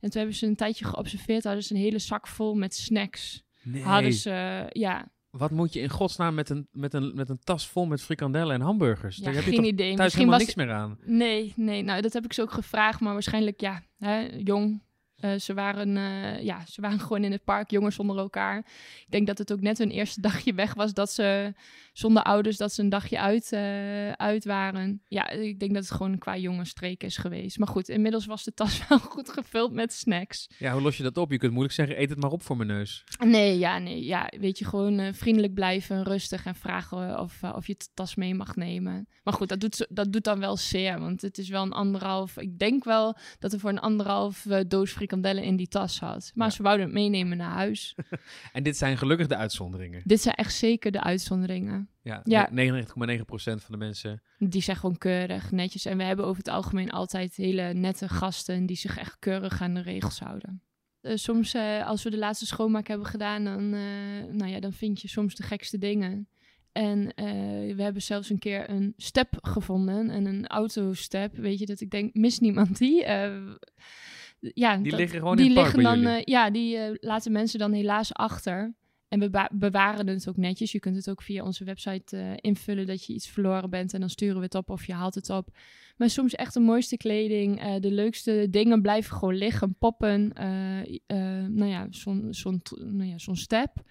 en 0.00 0.10
toen 0.10 0.20
hebben 0.20 0.34
ze 0.34 0.46
een 0.46 0.56
tijdje 0.56 0.84
geobserveerd, 0.84 1.44
hadden 1.44 1.62
ze 1.62 1.74
een 1.74 1.80
hele 1.80 1.98
zak 1.98 2.26
vol 2.26 2.54
met 2.54 2.74
snacks. 2.74 3.44
Nee. 3.62 3.82
Hadden 3.82 4.12
ze, 4.12 4.66
ja, 4.68 5.08
wat 5.38 5.50
moet 5.50 5.72
je 5.72 5.80
in 5.80 5.88
godsnaam 5.88 6.34
met 6.34 6.50
een, 6.50 6.68
met 6.72 6.94
een, 6.94 7.12
met 7.14 7.28
een 7.28 7.38
tas 7.44 7.68
vol 7.68 7.86
met 7.86 8.02
frikandellen 8.02 8.54
en 8.54 8.60
hamburgers? 8.60 9.16
Ja, 9.16 9.24
Daar 9.24 9.34
heb 9.34 9.42
geen 9.42 9.52
je 9.52 9.58
toch 9.58 9.66
idee. 9.66 9.94
thuis 9.94 9.98
Misschien 9.98 10.18
helemaal 10.18 10.38
was 10.38 10.46
niks 10.46 10.66
meer 10.66 10.76
aan. 10.76 10.98
Nee, 11.04 11.52
nee, 11.56 11.82
nou 11.82 12.00
dat 12.02 12.12
heb 12.12 12.24
ik 12.24 12.32
ze 12.32 12.42
ook 12.42 12.52
gevraagd, 12.52 13.00
maar 13.00 13.12
waarschijnlijk 13.12 13.60
ja, 13.60 13.82
hè, 13.98 14.20
jong. 14.36 14.82
Uh, 15.20 15.38
ze, 15.38 15.54
waren, 15.54 15.96
uh, 15.96 16.42
ja, 16.42 16.66
ze 16.66 16.80
waren 16.80 17.00
gewoon 17.06 17.24
in 17.24 17.32
het 17.32 17.44
park, 17.44 17.70
jongens 17.70 17.98
onder 17.98 18.18
elkaar. 18.18 18.58
Ik 18.58 19.06
denk 19.08 19.26
dat 19.26 19.38
het 19.38 19.52
ook 19.52 19.60
net 19.60 19.78
hun 19.78 19.90
eerste 19.90 20.20
dagje 20.28 20.54
weg 20.54 20.74
was, 20.74 20.94
dat 20.94 21.12
ze 21.12 21.54
zonder 21.92 22.22
ouders, 22.22 22.56
dat 22.56 22.72
ze 22.72 22.82
een 22.82 22.88
dagje 22.88 23.20
uit, 23.20 23.52
uh, 23.52 24.12
uit 24.12 24.44
waren. 24.44 25.02
Ja, 25.08 25.30
ik 25.30 25.60
denk 25.60 25.74
dat 25.74 25.82
het 25.82 25.92
gewoon 25.92 26.18
qua 26.18 26.36
jongensstreek 26.36 27.02
is 27.02 27.16
geweest. 27.16 27.58
Maar 27.58 27.68
goed, 27.68 27.88
inmiddels 27.88 28.26
was 28.26 28.44
de 28.44 28.54
tas 28.54 28.80
wel 28.88 28.98
goed 28.98 29.28
gevuld 29.28 29.72
met 29.72 29.92
snacks. 29.92 30.50
Ja, 30.58 30.72
hoe 30.72 30.82
los 30.82 30.96
je 30.96 31.02
dat 31.02 31.16
op? 31.16 31.30
Je 31.30 31.38
kunt 31.38 31.52
moeilijk 31.52 31.74
zeggen, 31.74 32.00
eet 32.00 32.10
het 32.10 32.20
maar 32.20 32.30
op 32.30 32.42
voor 32.42 32.56
mijn 32.56 32.68
neus. 32.68 33.04
Nee, 33.24 33.58
ja, 33.58 33.78
nee. 33.78 34.04
Ja, 34.04 34.32
weet 34.38 34.58
je, 34.58 34.64
gewoon 34.64 35.14
vriendelijk 35.14 35.54
blijven, 35.54 36.02
rustig 36.02 36.46
en 36.46 36.54
vragen 36.54 37.20
of, 37.20 37.42
of 37.42 37.66
je 37.66 37.74
de 37.78 37.86
tas 37.94 38.14
mee 38.14 38.34
mag 38.34 38.56
nemen. 38.56 39.08
Maar 39.22 39.34
goed, 39.34 39.48
dat 39.48 39.60
doet, 39.60 39.86
dat 39.90 40.12
doet 40.12 40.24
dan 40.24 40.38
wel 40.38 40.56
zeer, 40.56 41.00
want 41.00 41.22
het 41.22 41.38
is 41.38 41.48
wel 41.48 41.62
een 41.62 41.72
anderhalf... 41.72 42.36
Ik 42.36 42.58
denk 42.58 42.84
wel 42.84 43.16
dat 43.38 43.52
er 43.52 43.60
voor 43.60 43.70
een 43.70 43.78
anderhalf 43.78 44.46
doos 44.66 44.92
frikandellen 45.06 45.42
in 45.42 45.56
die 45.56 45.68
tas 45.68 46.00
had. 46.00 46.32
Maar 46.34 46.46
ja. 46.46 46.52
ze 46.52 46.62
wouden 46.62 46.86
het 46.86 46.94
meenemen 46.94 47.36
naar 47.36 47.50
huis. 47.50 47.94
en 48.52 48.62
dit 48.62 48.76
zijn 48.76 48.98
gelukkig 48.98 49.26
de 49.26 49.36
uitzonderingen? 49.36 50.02
Dit 50.04 50.20
zijn 50.20 50.34
echt 50.34 50.54
zeker 50.54 50.90
de 50.90 51.02
uitzonderingen. 51.02 51.88
Ja, 52.02 52.20
Ja. 52.24 52.50
99,9% 52.50 52.54
van 53.34 53.60
de 53.68 53.76
mensen. 53.76 54.22
Die 54.38 54.62
zijn 54.62 54.76
gewoon 54.76 54.98
keurig, 54.98 55.50
netjes. 55.50 55.84
En 55.84 55.96
we 55.96 56.02
hebben 56.02 56.24
over 56.24 56.38
het 56.38 56.48
algemeen 56.48 56.90
altijd 56.90 57.36
hele 57.36 57.72
nette 57.72 58.08
gasten 58.08 58.66
die 58.66 58.76
zich 58.76 58.98
echt 58.98 59.18
keurig 59.18 59.60
aan 59.60 59.74
de 59.74 59.82
regels 59.82 60.20
houden. 60.20 60.62
Uh, 61.02 61.12
soms, 61.14 61.54
uh, 61.54 61.86
als 61.86 62.02
we 62.02 62.10
de 62.10 62.18
laatste 62.18 62.46
schoonmaak 62.46 62.86
hebben 62.86 63.06
gedaan, 63.06 63.44
dan, 63.44 63.74
uh, 63.74 63.80
nou 64.32 64.50
ja, 64.50 64.60
dan 64.60 64.72
vind 64.72 65.00
je 65.00 65.08
soms 65.08 65.34
de 65.34 65.42
gekste 65.42 65.78
dingen. 65.78 66.28
En 66.76 67.14
eh, 67.14 67.74
we 67.74 67.82
hebben 67.82 68.02
zelfs 68.02 68.30
een 68.30 68.38
keer 68.38 68.70
een 68.70 68.94
step 68.96 69.38
gevonden, 69.40 70.10
en 70.10 70.26
een 70.26 70.46
autostep. 70.46 71.36
Weet 71.36 71.58
je, 71.58 71.66
dat 71.66 71.80
ik 71.80 71.90
denk, 71.90 72.14
mis 72.14 72.38
niemand 72.38 72.78
die? 72.78 73.04
Eh, 73.04 73.54
ja, 74.40 74.76
die 74.76 74.90
dat, 74.90 75.00
liggen 75.00 75.18
gewoon 75.18 75.36
die 75.36 75.46
in 75.46 75.52
liggen 75.52 75.82
dan, 75.82 76.06
uh, 76.06 76.22
Ja, 76.22 76.50
die 76.50 76.76
uh, 76.76 76.84
laten 77.00 77.32
mensen 77.32 77.58
dan 77.58 77.72
helaas 77.72 78.14
achter. 78.14 78.74
En 79.08 79.18
we 79.20 79.30
be 79.30 79.48
bewaren 79.52 80.06
het 80.06 80.28
ook 80.28 80.36
netjes. 80.36 80.72
Je 80.72 80.78
kunt 80.78 80.96
het 80.96 81.10
ook 81.10 81.22
via 81.22 81.44
onze 81.44 81.64
website 81.64 82.16
uh, 82.16 82.32
invullen 82.36 82.86
dat 82.86 83.06
je 83.06 83.12
iets 83.12 83.28
verloren 83.28 83.70
bent. 83.70 83.94
En 83.94 84.00
dan 84.00 84.10
sturen 84.10 84.36
we 84.36 84.42
het 84.42 84.54
op 84.54 84.70
of 84.70 84.86
je 84.86 84.92
haalt 84.92 85.14
het 85.14 85.30
op. 85.30 85.48
Maar 85.96 86.10
soms 86.10 86.34
echt 86.34 86.54
de 86.54 86.60
mooiste 86.60 86.96
kleding, 86.96 87.64
uh, 87.64 87.74
de 87.80 87.90
leukste 87.90 88.46
dingen 88.50 88.82
blijven 88.82 89.16
gewoon 89.16 89.34
liggen, 89.34 89.76
poppen. 89.78 90.32
Uh, 90.40 91.46
nou 91.48 91.70
ja, 91.70 91.86
zo'n 91.90 92.26
zo'n 92.30 92.62
nou 92.76 93.04
ja, 93.04 93.18
zo'n 93.18 93.36
step. 93.36 93.82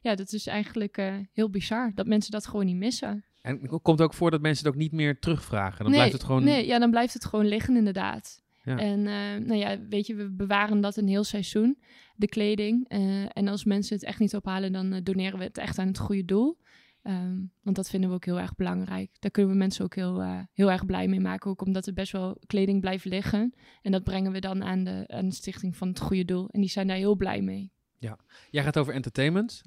Ja, 0.00 0.14
dat 0.14 0.32
is 0.32 0.46
eigenlijk 0.46 1.02
heel 1.32 1.50
bizar. 1.50 1.92
Dat 1.94 2.06
mensen 2.06 2.30
dat 2.30 2.46
gewoon 2.46 2.66
niet 2.66 2.76
missen. 2.76 3.24
En 3.42 3.58
het 3.62 3.82
komt 3.82 4.00
ook 4.00 4.14
voor 4.14 4.30
dat 4.30 4.40
mensen 4.40 4.64
het 4.64 4.74
ook 4.74 4.80
niet 4.80 4.92
meer 4.92 5.18
terugvragen. 5.18 5.78
Dan 5.78 5.86
nee, 5.86 5.94
blijft 5.94 6.12
het 6.12 6.24
gewoon... 6.24 6.44
Nee, 6.44 6.66
ja, 6.66 6.78
dan 6.78 6.90
blijft 6.90 7.14
het 7.14 7.24
gewoon 7.24 7.46
liggen 7.46 7.76
inderdaad. 7.76 8.42
Ja. 8.68 8.78
En 8.78 8.98
uh, 8.98 9.46
nou 9.46 9.54
ja, 9.54 9.78
weet 9.88 10.06
je, 10.06 10.14
we 10.14 10.30
bewaren 10.30 10.80
dat 10.80 10.96
een 10.96 11.08
heel 11.08 11.24
seizoen, 11.24 11.78
de 12.16 12.28
kleding. 12.28 12.92
Uh, 12.92 13.24
en 13.32 13.48
als 13.48 13.64
mensen 13.64 13.94
het 13.96 14.04
echt 14.04 14.18
niet 14.18 14.36
ophalen, 14.36 14.72
dan 14.72 14.94
uh, 14.94 15.00
doneren 15.02 15.38
we 15.38 15.44
het 15.44 15.58
echt 15.58 15.78
aan 15.78 15.86
het 15.86 15.98
goede 15.98 16.24
doel. 16.24 16.58
Um, 17.02 17.52
want 17.62 17.76
dat 17.76 17.88
vinden 17.88 18.08
we 18.08 18.14
ook 18.14 18.24
heel 18.24 18.40
erg 18.40 18.54
belangrijk. 18.54 19.10
Daar 19.18 19.30
kunnen 19.30 19.52
we 19.52 19.58
mensen 19.58 19.84
ook 19.84 19.94
heel, 19.94 20.46
heel 20.52 20.70
erg 20.70 20.86
blij 20.86 21.08
mee 21.08 21.20
maken. 21.20 21.50
Ook 21.50 21.62
omdat 21.62 21.86
er 21.86 21.92
best 21.92 22.12
wel 22.12 22.36
kleding 22.46 22.80
blijft 22.80 23.04
liggen. 23.04 23.54
En 23.82 23.92
dat 23.92 24.04
brengen 24.04 24.32
we 24.32 24.40
dan 24.40 24.64
aan 24.64 24.84
de, 24.84 25.04
aan 25.06 25.28
de 25.28 25.34
stichting 25.34 25.76
van 25.76 25.88
het 25.88 26.00
goede 26.00 26.24
doel. 26.24 26.48
En 26.48 26.60
die 26.60 26.70
zijn 26.70 26.86
daar 26.86 26.96
heel 26.96 27.16
blij 27.16 27.42
mee. 27.42 27.72
Ja, 27.98 28.18
jij 28.50 28.62
gaat 28.62 28.78
over 28.78 28.94
entertainment 28.94 29.62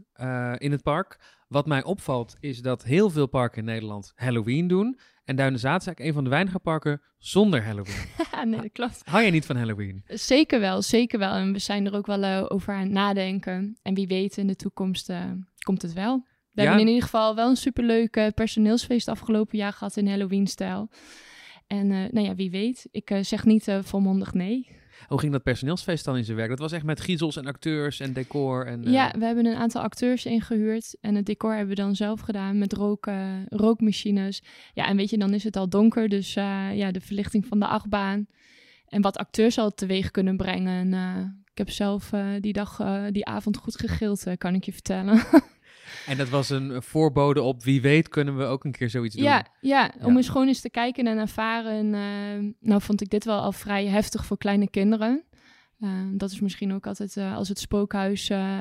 in 0.58 0.72
het 0.72 0.84
park. 0.84 1.20
Wat 1.48 1.66
mij 1.66 1.84
opvalt 1.84 2.36
is 2.40 2.62
dat 2.62 2.84
heel 2.84 3.10
veel 3.10 3.28
parken 3.28 3.60
in 3.60 3.66
Nederland 3.66 4.12
Halloween 4.16 4.68
doen. 4.68 5.00
En 5.26 5.36
Duinenzaad 5.36 5.80
is 5.82 5.88
eigenlijk 5.88 6.00
een 6.08 6.14
van 6.14 6.24
de 6.24 6.30
weinige 6.30 6.60
parken 6.60 7.02
zonder 7.18 7.64
Halloween. 7.64 8.06
nee, 8.50 8.62
dat 8.62 8.72
klopt. 8.72 9.02
Hou 9.06 9.22
jij 9.22 9.32
niet 9.32 9.46
van 9.46 9.56
Halloween? 9.56 10.04
Zeker 10.08 10.60
wel, 10.60 10.82
zeker 10.82 11.20
wel. 11.20 11.34
En 11.34 11.54
we 11.54 11.60
zijn 11.60 11.86
er 11.86 11.96
ook 11.96 12.06
wel 12.06 12.24
uh, 12.24 12.46
over 12.48 12.74
aan 12.74 12.82
het 12.82 12.92
nadenken. 12.92 13.78
En 13.82 13.94
wie 13.94 14.08
weet, 14.08 14.38
in 14.38 14.48
de 14.48 14.56
toekomst 14.56 15.10
uh, 15.10 15.32
komt 15.64 15.82
het 15.82 15.94
wel. 15.94 16.26
We 16.52 16.62
Ja? 16.62 16.68
hebben 16.68 16.82
in 16.82 16.88
ieder 16.88 17.04
geval 17.04 17.36
wel 17.36 17.50
een 17.50 17.56
superleuk 17.56 18.32
personeelsfeest 18.36 19.08
afgelopen 19.08 19.58
jaar 19.58 19.74
gehad 19.74 19.98
in 19.98 20.08
Halloween-stijl. 20.08 20.90
En 21.68 21.92
uh, 21.92 22.10
nou 22.12 22.26
ja, 22.28 22.36
wie 22.36 22.52
weet. 22.52 22.88
Ik 22.92 23.18
zeg 23.22 23.46
niet 23.46 23.72
volmondig 23.82 24.34
nee. 24.34 24.80
Hoe 25.08 25.20
ging 25.20 25.32
dat 25.32 25.44
personeelsfeest 25.44 26.06
dan 26.06 26.18
in 26.18 26.24
zijn 26.24 26.38
werk? 26.38 26.50
Dat 26.50 26.60
was 26.60 26.72
echt 26.72 26.84
met 26.84 27.02
giezels 27.02 27.38
en 27.38 27.46
acteurs 27.46 28.00
en 28.00 28.14
decor. 28.14 28.66
En, 28.66 28.88
uh... 28.88 28.94
Ja, 28.94 29.14
we 29.18 29.26
hebben 29.26 29.46
een 29.46 29.56
aantal 29.56 29.82
acteurs 29.82 30.26
ingehuurd. 30.26 30.96
En 31.02 31.16
het 31.16 31.26
decor 31.26 31.52
hebben 31.52 31.76
we 31.76 31.82
dan 31.82 31.96
zelf 31.96 32.20
gedaan 32.20 32.58
met 32.58 32.74
rook, 32.74 33.08
uh, 33.08 33.46
rookmachines. 33.50 34.44
Ja, 34.74 34.88
en 34.88 34.98
weet 34.98 35.10
je, 35.10 35.18
dan 35.18 35.34
is 35.34 35.44
het 35.44 35.56
al 35.56 35.70
donker. 35.70 36.10
Dus 36.10 36.36
uh, 36.36 36.76
ja, 36.76 36.92
de 36.92 37.02
verlichting 37.02 37.46
van 37.46 37.60
de 37.60 37.68
achtbaan. 37.68 38.28
En 38.88 39.02
wat 39.02 39.18
acteurs 39.18 39.58
al 39.58 39.74
teweeg 39.74 40.12
kunnen 40.12 40.38
brengen. 40.38 40.94
En, 40.94 41.40
ik 41.52 41.58
heb 41.58 41.70
zelf 41.70 42.14
eh, 42.14 42.26
die 42.40 42.54
dag, 42.54 42.80
die 43.12 43.26
avond 43.26 43.58
goed 43.58 43.80
gegild, 43.80 44.26
kan 44.38 44.56
ik 44.56 44.64
je 44.64 44.72
vertellen. 44.72 45.24
En 46.08 46.18
dat 46.18 46.30
was 46.30 46.50
een 46.50 46.84
voorbode 46.84 47.42
op 47.42 47.64
wie 47.64 47.82
weet 47.82 48.10
kunnen 48.10 48.38
we 48.38 48.44
ook 48.44 48.64
een 48.64 48.72
keer 48.72 48.90
zoiets 48.90 49.16
doen. 49.16 49.24
Ja, 49.24 49.46
ja, 49.62 49.92
om 50.02 50.18
eens 50.18 50.30
gewoon 50.30 50.48
eens 50.48 50.62
te 50.62 50.70
kijken 50.70 51.08
en 51.08 51.18
ervaren. 51.18 51.94
Uh, 51.94 52.54
nou 52.60 52.82
vond 52.82 53.02
ik 53.02 53.10
dit 53.10 53.26
wel 53.26 53.40
al 53.40 53.52
vrij 53.52 53.86
heftig 53.86 54.26
voor 54.26 54.38
kleine 54.38 54.70
kinderen. 54.70 55.24
Uh, 55.82 55.90
dat 56.12 56.32
is 56.32 56.40
misschien 56.40 56.74
ook 56.74 56.88
altijd, 56.88 57.16
uh, 57.16 57.36
als 57.36 57.50
het 57.50 57.60
spookhuis 57.60 58.30
uh, 58.30 58.60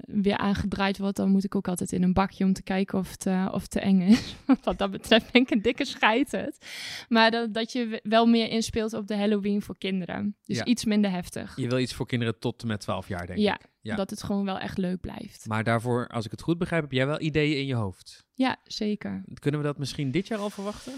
weer 0.00 0.36
aangedraaid 0.36 0.98
wordt, 0.98 1.16
dan 1.16 1.30
moet 1.30 1.44
ik 1.44 1.54
ook 1.54 1.68
altijd 1.68 1.92
in 1.92 2.02
een 2.02 2.12
bakje 2.12 2.44
om 2.44 2.52
te 2.52 2.62
kijken 2.62 2.98
of 2.98 3.10
het, 3.10 3.26
of 3.52 3.60
het 3.62 3.70
te 3.70 3.80
eng 3.80 4.00
is. 4.00 4.34
Wat 4.64 4.78
dat 4.78 4.90
betreft 4.90 5.32
ben 5.32 5.42
ik 5.42 5.50
een 5.50 5.62
dikke 5.62 5.84
scheid 5.84 6.30
het. 6.32 6.66
Maar 7.08 7.30
dat, 7.30 7.54
dat 7.54 7.72
je 7.72 8.00
wel 8.02 8.26
meer 8.26 8.48
inspeelt 8.48 8.92
op 8.92 9.06
de 9.06 9.16
Halloween 9.16 9.62
voor 9.62 9.78
kinderen. 9.78 10.36
Dus 10.44 10.56
Ja. 10.56 10.64
iets 10.64 10.84
minder 10.84 11.10
heftig. 11.10 11.56
Je 11.56 11.68
wil 11.68 11.78
iets 11.78 11.94
voor 11.94 12.06
kinderen 12.06 12.38
tot 12.38 12.62
en 12.62 12.68
met 12.68 12.80
12 12.80 13.08
jaar, 13.08 13.26
denk 13.26 13.38
Ja, 13.38 13.54
ik. 13.54 13.66
Ja. 13.80 13.96
dat 13.96 14.10
het 14.10 14.22
gewoon 14.22 14.44
wel 14.44 14.58
echt 14.58 14.78
leuk 14.78 15.00
blijft. 15.00 15.46
Maar 15.48 15.64
daarvoor, 15.64 16.06
als 16.06 16.24
ik 16.24 16.30
het 16.30 16.42
goed 16.42 16.58
begrijp, 16.58 16.82
heb 16.82 16.92
jij 16.92 17.06
wel 17.06 17.20
ideeën 17.20 17.58
in 17.58 17.66
je 17.66 17.74
hoofd. 17.74 18.24
Ja, 18.34 18.56
zeker. 18.64 19.24
Kunnen 19.34 19.60
we 19.60 19.66
dat 19.66 19.78
misschien 19.78 20.10
dit 20.10 20.26
jaar 20.26 20.38
al 20.38 20.50
verwachten? 20.50 20.92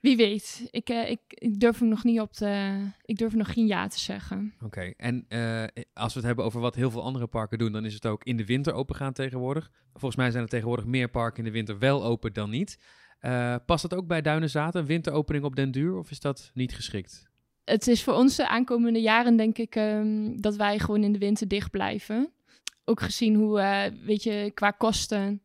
Wie 0.00 0.16
weet. 0.16 0.68
Ik, 0.70 0.88
eh, 0.88 1.10
ik, 1.10 1.20
ik 1.28 1.60
durf 1.60 1.78
hem 1.78 1.88
nog 1.88 2.04
niet 2.04 2.20
op 2.20 2.32
te... 2.32 2.78
Ik 3.04 3.18
durf 3.18 3.34
nog 3.34 3.52
geen 3.52 3.66
ja 3.66 3.86
te 3.86 3.98
zeggen. 3.98 4.54
Oké, 4.64 4.92
en 4.96 5.24
eh, 5.28 5.64
als 5.92 6.12
we 6.12 6.18
het 6.18 6.28
hebben 6.28 6.44
over 6.44 6.60
wat 6.60 6.74
heel 6.74 6.90
veel 6.90 7.02
andere 7.02 7.26
parken 7.26 7.58
doen, 7.58 7.72
dan 7.72 7.84
is 7.84 7.94
het 7.94 8.06
ook 8.06 8.24
in 8.24 8.36
de 8.36 8.44
winter 8.44 8.72
open 8.72 8.96
gaan 8.96 9.12
tegenwoordig. 9.12 9.70
Volgens 9.92 10.16
mij 10.16 10.30
zijn 10.30 10.42
er 10.42 10.48
tegenwoordig 10.48 10.84
meer 10.84 11.08
parken 11.08 11.38
in 11.38 11.44
de 11.44 11.50
winter 11.50 11.78
wel 11.78 12.04
open 12.04 12.32
dan 12.32 12.50
niet. 12.50 12.78
Eh, 13.18 13.56
past 13.66 13.82
dat 13.88 13.98
ook 13.98 14.06
bij 14.06 14.22
Duinenzaten, 14.22 14.80
een 14.80 14.86
winteropening 14.86 15.44
op 15.44 15.56
den 15.56 15.70
duur, 15.70 15.96
of 15.96 16.10
is 16.10 16.20
dat 16.20 16.50
niet 16.54 16.74
geschikt? 16.74 17.28
Het 17.64 17.86
is 17.86 18.02
voor 18.02 18.14
ons 18.14 18.36
de 18.36 18.48
aankomende 18.48 19.00
jaren 19.00 19.36
denk 19.36 19.58
ik 19.58 19.76
ehm, 19.76 20.36
dat 20.36 20.56
wij 20.56 20.78
gewoon 20.78 21.02
in 21.02 21.12
de 21.12 21.18
winter 21.18 21.48
dicht 21.48 21.70
blijven. 21.70 22.32
Ook 22.84 23.00
gezien 23.00 23.34
hoe, 23.34 23.92
weet 24.04 24.22
je, 24.22 24.50
qua 24.54 24.70
kosten 24.70 25.42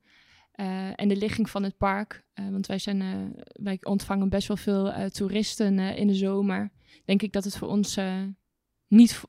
eh, 0.55 0.89
en 0.95 1.07
de 1.07 1.15
ligging 1.15 1.49
van 1.49 1.63
het 1.63 1.77
park. 1.77 2.25
Eh, 2.33 2.49
want 2.49 2.67
wij, 2.67 2.79
zijn, 2.79 3.01
eh, 3.01 3.41
wij 3.63 3.77
ontvangen 3.81 4.29
best 4.29 4.47
wel 4.47 4.57
veel 4.57 5.09
toeristen 5.09 5.79
in 5.79 6.07
de 6.07 6.15
zomer. 6.15 6.71
Denk 7.05 7.21
ik 7.21 7.31
dat 7.31 7.43
het 7.43 7.57
voor 7.57 7.67
ons 7.67 7.99
niet 8.87 9.21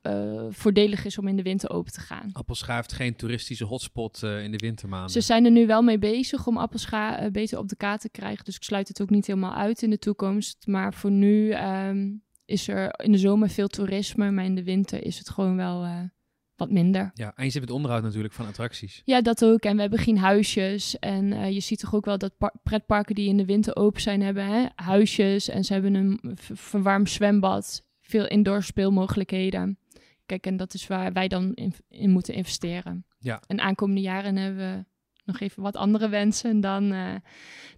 voordelig 0.49 1.05
is 1.05 1.17
om 1.17 1.27
in 1.27 1.35
de 1.35 1.41
winter 1.41 1.69
open 1.69 1.91
te 1.91 1.99
gaan. 1.99 2.29
Appelscha 2.31 2.75
heeft 2.75 2.93
geen 2.93 3.15
toeristische 3.15 3.65
hotspot 3.65 4.23
in 4.23 4.51
de 4.51 4.57
wintermaanden. 4.57 5.09
Ze 5.09 5.21
zijn 5.21 5.45
er 5.45 5.51
nu 5.51 5.67
wel 5.67 5.81
mee 5.81 5.97
bezig 5.97 6.47
om 6.47 6.57
Appelscha 6.57 7.31
beter 7.31 7.57
op 7.57 7.67
de 7.67 7.75
kaart 7.75 8.01
te 8.01 8.09
krijgen. 8.09 8.45
Dus 8.45 8.55
ik 8.55 8.63
sluit 8.63 8.87
het 8.87 9.01
ook 9.01 9.09
niet 9.09 9.27
helemaal 9.27 9.53
uit 9.53 9.81
in 9.81 9.89
de 9.89 9.99
toekomst. 9.99 10.67
Maar 10.67 10.93
voor 10.93 11.11
nu 11.11 11.51
ehm, 11.51 12.15
is 12.45 12.67
er 12.67 12.99
in 13.03 13.11
de 13.11 13.17
zomer 13.17 13.49
veel 13.49 13.67
toerisme. 13.67 14.31
Maar 14.31 14.45
in 14.45 14.55
de 14.55 14.63
winter 14.63 15.05
is 15.05 15.17
het 15.17 15.29
gewoon 15.29 15.55
wel 15.55 16.09
wat 16.57 16.71
minder. 16.71 17.11
Ja, 17.13 17.31
en 17.35 17.45
je 17.45 17.51
zit 17.51 17.61
met 17.61 17.71
onderhoud 17.71 18.03
natuurlijk 18.03 18.33
van 18.33 18.45
attracties. 18.45 19.01
Ja, 19.05 19.21
dat 19.21 19.45
ook. 19.45 19.59
En 19.59 19.75
we 19.75 19.81
hebben 19.81 19.99
geen 19.99 20.17
huisjes. 20.17 20.99
En 20.99 21.33
eh, 21.33 21.51
je 21.51 21.59
ziet 21.59 21.79
toch 21.79 21.95
ook 21.95 22.05
wel 22.05 22.17
dat 22.17 22.37
par- 22.37 22.55
pretparken 22.63 23.15
die 23.15 23.27
in 23.27 23.37
de 23.37 23.45
winter 23.45 23.75
open 23.75 24.01
zijn, 24.01 24.21
hebben 24.21 24.45
hè, 24.45 24.65
huisjes. 24.75 25.49
En 25.49 25.63
ze 25.63 25.73
hebben 25.73 25.93
een 25.93 26.19
verwarmd 26.53 27.09
zwembad. 27.09 27.85
Veel 28.01 28.27
indoor 28.27 28.63
speelmogelijkheden. 28.63 29.79
Kijk, 30.25 30.45
en 30.45 30.57
dat 30.57 30.73
is 30.73 30.87
waar 30.87 31.13
wij 31.13 31.27
dan 31.27 31.53
in, 31.53 31.73
in 31.89 32.09
moeten 32.09 32.33
investeren. 32.33 33.05
Ja. 33.19 33.41
En 33.47 33.59
aankomende 33.59 34.01
jaren 34.01 34.35
hebben 34.35 34.73
we 34.73 34.85
nog 35.27 35.39
even 35.39 35.63
wat 35.63 35.75
andere 35.75 36.09
wensen 36.09 36.61
dan, 36.61 36.91
eh, 36.91 37.15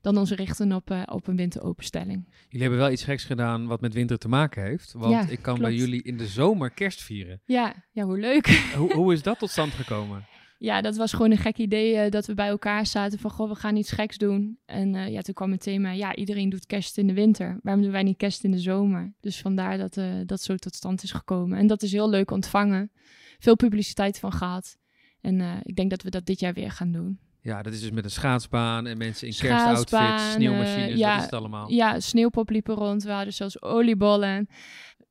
dan 0.01 0.17
ons 0.17 0.31
richten 0.31 0.71
op, 0.71 0.91
eh, 0.91 1.01
op 1.05 1.27
een 1.27 1.35
winteropenstelling. 1.35 2.25
Jullie 2.43 2.61
hebben 2.61 2.79
wel 2.79 2.91
iets 2.91 3.03
geks 3.03 3.23
gedaan 3.23 3.67
wat 3.67 3.81
met 3.81 3.93
winter 3.93 4.17
te 4.17 4.27
maken 4.27 4.63
heeft. 4.63 4.93
Want 4.93 5.11
Ja, 5.11 5.27
ik 5.27 5.41
kan 5.41 5.59
bij 5.59 5.73
jullie 5.73 6.03
in 6.03 6.17
de 6.17 6.27
zomer 6.27 6.69
kerst 6.69 7.03
vieren. 7.03 7.41
Ja, 7.45 7.73
ja 7.91 8.03
hoe 8.03 8.19
leuk. 8.19 8.47
hoe, 8.77 8.93
hoe 8.93 9.13
is 9.13 9.21
dat 9.21 9.39
tot 9.39 9.49
stand 9.49 9.73
gekomen? 9.73 10.25
Ja, 10.57 10.81
dat 10.81 10.95
was 10.95 11.11
gewoon 11.13 11.31
een 11.31 11.37
gek 11.37 11.57
idee 11.57 11.95
eh, 11.95 12.11
dat 12.11 12.25
we 12.25 12.33
bij 12.33 12.47
elkaar 12.47 12.85
zaten 12.85 13.19
van, 13.19 13.31
goh, 13.31 13.49
we 13.49 13.55
gaan 13.55 13.75
iets 13.75 13.91
geks 13.91 14.17
doen. 14.17 14.59
En 14.65 15.11
ja, 15.11 15.21
toen 15.21 15.33
kwam 15.33 15.51
het 15.51 15.61
thema, 15.61 15.91
ja, 15.91 16.15
iedereen 16.15 16.49
doet 16.49 16.65
kerst 16.65 16.97
in 16.97 17.07
de 17.07 17.13
winter. 17.13 17.59
Waarom 17.63 17.83
doen 17.83 17.91
wij 17.91 18.03
niet 18.03 18.17
kerst 18.17 18.43
in 18.43 18.51
de 18.51 18.59
zomer? 18.59 19.13
Dus 19.19 19.41
vandaar 19.41 19.77
dat 19.77 19.97
eh, 19.97 20.13
dat 20.25 20.41
zo 20.41 20.55
tot 20.55 20.75
stand 20.75 21.03
is 21.03 21.11
gekomen. 21.11 21.57
En 21.57 21.67
dat 21.67 21.81
is 21.81 21.91
heel 21.91 22.09
leuk 22.09 22.31
ontvangen. 22.31 22.91
Veel 23.39 23.55
publiciteit 23.55 24.19
van 24.19 24.31
gehad. 24.31 24.77
En 25.21 25.61
ik 25.63 25.75
denk 25.75 25.89
dat 25.89 26.01
we 26.01 26.09
dat 26.09 26.25
dit 26.25 26.39
jaar 26.39 26.53
weer 26.53 26.71
gaan 26.71 26.91
doen. 26.91 27.19
Ja, 27.41 27.61
dat 27.61 27.73
is 27.73 27.81
dus 27.81 27.91
met 27.91 28.03
een 28.03 28.11
schaatsbaan 28.11 28.87
en 28.87 28.97
mensen 28.97 29.27
in 29.27 29.33
kerstoutfits, 29.33 30.31
sneeuwmachines, 30.31 30.89
eh, 30.89 30.95
ja, 30.95 31.09
dat 31.09 31.17
is 31.17 31.23
het 31.23 31.33
allemaal. 31.33 31.71
Ja, 31.71 31.99
sneeuwpop 31.99 32.49
liepen 32.49 32.75
rond. 32.75 33.03
We 33.03 33.11
hadden 33.11 33.33
zelfs 33.33 33.61
oliebollen. 33.61 34.47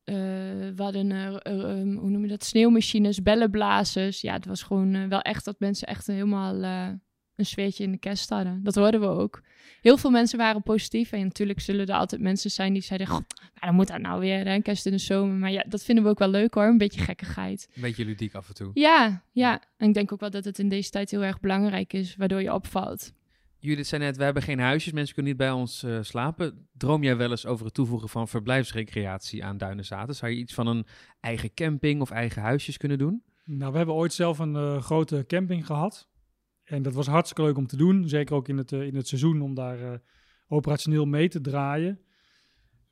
Eh, 0.05 0.15
we 0.75 0.83
hadden, 0.83 1.13
eh, 1.13 1.35
eh, 1.43 1.79
um, 1.79 1.97
hoe 1.97 2.11
noem 2.11 2.23
je 2.23 2.29
dat, 2.29 2.45
sneeuwmachines, 2.45 3.23
bellenblazers. 3.23 4.21
Ja, 4.21 4.33
het 4.33 4.47
was 4.47 4.63
gewoon 4.63 5.09
wel 5.09 5.21
echt 5.21 5.45
dat 5.45 5.59
mensen 5.59 5.89
echt 5.89 6.07
helemaal 6.07 6.55
een 7.39 7.47
sfeertje 7.47 7.85
in 7.85 7.93
de 7.93 7.99
kerst 7.99 8.31
hadden. 8.31 8.63
Dat 8.63 8.75
hoorden 8.75 9.01
we 9.01 9.07
ook. 9.07 9.43
Heel 9.81 9.97
veel 9.97 10.11
mensen 10.11 10.39
waren 10.39 10.63
positief. 10.63 11.13
En 11.13 11.23
natuurlijk 11.23 11.61
zullen 11.61 11.87
er 11.87 11.95
altijd 11.95 12.21
mensen 12.21 12.51
zijn 12.51 12.73
die 12.73 12.83
zeiden... 12.83 13.07
"Goh, 13.07 13.21
waarom 13.55 13.77
moet 13.77 13.89
dat 13.89 14.01
nou 14.01 14.21
weer, 14.21 14.47
hè? 14.47 14.61
kerst 14.61 14.87
in 14.87 14.93
de 14.93 14.99
zomer. 14.99 15.37
Maar 15.37 15.51
ja, 15.51 15.65
dat 15.69 15.85
vinden 15.85 16.05
we 16.05 16.11
ook 16.11 16.19
wel 16.19 16.29
leuk 16.29 16.55
hoor, 16.55 16.65
een 16.65 16.79
beetje 16.79 17.01
gekkigheid. 17.01 17.69
Een 17.75 17.83
beetje 17.83 18.05
ludiek 18.05 18.35
af 18.35 18.49
en 18.49 18.55
toe. 18.55 18.71
Ja, 18.75 19.23
ja. 19.33 19.63
En 19.77 19.89
ik 19.89 19.95
denk 19.95 20.13
ook 20.13 20.21
wel 20.21 20.31
dat 20.31 20.45
het 20.45 20.59
in 20.59 20.69
deze 20.69 20.91
tijd 20.91 21.11
heel 21.11 21.25
erg 21.25 21.41
belangrijk 21.41 21.93
is, 21.93 22.17
waardoor 22.17 22.43
je 22.43 22.55
opvalt. 22.55 23.13
Judith 23.61 23.87
zei 23.87 24.03
net, 24.03 24.17
we 24.17 24.25
hebben 24.25 24.43
geen 24.43 24.59
huisjes, 24.59 24.93
mensen 24.93 25.15
kunnen 25.15 25.33
niet 25.33 25.41
bij 25.41 25.51
ons 25.51 25.83
eh, 25.83 25.99
slapen. 26.01 26.69
Droom 26.73 27.03
jij 27.03 27.17
wel 27.17 27.31
eens 27.31 27.47
over 27.47 27.65
het 27.65 27.75
toevoegen 27.75 28.09
van 28.09 28.29
verblijfsrecreatie 28.29 29.45
aan 29.45 29.57
Duinenzaten? 29.59 30.15
Zou 30.15 30.33
je 30.33 30.39
iets 30.39 30.55
van 30.55 30.67
een 30.67 30.87
eigen 31.21 31.55
camping 31.55 32.01
of 32.01 32.11
eigen 32.11 32.43
huisjes 32.43 32.77
kunnen 32.77 32.99
doen? 32.99 33.23
Nou, 33.45 33.71
we 33.71 33.77
hebben 33.77 33.95
ooit 33.95 34.13
zelf 34.13 34.39
een 34.39 34.57
eh, 34.57 34.83
grote 34.83 35.25
camping 35.27 35.67
gehad. 35.67 36.09
En 36.69 36.83
dat 36.83 36.95
was 36.95 37.07
hartstikke 37.07 37.43
leuk 37.43 37.57
om 37.57 37.67
te 37.67 37.77
doen. 37.77 38.09
Zeker 38.09 38.35
ook 38.35 38.49
in 38.49 38.57
het, 38.57 38.73
eh, 38.73 38.83
in 38.83 38.97
het 38.97 39.09
seizoen 39.09 39.41
om 39.41 39.55
daar 39.55 39.93
eh, 39.93 39.99
operationeel 40.47 41.07
mee 41.07 41.29
te 41.29 41.41
draaien. 41.41 42.01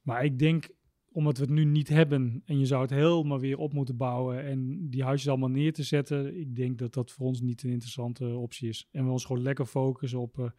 Maar 0.02 0.24
ik 0.24 0.38
denk, 0.38 0.68
omdat 1.08 1.36
we 1.36 1.44
het 1.44 1.52
nu 1.52 1.64
niet 1.64 1.88
hebben 1.88 2.42
en 2.44 2.58
je 2.58 2.66
zou 2.66 2.82
het 2.82 2.90
helemaal 2.90 3.40
weer 3.40 3.58
op 3.58 3.72
moeten 3.72 3.96
bouwen 3.96 4.44
en 4.44 4.90
die 4.90 5.04
huisjes 5.04 5.28
allemaal 5.28 5.48
neer 5.48 5.72
te 5.72 5.82
zetten, 5.82 6.40
ik 6.40 6.56
denk 6.56 6.78
dat 6.78 6.94
dat 6.94 7.10
voor 7.10 7.26
ons 7.26 7.40
niet 7.40 7.62
een 7.62 7.70
interessante 7.70 8.26
optie 8.26 8.68
is. 8.68 8.88
En 8.92 9.04
we 9.04 9.10
ons 9.10 9.24
gewoon 9.24 9.42
lekker 9.42 9.66
focussen 9.66 10.20
op 10.20 10.38
eh, 10.38 10.50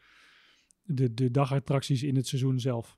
de, 0.83 1.13
de 1.13 1.31
dagattracties 1.31 2.03
in 2.03 2.15
het 2.15 2.27
seizoen 2.27 2.59
zelf. 2.59 2.97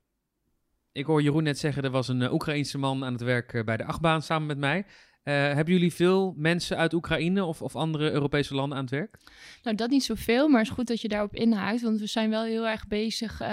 Ik 0.92 1.06
hoor 1.06 1.22
Jeroen 1.22 1.42
net 1.42 1.58
zeggen, 1.58 1.82
er 1.82 1.90
was 1.90 2.08
een 2.08 2.32
Oekraïense 2.32 2.78
man 2.78 3.04
aan 3.04 3.12
het 3.12 3.22
werk 3.22 3.64
bij 3.64 3.76
de 3.76 3.84
achtbaan 3.84 4.22
samen 4.22 4.46
met 4.46 4.58
mij. 4.58 4.86
Uh, 5.24 5.34
hebben 5.34 5.74
jullie 5.74 5.92
veel 5.92 6.34
mensen 6.36 6.76
uit 6.76 6.92
Oekraïne 6.92 7.44
of, 7.44 7.62
of, 7.62 7.76
andere 7.76 8.10
Europese 8.10 8.54
landen 8.54 8.76
aan 8.76 8.84
het 8.84 8.92
werk? 8.92 9.18
Nou, 9.62 9.76
dat 9.76 9.90
niet 9.90 10.04
zoveel, 10.04 10.48
maar 10.48 10.60
het 10.60 10.68
is 10.68 10.74
goed 10.74 10.86
dat 10.86 11.00
je 11.00 11.08
daarop 11.08 11.34
inhaakt. 11.34 11.82
Want 11.82 12.00
we 12.00 12.06
zijn 12.06 12.30
wel 12.30 12.42
heel 12.42 12.68
erg 12.68 12.86
bezig. 12.86 13.32
Uh, 13.42 13.48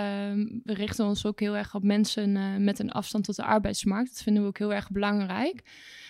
we 0.64 0.74
richten 0.74 1.06
ons 1.06 1.26
ook 1.26 1.40
heel 1.40 1.58
erg 1.58 1.76
op 1.76 1.84
mensen 1.84 2.36
uh, 2.36 2.56
met 2.56 2.80
een 2.80 2.92
afstand 2.92 3.24
tot 3.24 3.36
de 3.36 3.44
arbeidsmarkt. 3.44 4.10
Dat 4.10 4.24
vinden 4.24 4.42
we 4.42 4.48
ook 4.48 4.58
heel 4.58 4.74
erg 4.74 4.92
belangrijk. 4.92 5.62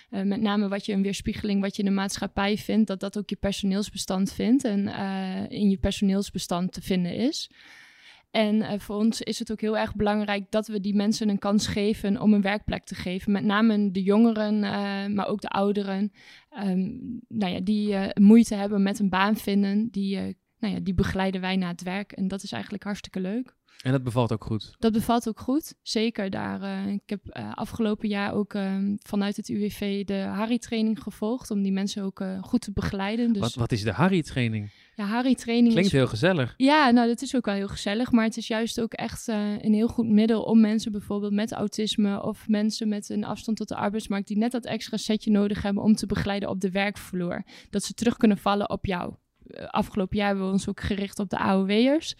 Uh, 0.09 0.21
met 0.21 0.41
name 0.41 0.67
wat 0.67 0.85
je 0.85 0.93
een 0.93 1.01
weerspiegeling, 1.01 1.61
wat 1.61 1.75
je 1.75 1.83
in 1.83 1.89
de 1.89 1.95
maatschappij 1.95 2.57
vindt, 2.57 2.87
dat 2.87 2.99
dat 2.99 3.17
ook 3.17 3.29
je 3.29 3.35
personeelsbestand 3.35 4.33
vindt 4.33 4.63
en 4.63 4.87
in 5.49 5.69
je 5.69 5.77
personeelsbestand 5.77 6.73
te 6.73 6.81
vinden 6.81 7.15
is. 7.15 7.49
En 8.37 8.55
uh, 8.55 8.73
voor 8.77 8.95
ons 8.95 9.21
is 9.21 9.39
het 9.39 9.51
ook 9.51 9.61
heel 9.61 9.77
erg 9.77 9.95
belangrijk 9.95 10.51
dat 10.51 10.67
we 10.67 10.79
die 10.79 10.95
mensen 10.95 11.29
een 11.29 11.39
kans 11.39 11.67
geven 11.67 12.21
om 12.21 12.33
een 12.33 12.41
werkplek 12.41 12.85
te 12.85 12.95
geven. 12.95 13.31
Met 13.31 13.43
name 13.43 13.91
de 13.91 14.03
jongeren, 14.03 14.53
uh, 14.55 15.05
maar 15.05 15.27
ook 15.27 15.41
de 15.41 15.47
ouderen, 15.47 16.11
um, 16.63 17.19
nou 17.27 17.53
ja, 17.53 17.59
die 17.59 17.89
uh, 17.89 18.07
moeite 18.13 18.55
hebben 18.55 18.83
met 18.83 18.99
een 18.99 19.09
baan 19.09 19.35
vinden. 19.35 19.87
Die, 19.91 20.15
nou 20.59 20.73
ja, 20.73 20.79
die 20.79 20.93
begeleiden 20.93 21.41
wij 21.41 21.55
naar 21.55 21.71
het 21.71 21.83
werk. 21.83 22.11
En 22.11 22.27
dat 22.27 22.43
is 22.43 22.51
eigenlijk 22.51 22.83
hartstikke 22.83 23.19
leuk. 23.19 23.56
En 23.83 23.91
dat 23.91 24.03
bevalt 24.03 24.31
ook 24.31 24.43
goed? 24.43 24.75
Dat 24.79 24.91
bevalt 24.91 25.27
ook 25.27 25.39
goed, 25.39 25.73
zeker. 25.81 26.29
Daar, 26.29 26.61
uh, 26.61 26.87
ik 26.93 27.09
heb 27.09 27.21
uh, 27.25 27.53
afgelopen 27.53 28.09
jaar 28.09 28.33
ook 28.33 28.53
uh, 28.53 28.75
vanuit 28.99 29.35
het 29.35 29.49
UWV 29.49 30.05
de 30.05 30.13
Harry-training 30.13 30.99
gevolgd... 31.03 31.51
om 31.51 31.61
die 31.61 31.71
mensen 31.71 32.03
ook 32.03 32.19
eh, 32.19 32.43
goed 32.43 32.61
te 32.61 32.71
begeleiden. 32.71 33.33
Dus, 33.33 33.41
wat, 33.41 33.53
wat 33.53 33.71
is 33.71 33.83
de 33.83 33.91
Harry-training? 33.91 34.71
Ja, 34.95 35.05
Harry-training 35.05 35.73
Klinkt 35.73 35.91
heel 35.91 36.07
gezellig. 36.07 36.53
Ja, 36.57 36.89
nou, 36.89 37.07
dat 37.07 37.21
is 37.21 37.35
ook 37.35 37.45
wel 37.45 37.55
heel 37.55 37.67
gezellig. 37.67 38.11
Maar 38.11 38.23
het 38.23 38.37
is 38.37 38.47
juist 38.47 38.81
ook 38.81 38.93
echt 38.93 39.27
eh, 39.27 39.51
een 39.61 39.73
heel 39.73 39.87
goed 39.87 40.07
middel 40.07 40.43
om 40.43 40.61
mensen 40.61 40.91
bijvoorbeeld 40.91 41.33
met 41.33 41.51
autisme... 41.51 42.23
of 42.23 42.47
mensen 42.47 42.87
met 42.87 43.09
een 43.09 43.23
afstand 43.23 43.57
tot 43.57 43.67
de 43.67 43.75
arbeidsmarkt... 43.75 44.27
die 44.27 44.37
net 44.37 44.51
dat 44.51 44.65
extra 44.65 44.97
setje 44.97 45.31
nodig 45.31 45.61
hebben 45.61 45.83
om 45.83 45.95
te 45.95 46.05
begeleiden 46.05 46.49
op 46.49 46.61
de 46.61 46.71
werkvloer. 46.71 47.43
Dat 47.69 47.83
ze 47.83 47.93
terug 47.93 48.17
kunnen 48.17 48.37
vallen 48.37 48.69
op 48.69 48.85
jou. 48.85 49.13
Eh, 49.47 49.65
Afgelopen 49.65 50.17
jaar 50.17 50.27
hebben 50.27 50.45
we 50.45 50.51
ons 50.51 50.69
ook 50.69 50.81
gericht 50.81 51.19
op 51.19 51.29
de 51.29 51.37
AOW'ers... 51.37 52.15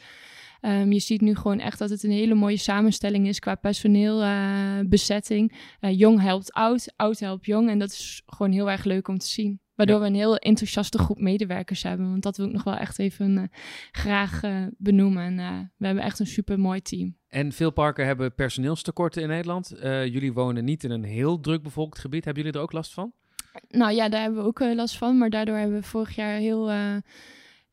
Um, 0.62 0.92
je 0.92 1.00
ziet 1.00 1.22
nu 1.22 1.36
gewoon 1.36 1.60
echt 1.60 1.80
dat 1.80 1.90
het 1.90 2.04
een 2.04 2.12
hele 2.12 2.36
mooie 2.36 2.58
samenstelling 2.58 3.28
is 3.28 3.40
qua 3.40 3.56
personeelbezetting. 3.56 5.52
Uh, 5.52 5.90
uh, 5.92 5.98
jong 6.00 6.22
helpt 6.22 6.54
oud, 6.54 6.94
oud 6.96 7.20
helpt 7.20 7.46
jong. 7.46 7.70
En 7.70 7.80
dat 7.80 7.92
is 7.92 8.22
gewoon 8.26 8.52
heel 8.52 8.72
erg 8.72 8.84
leuk 8.84 9.08
om 9.08 9.18
te 9.18 9.28
zien. 9.28 9.60
Waardoor 9.76 9.96
ja. 9.96 10.02
we 10.02 10.08
een 10.08 10.16
heel 10.16 10.38
enthousiaste 10.38 10.98
groep 10.98 11.20
medewerkers 11.20 11.84
hebben. 11.84 12.10
Want 12.10 12.24
dat 12.24 12.38
wil 12.38 12.46
ik 12.46 12.52
nog 12.52 12.64
wel 12.64 12.76
echt 12.76 13.00
even 13.00 13.32
uh, 13.32 13.44
graag 13.92 14.42
benoemen. 14.78 15.24
En 15.24 15.72
we 15.78 15.86
hebben 15.86 16.04
echt 16.04 16.20
een 16.20 16.28
super 16.28 16.60
mooi 16.60 16.82
team. 16.82 17.18
En 17.28 17.52
veel 17.52 17.72
parken 17.72 18.06
hebben 18.06 18.36
personeelstekorten 18.36 19.22
in 19.22 19.28
Nederland. 19.28 19.74
Jullie 19.82 20.34
wonen 20.34 20.66
niet 20.66 20.84
in 20.84 20.92
een 20.92 21.04
heel 21.04 21.40
druk 21.40 21.64
bevolkt 21.64 22.00
gebied. 22.00 22.26
Hebben 22.26 22.44
jullie 22.44 22.58
er 22.58 22.64
ook 22.66 22.72
last 22.72 22.94
van? 22.94 23.14
Nou 23.70 23.94
ja, 23.94 24.10
daar 24.10 24.22
hebben 24.22 24.42
we 24.42 24.48
ook 24.48 24.60
last 24.60 24.98
van. 24.98 25.18
Maar 25.18 25.30
daardoor 25.30 25.58
hebben 25.58 25.80
we 25.80 25.88
vorig 25.88 26.16
jaar 26.16 26.38
heel 26.38 26.72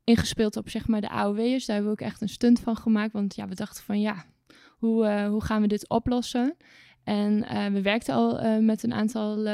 ingespeeld 0.05 0.57
op 0.57 0.69
zeg 0.69 0.87
maar 0.87 1.01
de 1.01 1.09
AOW'ers. 1.09 1.67
Daar 1.67 1.77
hebben 1.77 1.95
we 1.95 2.01
ook 2.01 2.09
echt 2.09 2.21
een 2.21 2.29
stunt 2.29 2.61
van 2.61 2.77
gemaakt. 2.77 3.13
Want 3.13 3.35
ja, 3.35 3.49
we 3.49 3.55
dachten 3.55 3.85
van 3.85 4.01
ja, 4.01 4.25
hoe, 4.79 5.05
uh, 5.05 5.29
hoe 5.29 5.45
gaan 5.45 5.61
we 5.61 5.67
dit 5.67 5.89
oplossen? 5.89 6.57
En 7.05 7.33
uh, 7.53 7.67
we 7.67 7.83
werkten 7.83 8.15
al 8.15 8.45
uh, 8.45 8.59
met 8.59 8.83
een 8.83 8.93
aantal 8.93 9.49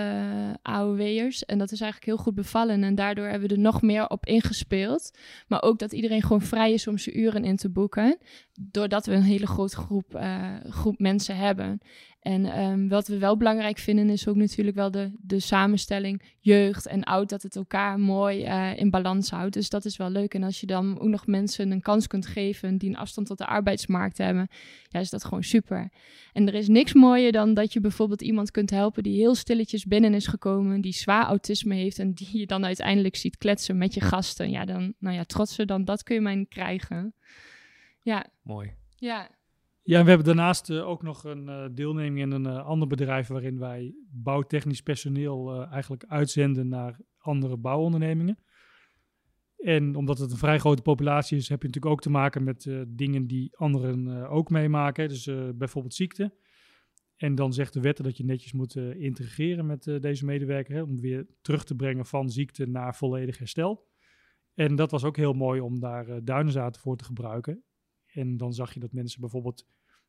AOW'ers. 0.62 1.44
En 1.44 1.58
dat 1.58 1.72
is 1.72 1.80
eigenlijk 1.80 2.12
heel 2.12 2.24
goed 2.24 2.34
bevallen. 2.34 2.82
En 2.82 2.94
daardoor 2.94 3.26
hebben 3.26 3.48
we 3.48 3.54
er 3.54 3.60
nog 3.60 3.82
meer 3.82 4.08
op 4.08 4.26
ingespeeld. 4.26 5.18
Maar 5.48 5.62
ook 5.62 5.78
dat 5.78 5.92
iedereen 5.92 6.22
gewoon 6.22 6.42
vrij 6.42 6.72
is 6.72 6.86
om 6.86 6.98
zijn 6.98 7.18
uren 7.18 7.44
in 7.44 7.56
te 7.56 7.70
boeken. 7.70 8.18
Doordat 8.60 9.06
we 9.06 9.12
een 9.12 9.22
hele 9.22 9.46
grote 9.46 9.76
groep, 9.76 10.20
groep 10.68 10.98
mensen 10.98 11.36
hebben. 11.36 11.80
En 12.20 12.60
um, 12.60 12.88
wat 12.88 13.08
we 13.08 13.18
wel 13.18 13.36
belangrijk 13.36 13.78
vinden 13.78 14.10
is 14.10 14.28
ook 14.28 14.36
natuurlijk 14.36 14.76
wel 14.76 14.90
de, 14.90 15.12
de 15.20 15.40
samenstelling 15.40 16.22
jeugd 16.38 16.86
en 16.86 17.04
oud, 17.04 17.28
dat 17.28 17.42
het 17.42 17.56
elkaar 17.56 17.98
mooi 18.00 18.46
uh, 18.46 18.78
in 18.78 18.90
balans 18.90 19.30
houdt. 19.30 19.54
Dus 19.54 19.68
dat 19.68 19.84
is 19.84 19.96
wel 19.96 20.10
leuk. 20.10 20.34
En 20.34 20.42
als 20.42 20.60
je 20.60 20.66
dan 20.66 21.00
ook 21.00 21.08
nog 21.08 21.26
mensen 21.26 21.70
een 21.70 21.80
kans 21.80 22.06
kunt 22.06 22.26
geven 22.26 22.78
die 22.78 22.88
een 22.88 22.96
afstand 22.96 23.26
tot 23.26 23.38
de 23.38 23.46
arbeidsmarkt 23.46 24.18
hebben, 24.18 24.48
ja, 24.88 25.00
is 25.00 25.10
dat 25.10 25.24
gewoon 25.24 25.42
super. 25.42 25.92
En 26.32 26.46
er 26.46 26.54
is 26.54 26.68
niks 26.68 26.92
mooier 26.92 27.32
dan 27.32 27.54
dat 27.54 27.72
je 27.72 27.80
bijvoorbeeld 27.80 28.22
iemand 28.22 28.50
kunt 28.50 28.70
helpen 28.70 29.02
die 29.02 29.16
heel 29.16 29.34
stilletjes 29.34 29.84
binnen 29.84 30.14
is 30.14 30.26
gekomen, 30.26 30.80
die 30.80 30.92
zwaar 30.92 31.24
autisme 31.24 31.74
heeft 31.74 31.98
en 31.98 32.12
die 32.12 32.38
je 32.38 32.46
dan 32.46 32.64
uiteindelijk 32.64 33.16
ziet 33.16 33.36
kletsen 33.36 33.78
met 33.78 33.94
je 33.94 34.00
gasten. 34.00 34.50
Ja, 34.50 34.64
dan, 34.64 34.94
nou 34.98 35.16
ja, 35.16 35.24
trotser 35.24 35.66
dan 35.66 35.84
dat 35.84 36.02
kun 36.02 36.14
je 36.14 36.20
mij 36.20 36.46
krijgen. 36.48 37.14
Ja. 38.02 38.26
Mooi. 38.42 38.72
Ja. 38.96 39.28
Ja, 39.82 40.02
we 40.02 40.08
hebben 40.08 40.26
daarnaast 40.26 40.70
uh, 40.70 40.88
ook 40.88 41.02
nog 41.02 41.24
een 41.24 41.48
uh, 41.48 41.64
deelneming 41.72 42.18
in 42.18 42.30
een 42.30 42.46
uh, 42.46 42.64
ander 42.64 42.88
bedrijf 42.88 43.28
waarin 43.28 43.58
wij 43.58 43.94
bouwtechnisch 44.10 44.82
personeel 44.82 45.66
eigenlijk 45.66 46.04
uitzenden 46.04 46.68
naar 46.68 47.00
andere 47.18 47.56
bouwondernemingen. 47.56 48.38
En 49.56 49.94
omdat 49.96 50.18
het 50.18 50.30
een 50.30 50.36
vrij 50.36 50.58
grote 50.58 50.82
populatie 50.82 51.36
is, 51.36 51.48
heb 51.48 51.60
je 51.60 51.66
natuurlijk 51.66 51.94
ook 51.94 52.00
te 52.00 52.10
maken 52.10 52.44
met 52.44 52.70
dingen 52.88 53.26
die 53.26 53.56
anderen 53.56 54.28
ook 54.28 54.50
meemaken. 54.50 55.08
Dus 55.08 55.30
bijvoorbeeld 55.54 55.94
ziekte. 55.94 56.34
En 57.16 57.34
dan 57.34 57.52
zegt 57.52 57.72
de 57.72 57.80
wet 57.80 57.96
dat 57.96 58.16
je 58.16 58.24
netjes 58.24 58.52
moet 58.52 58.76
integreren 58.76 59.66
met 59.66 59.98
deze 60.00 60.24
medewerker 60.24 60.82
om 60.82 61.00
weer 61.00 61.26
terug 61.42 61.64
te 61.64 61.76
brengen 61.76 62.06
van 62.06 62.30
ziekte 62.30 62.66
naar 62.66 62.96
volledig 62.96 63.38
herstel. 63.38 63.88
En 64.54 64.76
dat 64.76 64.90
was 64.90 65.04
ook 65.04 65.16
heel 65.16 65.32
mooi 65.32 65.60
om 65.60 65.80
daar 65.80 66.24
duinenzaten 66.24 66.80
voor 66.80 66.96
te 66.96 67.04
gebruiken. 67.04 67.64
En 68.14 68.36
dan 68.36 68.54
zag 68.54 68.74
je 68.74 68.80
dat 68.80 68.92
mensen 68.92 69.20
bijvoorbeeld 69.20 69.66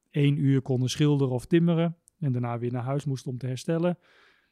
één 0.09 0.37
uur 0.37 0.61
konden 0.61 0.89
schilderen 0.89 1.33
of 1.33 1.45
timmeren. 1.45 1.97
En 2.19 2.31
daarna 2.31 2.59
weer 2.59 2.71
naar 2.71 2.83
huis 2.83 3.05
moesten 3.05 3.31
om 3.31 3.37
te 3.37 3.47
herstellen. 3.47 3.97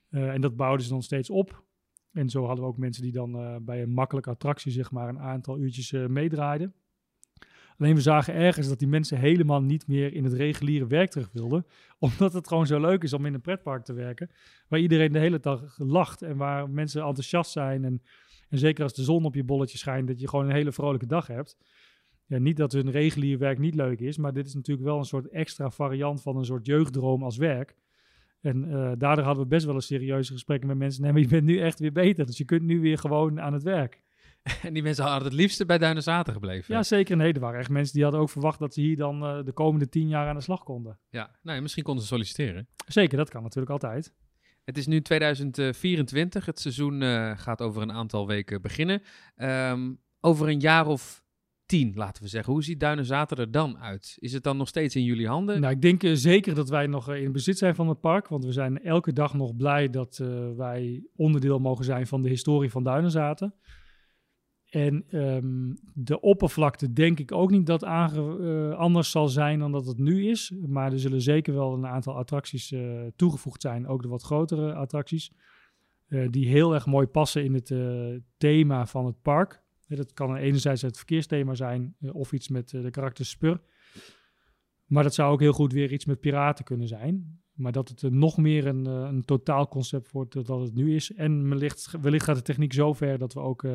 Uh, 0.09 0.33
en 0.33 0.41
dat 0.41 0.55
bouwden 0.55 0.85
ze 0.85 0.91
dan 0.91 1.03
steeds 1.03 1.29
op. 1.29 1.63
En 2.11 2.29
zo 2.29 2.45
hadden 2.45 2.63
we 2.63 2.71
ook 2.71 2.77
mensen 2.77 3.03
die 3.03 3.11
dan 3.11 3.35
uh, 3.35 3.55
bij 3.61 3.81
een 3.81 3.93
makkelijke 3.93 4.29
attractie 4.29 4.71
zeg 4.71 4.91
maar 4.91 5.09
een 5.09 5.19
aantal 5.19 5.59
uurtjes 5.59 5.91
uh, 5.91 6.07
meedraaiden. 6.07 6.73
Alleen 7.77 7.95
we 7.95 8.01
zagen 8.01 8.33
ergens 8.33 8.67
dat 8.67 8.79
die 8.79 8.87
mensen 8.87 9.17
helemaal 9.17 9.61
niet 9.61 9.87
meer 9.87 10.13
in 10.13 10.23
het 10.23 10.33
reguliere 10.33 10.87
werk 10.87 11.09
terug 11.09 11.29
wilden. 11.31 11.65
Omdat 11.99 12.33
het 12.33 12.47
gewoon 12.47 12.67
zo 12.67 12.79
leuk 12.79 13.03
is 13.03 13.13
om 13.13 13.25
in 13.25 13.33
een 13.33 13.41
pretpark 13.41 13.83
te 13.83 13.93
werken. 13.93 14.29
Waar 14.67 14.79
iedereen 14.79 15.11
de 15.11 15.19
hele 15.19 15.39
dag 15.39 15.77
lacht 15.77 16.21
en 16.21 16.37
waar 16.37 16.69
mensen 16.69 17.03
enthousiast 17.03 17.51
zijn. 17.51 17.85
En, 17.85 18.01
en 18.49 18.57
zeker 18.57 18.83
als 18.83 18.93
de 18.93 19.03
zon 19.03 19.25
op 19.25 19.35
je 19.35 19.43
bolletje 19.43 19.77
schijnt, 19.77 20.07
dat 20.07 20.19
je 20.19 20.27
gewoon 20.27 20.45
een 20.45 20.55
hele 20.55 20.71
vrolijke 20.71 21.07
dag 21.07 21.27
hebt 21.27 21.57
ja, 22.29 22.37
niet 22.37 22.57
dat 22.57 22.71
hun 22.71 22.91
regulier 22.91 23.37
werk 23.37 23.59
niet 23.59 23.75
leuk 23.75 23.99
is, 23.99 24.17
maar 24.17 24.33
dit 24.33 24.45
is 24.45 24.53
natuurlijk 24.53 24.87
wel 24.87 24.97
een 24.97 25.05
soort 25.05 25.27
extra 25.27 25.69
variant 25.69 26.21
van 26.21 26.37
een 26.37 26.45
soort 26.45 26.65
jeugddroom 26.65 27.23
als 27.23 27.37
werk. 27.37 27.75
En 28.41 28.67
uh, 28.67 28.91
daardoor 28.97 29.25
hadden 29.25 29.43
we 29.43 29.49
best 29.49 29.65
wel 29.65 29.75
een 29.75 29.81
serieuze 29.81 30.31
gesprekken 30.31 30.67
met 30.67 30.77
mensen. 30.77 31.01
Nee, 31.01 31.11
maar 31.11 31.21
je 31.21 31.27
bent 31.27 31.43
nu 31.43 31.59
echt 31.59 31.79
weer 31.79 31.91
beter, 31.91 32.25
dus 32.25 32.37
je 32.37 32.45
kunt 32.45 32.61
nu 32.61 32.79
weer 32.79 32.97
gewoon 32.97 33.41
aan 33.41 33.53
het 33.53 33.63
werk. 33.63 34.01
En 34.63 34.73
die 34.73 34.83
mensen 34.83 35.03
hadden 35.03 35.23
het 35.23 35.33
liefste 35.37 35.65
bij 35.65 35.77
Duinen 35.77 36.03
Zaten 36.03 36.33
gebleven. 36.33 36.75
Ja, 36.75 36.83
zeker. 36.83 37.17
Nee, 37.17 37.33
er 37.33 37.39
waren 37.39 37.59
echt 37.59 37.69
mensen 37.69 37.93
die 37.93 38.03
hadden 38.03 38.21
ook 38.21 38.29
verwacht 38.29 38.59
dat 38.59 38.73
ze 38.73 38.81
hier 38.81 38.97
dan 38.97 39.23
uh, 39.23 39.45
de 39.45 39.51
komende 39.51 39.89
tien 39.89 40.07
jaar 40.07 40.27
aan 40.27 40.35
de 40.35 40.41
slag 40.41 40.63
konden. 40.63 40.99
Ja, 41.09 41.35
nou, 41.41 41.61
misschien 41.61 41.83
konden 41.83 42.03
ze 42.03 42.09
solliciteren. 42.09 42.67
Zeker, 42.87 43.17
dat 43.17 43.29
kan 43.29 43.43
natuurlijk 43.43 43.71
altijd. 43.71 44.13
Het 44.63 44.77
is 44.77 44.87
nu 44.87 45.01
2024. 45.01 46.45
Het 46.45 46.59
seizoen 46.59 47.01
uh, 47.01 47.37
gaat 47.37 47.61
over 47.61 47.81
een 47.81 47.91
aantal 47.91 48.27
weken 48.27 48.61
beginnen. 48.61 49.01
Um, 49.37 49.99
over 50.19 50.47
een 50.47 50.59
jaar 50.59 50.87
of 50.87 51.23
tien, 51.69 51.91
laten 51.95 52.23
we 52.23 52.29
zeggen. 52.29 52.53
Hoe 52.53 52.63
ziet 52.63 52.79
Duinenzaten 52.79 53.37
er 53.37 53.51
dan 53.51 53.77
uit? 53.77 54.17
Is 54.19 54.33
het 54.33 54.43
dan 54.43 54.57
nog 54.57 54.67
steeds 54.67 54.95
in 54.95 55.03
jullie 55.03 55.27
handen? 55.27 55.61
Nou, 55.61 55.73
ik 55.73 55.81
denk 55.81 56.03
uh, 56.03 56.15
zeker 56.15 56.55
dat 56.55 56.69
wij 56.69 56.87
nog 56.87 57.09
uh, 57.09 57.21
in 57.21 57.31
bezit 57.31 57.57
zijn 57.57 57.75
van 57.75 57.87
het 57.89 57.99
park. 57.99 58.27
Want 58.27 58.45
we 58.45 58.51
zijn 58.51 58.83
elke 58.83 59.13
dag 59.13 59.33
nog 59.33 59.55
blij 59.55 59.89
dat 59.89 60.19
uh, 60.21 60.49
wij 60.55 61.03
onderdeel 61.15 61.59
mogen 61.59 61.85
zijn 61.85 62.07
van 62.07 62.21
de 62.21 62.29
historie 62.29 62.69
van 62.69 62.83
Duinenzaten. 62.83 63.53
En 64.69 65.05
um, 65.11 65.77
de 65.93 66.19
oppervlakte 66.19 66.93
denk 66.93 67.19
ik 67.19 67.31
ook 67.31 67.51
niet 67.51 67.65
dat 67.65 67.83
anders 67.83 69.11
zal 69.11 69.27
zijn 69.27 69.59
dan 69.59 69.71
dat 69.71 69.85
het 69.85 69.97
nu 69.97 70.29
is. 70.29 70.53
Maar 70.67 70.91
er 70.91 70.99
zullen 70.99 71.21
zeker 71.21 71.53
wel 71.53 71.73
een 71.73 71.87
aantal 71.87 72.15
attracties 72.15 72.73
toegevoegd 73.15 73.61
zijn. 73.61 73.87
Ook 73.87 74.01
de 74.01 74.07
wat 74.07 74.23
grotere 74.23 74.73
attracties. 74.73 75.31
die 76.29 76.47
heel 76.47 76.73
erg 76.73 76.85
mooi 76.85 77.07
passen 77.07 77.43
in 77.43 77.53
het 77.53 77.73
thema 78.37 78.85
van 78.85 79.05
het 79.05 79.21
park. 79.21 79.63
Dat 79.95 80.13
kan 80.13 80.35
enerzijds 80.35 80.81
het 80.81 80.97
verkeersthema 80.97 81.55
zijn 81.55 81.95
eh, 81.99 82.15
of 82.15 82.31
iets 82.31 82.47
met 82.47 82.73
eh, 82.73 82.81
de 82.81 82.89
karakter 82.89 83.25
Spur. 83.25 83.61
Maar 84.85 85.03
dat 85.03 85.13
zou 85.13 85.31
ook 85.31 85.39
heel 85.39 85.53
goed 85.53 85.73
weer 85.73 85.91
iets 85.91 86.05
met 86.05 86.19
piraten 86.19 86.65
kunnen 86.65 86.87
zijn. 86.87 87.41
Maar 87.53 87.71
dat 87.71 87.89
het 87.89 88.11
nog 88.11 88.37
meer 88.37 88.67
een, 88.67 88.85
een 88.85 89.25
totaalconcept 89.25 90.11
wordt 90.11 90.45
dan 90.45 90.61
het 90.61 90.73
nu 90.73 90.95
is. 90.95 91.13
En 91.13 91.49
wellicht, 91.49 91.91
wellicht 92.01 92.25
gaat 92.25 92.35
de 92.35 92.41
techniek 92.41 92.73
zo 92.73 92.93
ver 92.93 93.17
dat 93.17 93.33
we 93.33 93.39
ook 93.39 93.67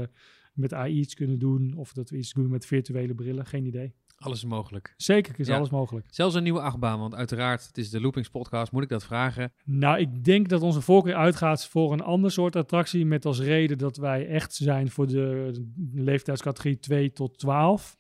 met 0.55 0.73
AI 0.73 0.99
iets 0.99 1.15
kunnen 1.15 1.39
doen. 1.39 1.75
Of 1.77 1.93
dat 1.93 2.11
we 2.11 2.17
iets 2.17 2.33
doen 2.33 2.51
met 2.51 2.67
virtuele 2.67 3.15
brillen. 3.15 3.47
Geen 3.47 3.65
idee. 3.65 3.95
Alles 4.25 4.39
is 4.39 4.49
mogelijk. 4.49 4.95
Zeker 4.97 5.41
is 5.41 5.47
ja. 5.47 5.57
alles 5.57 5.71
mogelijk. 5.71 6.07
Zelfs 6.11 6.35
een 6.35 6.43
nieuwe 6.43 6.61
achtbaan, 6.61 6.99
want 6.99 7.15
uiteraard, 7.15 7.67
het 7.67 7.79
is 7.79 7.91
de 7.91 8.01
Loopings 8.01 8.29
podcast. 8.29 8.73
Moet 8.73 8.83
ik 8.83 8.89
dat 8.89 9.05
vragen? 9.05 9.53
Nou, 9.65 9.99
ik 9.99 10.25
denk 10.25 10.49
dat 10.49 10.63
onze 10.63 10.81
voorkeur 10.81 11.15
uitgaat 11.15 11.67
voor 11.67 11.93
een 11.93 12.03
ander 12.03 12.31
soort 12.31 12.57
attractie. 12.57 13.07
Met 13.07 13.25
als 13.25 13.41
reden 13.41 13.79
dat 13.79 13.97
wij 13.97 14.27
echt 14.29 14.55
zijn 14.55 14.91
voor 14.91 15.07
de 15.07 15.53
leeftijdscategorie 15.93 16.79
2 16.79 17.13
tot 17.13 17.39
12. 17.39 17.97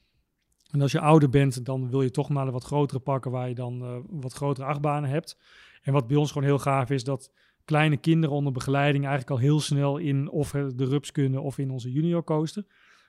En 0.70 0.80
als 0.80 0.92
je 0.92 1.00
ouder 1.00 1.28
bent, 1.28 1.64
dan 1.64 1.90
wil 1.90 2.02
je 2.02 2.10
toch 2.10 2.28
naar 2.28 2.44
de 2.44 2.50
wat 2.50 2.64
grotere 2.64 3.00
pakken 3.00 3.30
waar 3.30 3.48
je 3.48 3.54
dan 3.54 3.82
uh, 3.82 3.96
wat 4.08 4.32
grotere 4.32 4.66
achtbanen 4.66 5.10
hebt. 5.10 5.38
En 5.82 5.92
wat 5.92 6.06
bij 6.06 6.16
ons 6.16 6.32
gewoon 6.32 6.48
heel 6.48 6.58
gaaf 6.58 6.90
is, 6.90 7.04
dat 7.04 7.32
kleine 7.64 7.96
kinderen 7.96 8.36
onder 8.36 8.52
begeleiding 8.52 9.04
eigenlijk 9.04 9.34
al 9.34 9.46
heel 9.46 9.60
snel 9.60 9.96
in 9.96 10.30
of 10.30 10.50
de 10.50 10.84
rups 10.84 11.12
kunnen 11.12 11.42
of 11.42 11.58
in 11.58 11.70
onze 11.70 11.92
junior 11.92 12.24
coaster. 12.24 12.64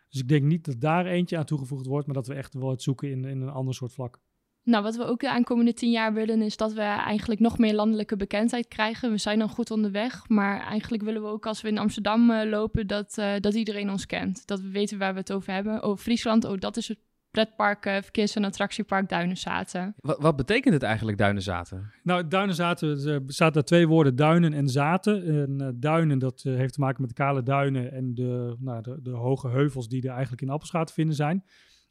Dus 0.09 0.21
ik 0.21 0.27
denk 0.27 0.43
niet 0.43 0.65
dat 0.65 0.81
daar 0.81 1.05
eentje 1.05 1.37
aan 1.37 1.45
toegevoegd 1.45 1.85
wordt, 1.85 2.05
maar 2.05 2.15
dat 2.15 2.27
we 2.27 2.33
echt 2.33 2.53
wel 2.53 2.69
het 2.69 2.81
zoeken 2.81 3.09
in, 3.09 3.25
in 3.25 3.41
een 3.41 3.49
ander 3.49 3.73
soort 3.73 3.93
vlak. 3.93 4.19
Nou, 4.65 4.83
wat 4.83 4.95
we 4.95 5.03
ook 5.03 5.19
de 5.19 5.29
aankomende 5.29 5.73
tien 5.73 5.91
jaar 5.91 6.13
willen, 6.13 6.41
is 6.41 6.57
dat 6.57 6.73
we 6.73 6.81
eigenlijk 6.81 7.39
nog 7.39 7.57
meer 7.57 7.73
landelijke 7.73 8.15
bekendheid 8.15 8.67
krijgen. 8.67 9.11
We 9.11 9.17
zijn 9.17 9.39
dan 9.39 9.49
goed 9.49 9.71
onderweg, 9.71 10.29
maar 10.29 10.59
eigenlijk 10.59 11.03
willen 11.03 11.21
we 11.21 11.27
ook 11.27 11.45
als 11.45 11.61
we 11.61 11.67
in 11.67 11.77
Amsterdam 11.77 12.29
uh, 12.29 12.49
lopen, 12.49 12.87
dat, 12.87 13.15
uh, 13.19 13.33
dat 13.39 13.53
iedereen 13.53 13.89
ons 13.89 14.05
kent. 14.05 14.47
Dat 14.47 14.61
we 14.61 14.69
weten 14.69 14.97
waar 14.97 15.13
we 15.13 15.19
het 15.19 15.31
over 15.31 15.53
hebben. 15.53 15.83
Oh, 15.83 15.97
Friesland, 15.97 16.43
oh, 16.43 16.59
dat 16.59 16.77
is 16.77 16.87
het 16.87 16.99
pretpark, 17.35 17.85
uh, 17.85 17.93
verkeers- 18.01 18.35
en 18.35 18.43
attractiepark 18.43 19.09
Duinenzaten. 19.09 19.93
Wat, 19.97 20.19
wat, 20.19 20.35
betekent 20.35 20.73
het 20.73 20.83
eigenlijk 20.83 21.17
Duinenzaten? 21.17 21.91
Nou, 22.03 22.27
Duinenzaten 22.27 23.25
bestaat 23.25 23.55
uit 23.55 23.67
twee 23.67 23.87
woorden, 23.87 24.15
duinen 24.15 24.53
en 24.53 24.67
zaten. 24.67 25.25
En, 25.25 25.61
uh, 25.61 25.67
duinen, 25.75 26.19
dat 26.19 26.43
uh, 26.47 26.55
heeft 26.55 26.73
te 26.73 26.79
maken 26.79 27.01
met 27.01 27.09
de 27.09 27.15
kale 27.15 27.43
duinen 27.43 27.91
en 27.91 28.13
de, 28.13 28.55
nou, 28.59 28.81
de, 28.81 28.99
de, 29.01 29.09
hoge 29.09 29.49
heuvels 29.49 29.87
die 29.87 30.03
er 30.03 30.11
eigenlijk 30.11 30.41
in 30.41 30.49
Appelschaat 30.49 30.87
te 30.87 30.93
vinden 30.93 31.15
zijn. 31.15 31.43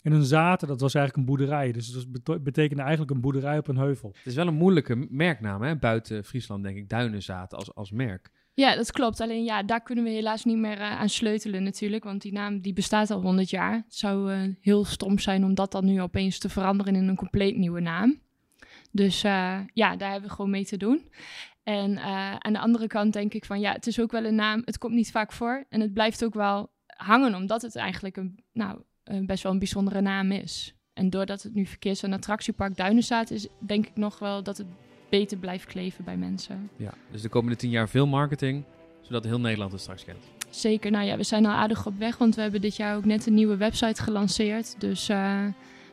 En 0.03 0.12
een 0.12 0.24
zaten, 0.24 0.68
dat 0.68 0.80
was 0.80 0.95
eigenlijk 0.95 1.28
een 1.28 1.34
boerderij. 1.34 1.72
Dus 1.72 2.07
dat 2.22 2.42
betekende 2.42 2.82
eigenlijk 2.82 3.11
een 3.11 3.20
boerderij 3.20 3.59
op 3.59 3.68
een 3.68 3.76
heuvel. 3.76 4.11
Het 4.16 4.26
is 4.26 4.34
wel 4.34 4.47
een 4.47 4.55
moeilijke 4.55 5.07
merknaam, 5.11 5.62
hè? 5.62 5.76
buiten 5.76 6.24
Friesland 6.24 6.62
denk 6.62 6.76
ik, 6.76 6.88
Duinenzaten 6.88 7.59
als, 7.59 7.74
als 7.74 7.90
merk. 7.90 8.30
Ja, 8.55 8.76
dat 8.76 8.92
klopt. 8.92 9.20
Alleen 9.20 9.44
ja, 9.44 9.62
daar 9.62 9.82
kunnen 9.82 10.05
we 10.05 10.11
helaas 10.11 10.44
niet 10.44 10.57
meer 10.57 10.78
uh, 10.78 11.00
aan 11.00 11.09
sleutelen 11.09 11.62
natuurlijk. 11.62 12.05
Want 12.05 12.22
die 12.22 12.32
naam 12.32 12.61
die 12.61 12.72
bestaat 12.72 13.11
al 13.11 13.20
100 13.20 13.50
jaar. 13.50 13.72
Het 13.72 13.94
zou 13.94 14.32
uh, 14.32 14.55
heel 14.61 14.84
stom 14.84 15.18
zijn 15.18 15.44
om 15.44 15.55
dat 15.55 15.72
dan 15.72 15.84
nu 15.84 16.02
opeens 16.02 16.38
te 16.38 16.48
veranderen 16.48 16.94
in 16.94 17.09
een 17.09 17.16
compleet 17.16 17.57
nieuwe 17.57 17.80
naam. 17.80 18.20
Dus 18.90 19.24
uh, 19.24 19.61
ja, 19.72 19.96
daar 19.96 20.11
hebben 20.11 20.28
we 20.28 20.34
gewoon 20.34 20.50
mee 20.50 20.64
te 20.64 20.76
doen. 20.76 21.09
En 21.62 21.98
aan 22.42 22.52
de 22.52 22.59
andere 22.59 22.86
kant 22.86 23.12
denk 23.12 23.34
ik 23.34 23.44
van 23.44 23.61
ja, 23.61 23.72
het 23.72 23.86
is 23.86 24.00
ook 24.00 24.12
wel 24.12 24.24
een 24.24 24.34
naam. 24.34 24.62
Het 24.64 24.78
komt 24.78 24.94
niet 24.94 25.11
vaak 25.11 25.32
voor. 25.32 25.64
En 25.68 25.80
het 25.80 25.92
blijft 25.92 26.24
ook 26.24 26.34
wel 26.34 26.70
hangen, 26.86 27.34
omdat 27.34 27.62
het 27.62 27.76
eigenlijk 27.76 28.16
een, 28.16 28.38
nou, 28.52 28.80
best 29.26 29.42
wel 29.42 29.52
een 29.52 29.59
bijzondere 29.59 30.00
naam 30.00 30.32
is. 30.32 30.74
En 30.94 31.11
doordat 31.11 31.42
het 31.42 31.55
nu 31.55 31.66
verkeers- 31.66 32.02
en 32.02 32.12
attractiepark 32.12 32.76
Duinen 32.76 33.02
staat, 33.02 33.30
is 33.30 33.46
denk 33.59 33.86
ik 33.86 33.96
nog 33.96 34.18
wel 34.18 34.42
dat 34.42 34.59
het 34.59 34.66
beter 35.18 35.36
blijft 35.36 35.64
kleven 35.64 36.04
bij 36.04 36.16
mensen. 36.16 36.70
Ja, 36.76 36.92
dus 37.10 37.22
de 37.22 37.28
komende 37.28 37.56
tien 37.56 37.70
jaar 37.70 37.88
veel 37.88 38.06
marketing, 38.06 38.64
zodat 39.00 39.24
heel 39.24 39.40
Nederland 39.40 39.72
het 39.72 39.80
straks 39.80 40.04
kent. 40.04 40.24
Zeker, 40.50 40.90
nou 40.90 41.04
ja, 41.04 41.16
we 41.16 41.22
zijn 41.22 41.46
al 41.46 41.52
aardig 41.52 41.86
op 41.86 41.98
weg, 41.98 42.18
want 42.18 42.34
we 42.34 42.42
hebben 42.42 42.60
dit 42.60 42.76
jaar 42.76 42.96
ook 42.96 43.04
net 43.04 43.26
een 43.26 43.34
nieuwe 43.34 43.56
website 43.56 44.02
gelanceerd. 44.02 44.80
Dus, 44.80 45.08
uh, 45.08 45.16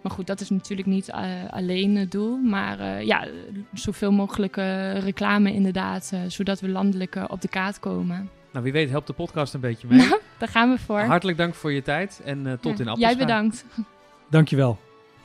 maar 0.01 0.11
goed, 0.11 0.27
dat 0.27 0.41
is 0.41 0.49
natuurlijk 0.49 0.87
niet 0.87 1.09
uh, 1.09 1.29
alleen 1.49 1.95
het 1.95 2.11
doel. 2.11 2.37
Maar 2.37 2.79
uh, 2.79 3.01
ja, 3.01 3.27
zoveel 3.73 4.11
mogelijk 4.11 4.55
reclame 4.95 5.53
inderdaad, 5.53 6.13
zodat 6.27 6.59
we 6.59 6.69
landelijk 6.69 7.15
op 7.27 7.41
de 7.41 7.47
kaart 7.47 7.79
komen. 7.79 8.29
Nou, 8.51 8.63
wie 8.63 8.73
weet 8.73 8.89
helpt 8.89 9.07
de 9.07 9.13
podcast 9.13 9.53
een 9.53 9.59
beetje 9.59 9.87
mee. 9.87 10.09
Daar 10.39 10.49
gaan 10.49 10.71
we 10.71 10.79
voor. 10.79 10.99
Hartelijk 10.99 11.37
dank 11.37 11.55
voor 11.55 11.71
je 11.71 11.81
tijd 11.81 12.21
en 12.23 12.57
tot 12.61 12.77
ja, 12.77 12.83
in 12.83 12.89
Appelschaat. 12.89 12.97
Jij 12.97 13.17
bedankt. 13.17 13.65
Dankjewel. 14.29 14.79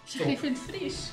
Schreef 0.05 0.42
in 0.42 0.53
het 0.53 0.61
Fries. 0.61 1.12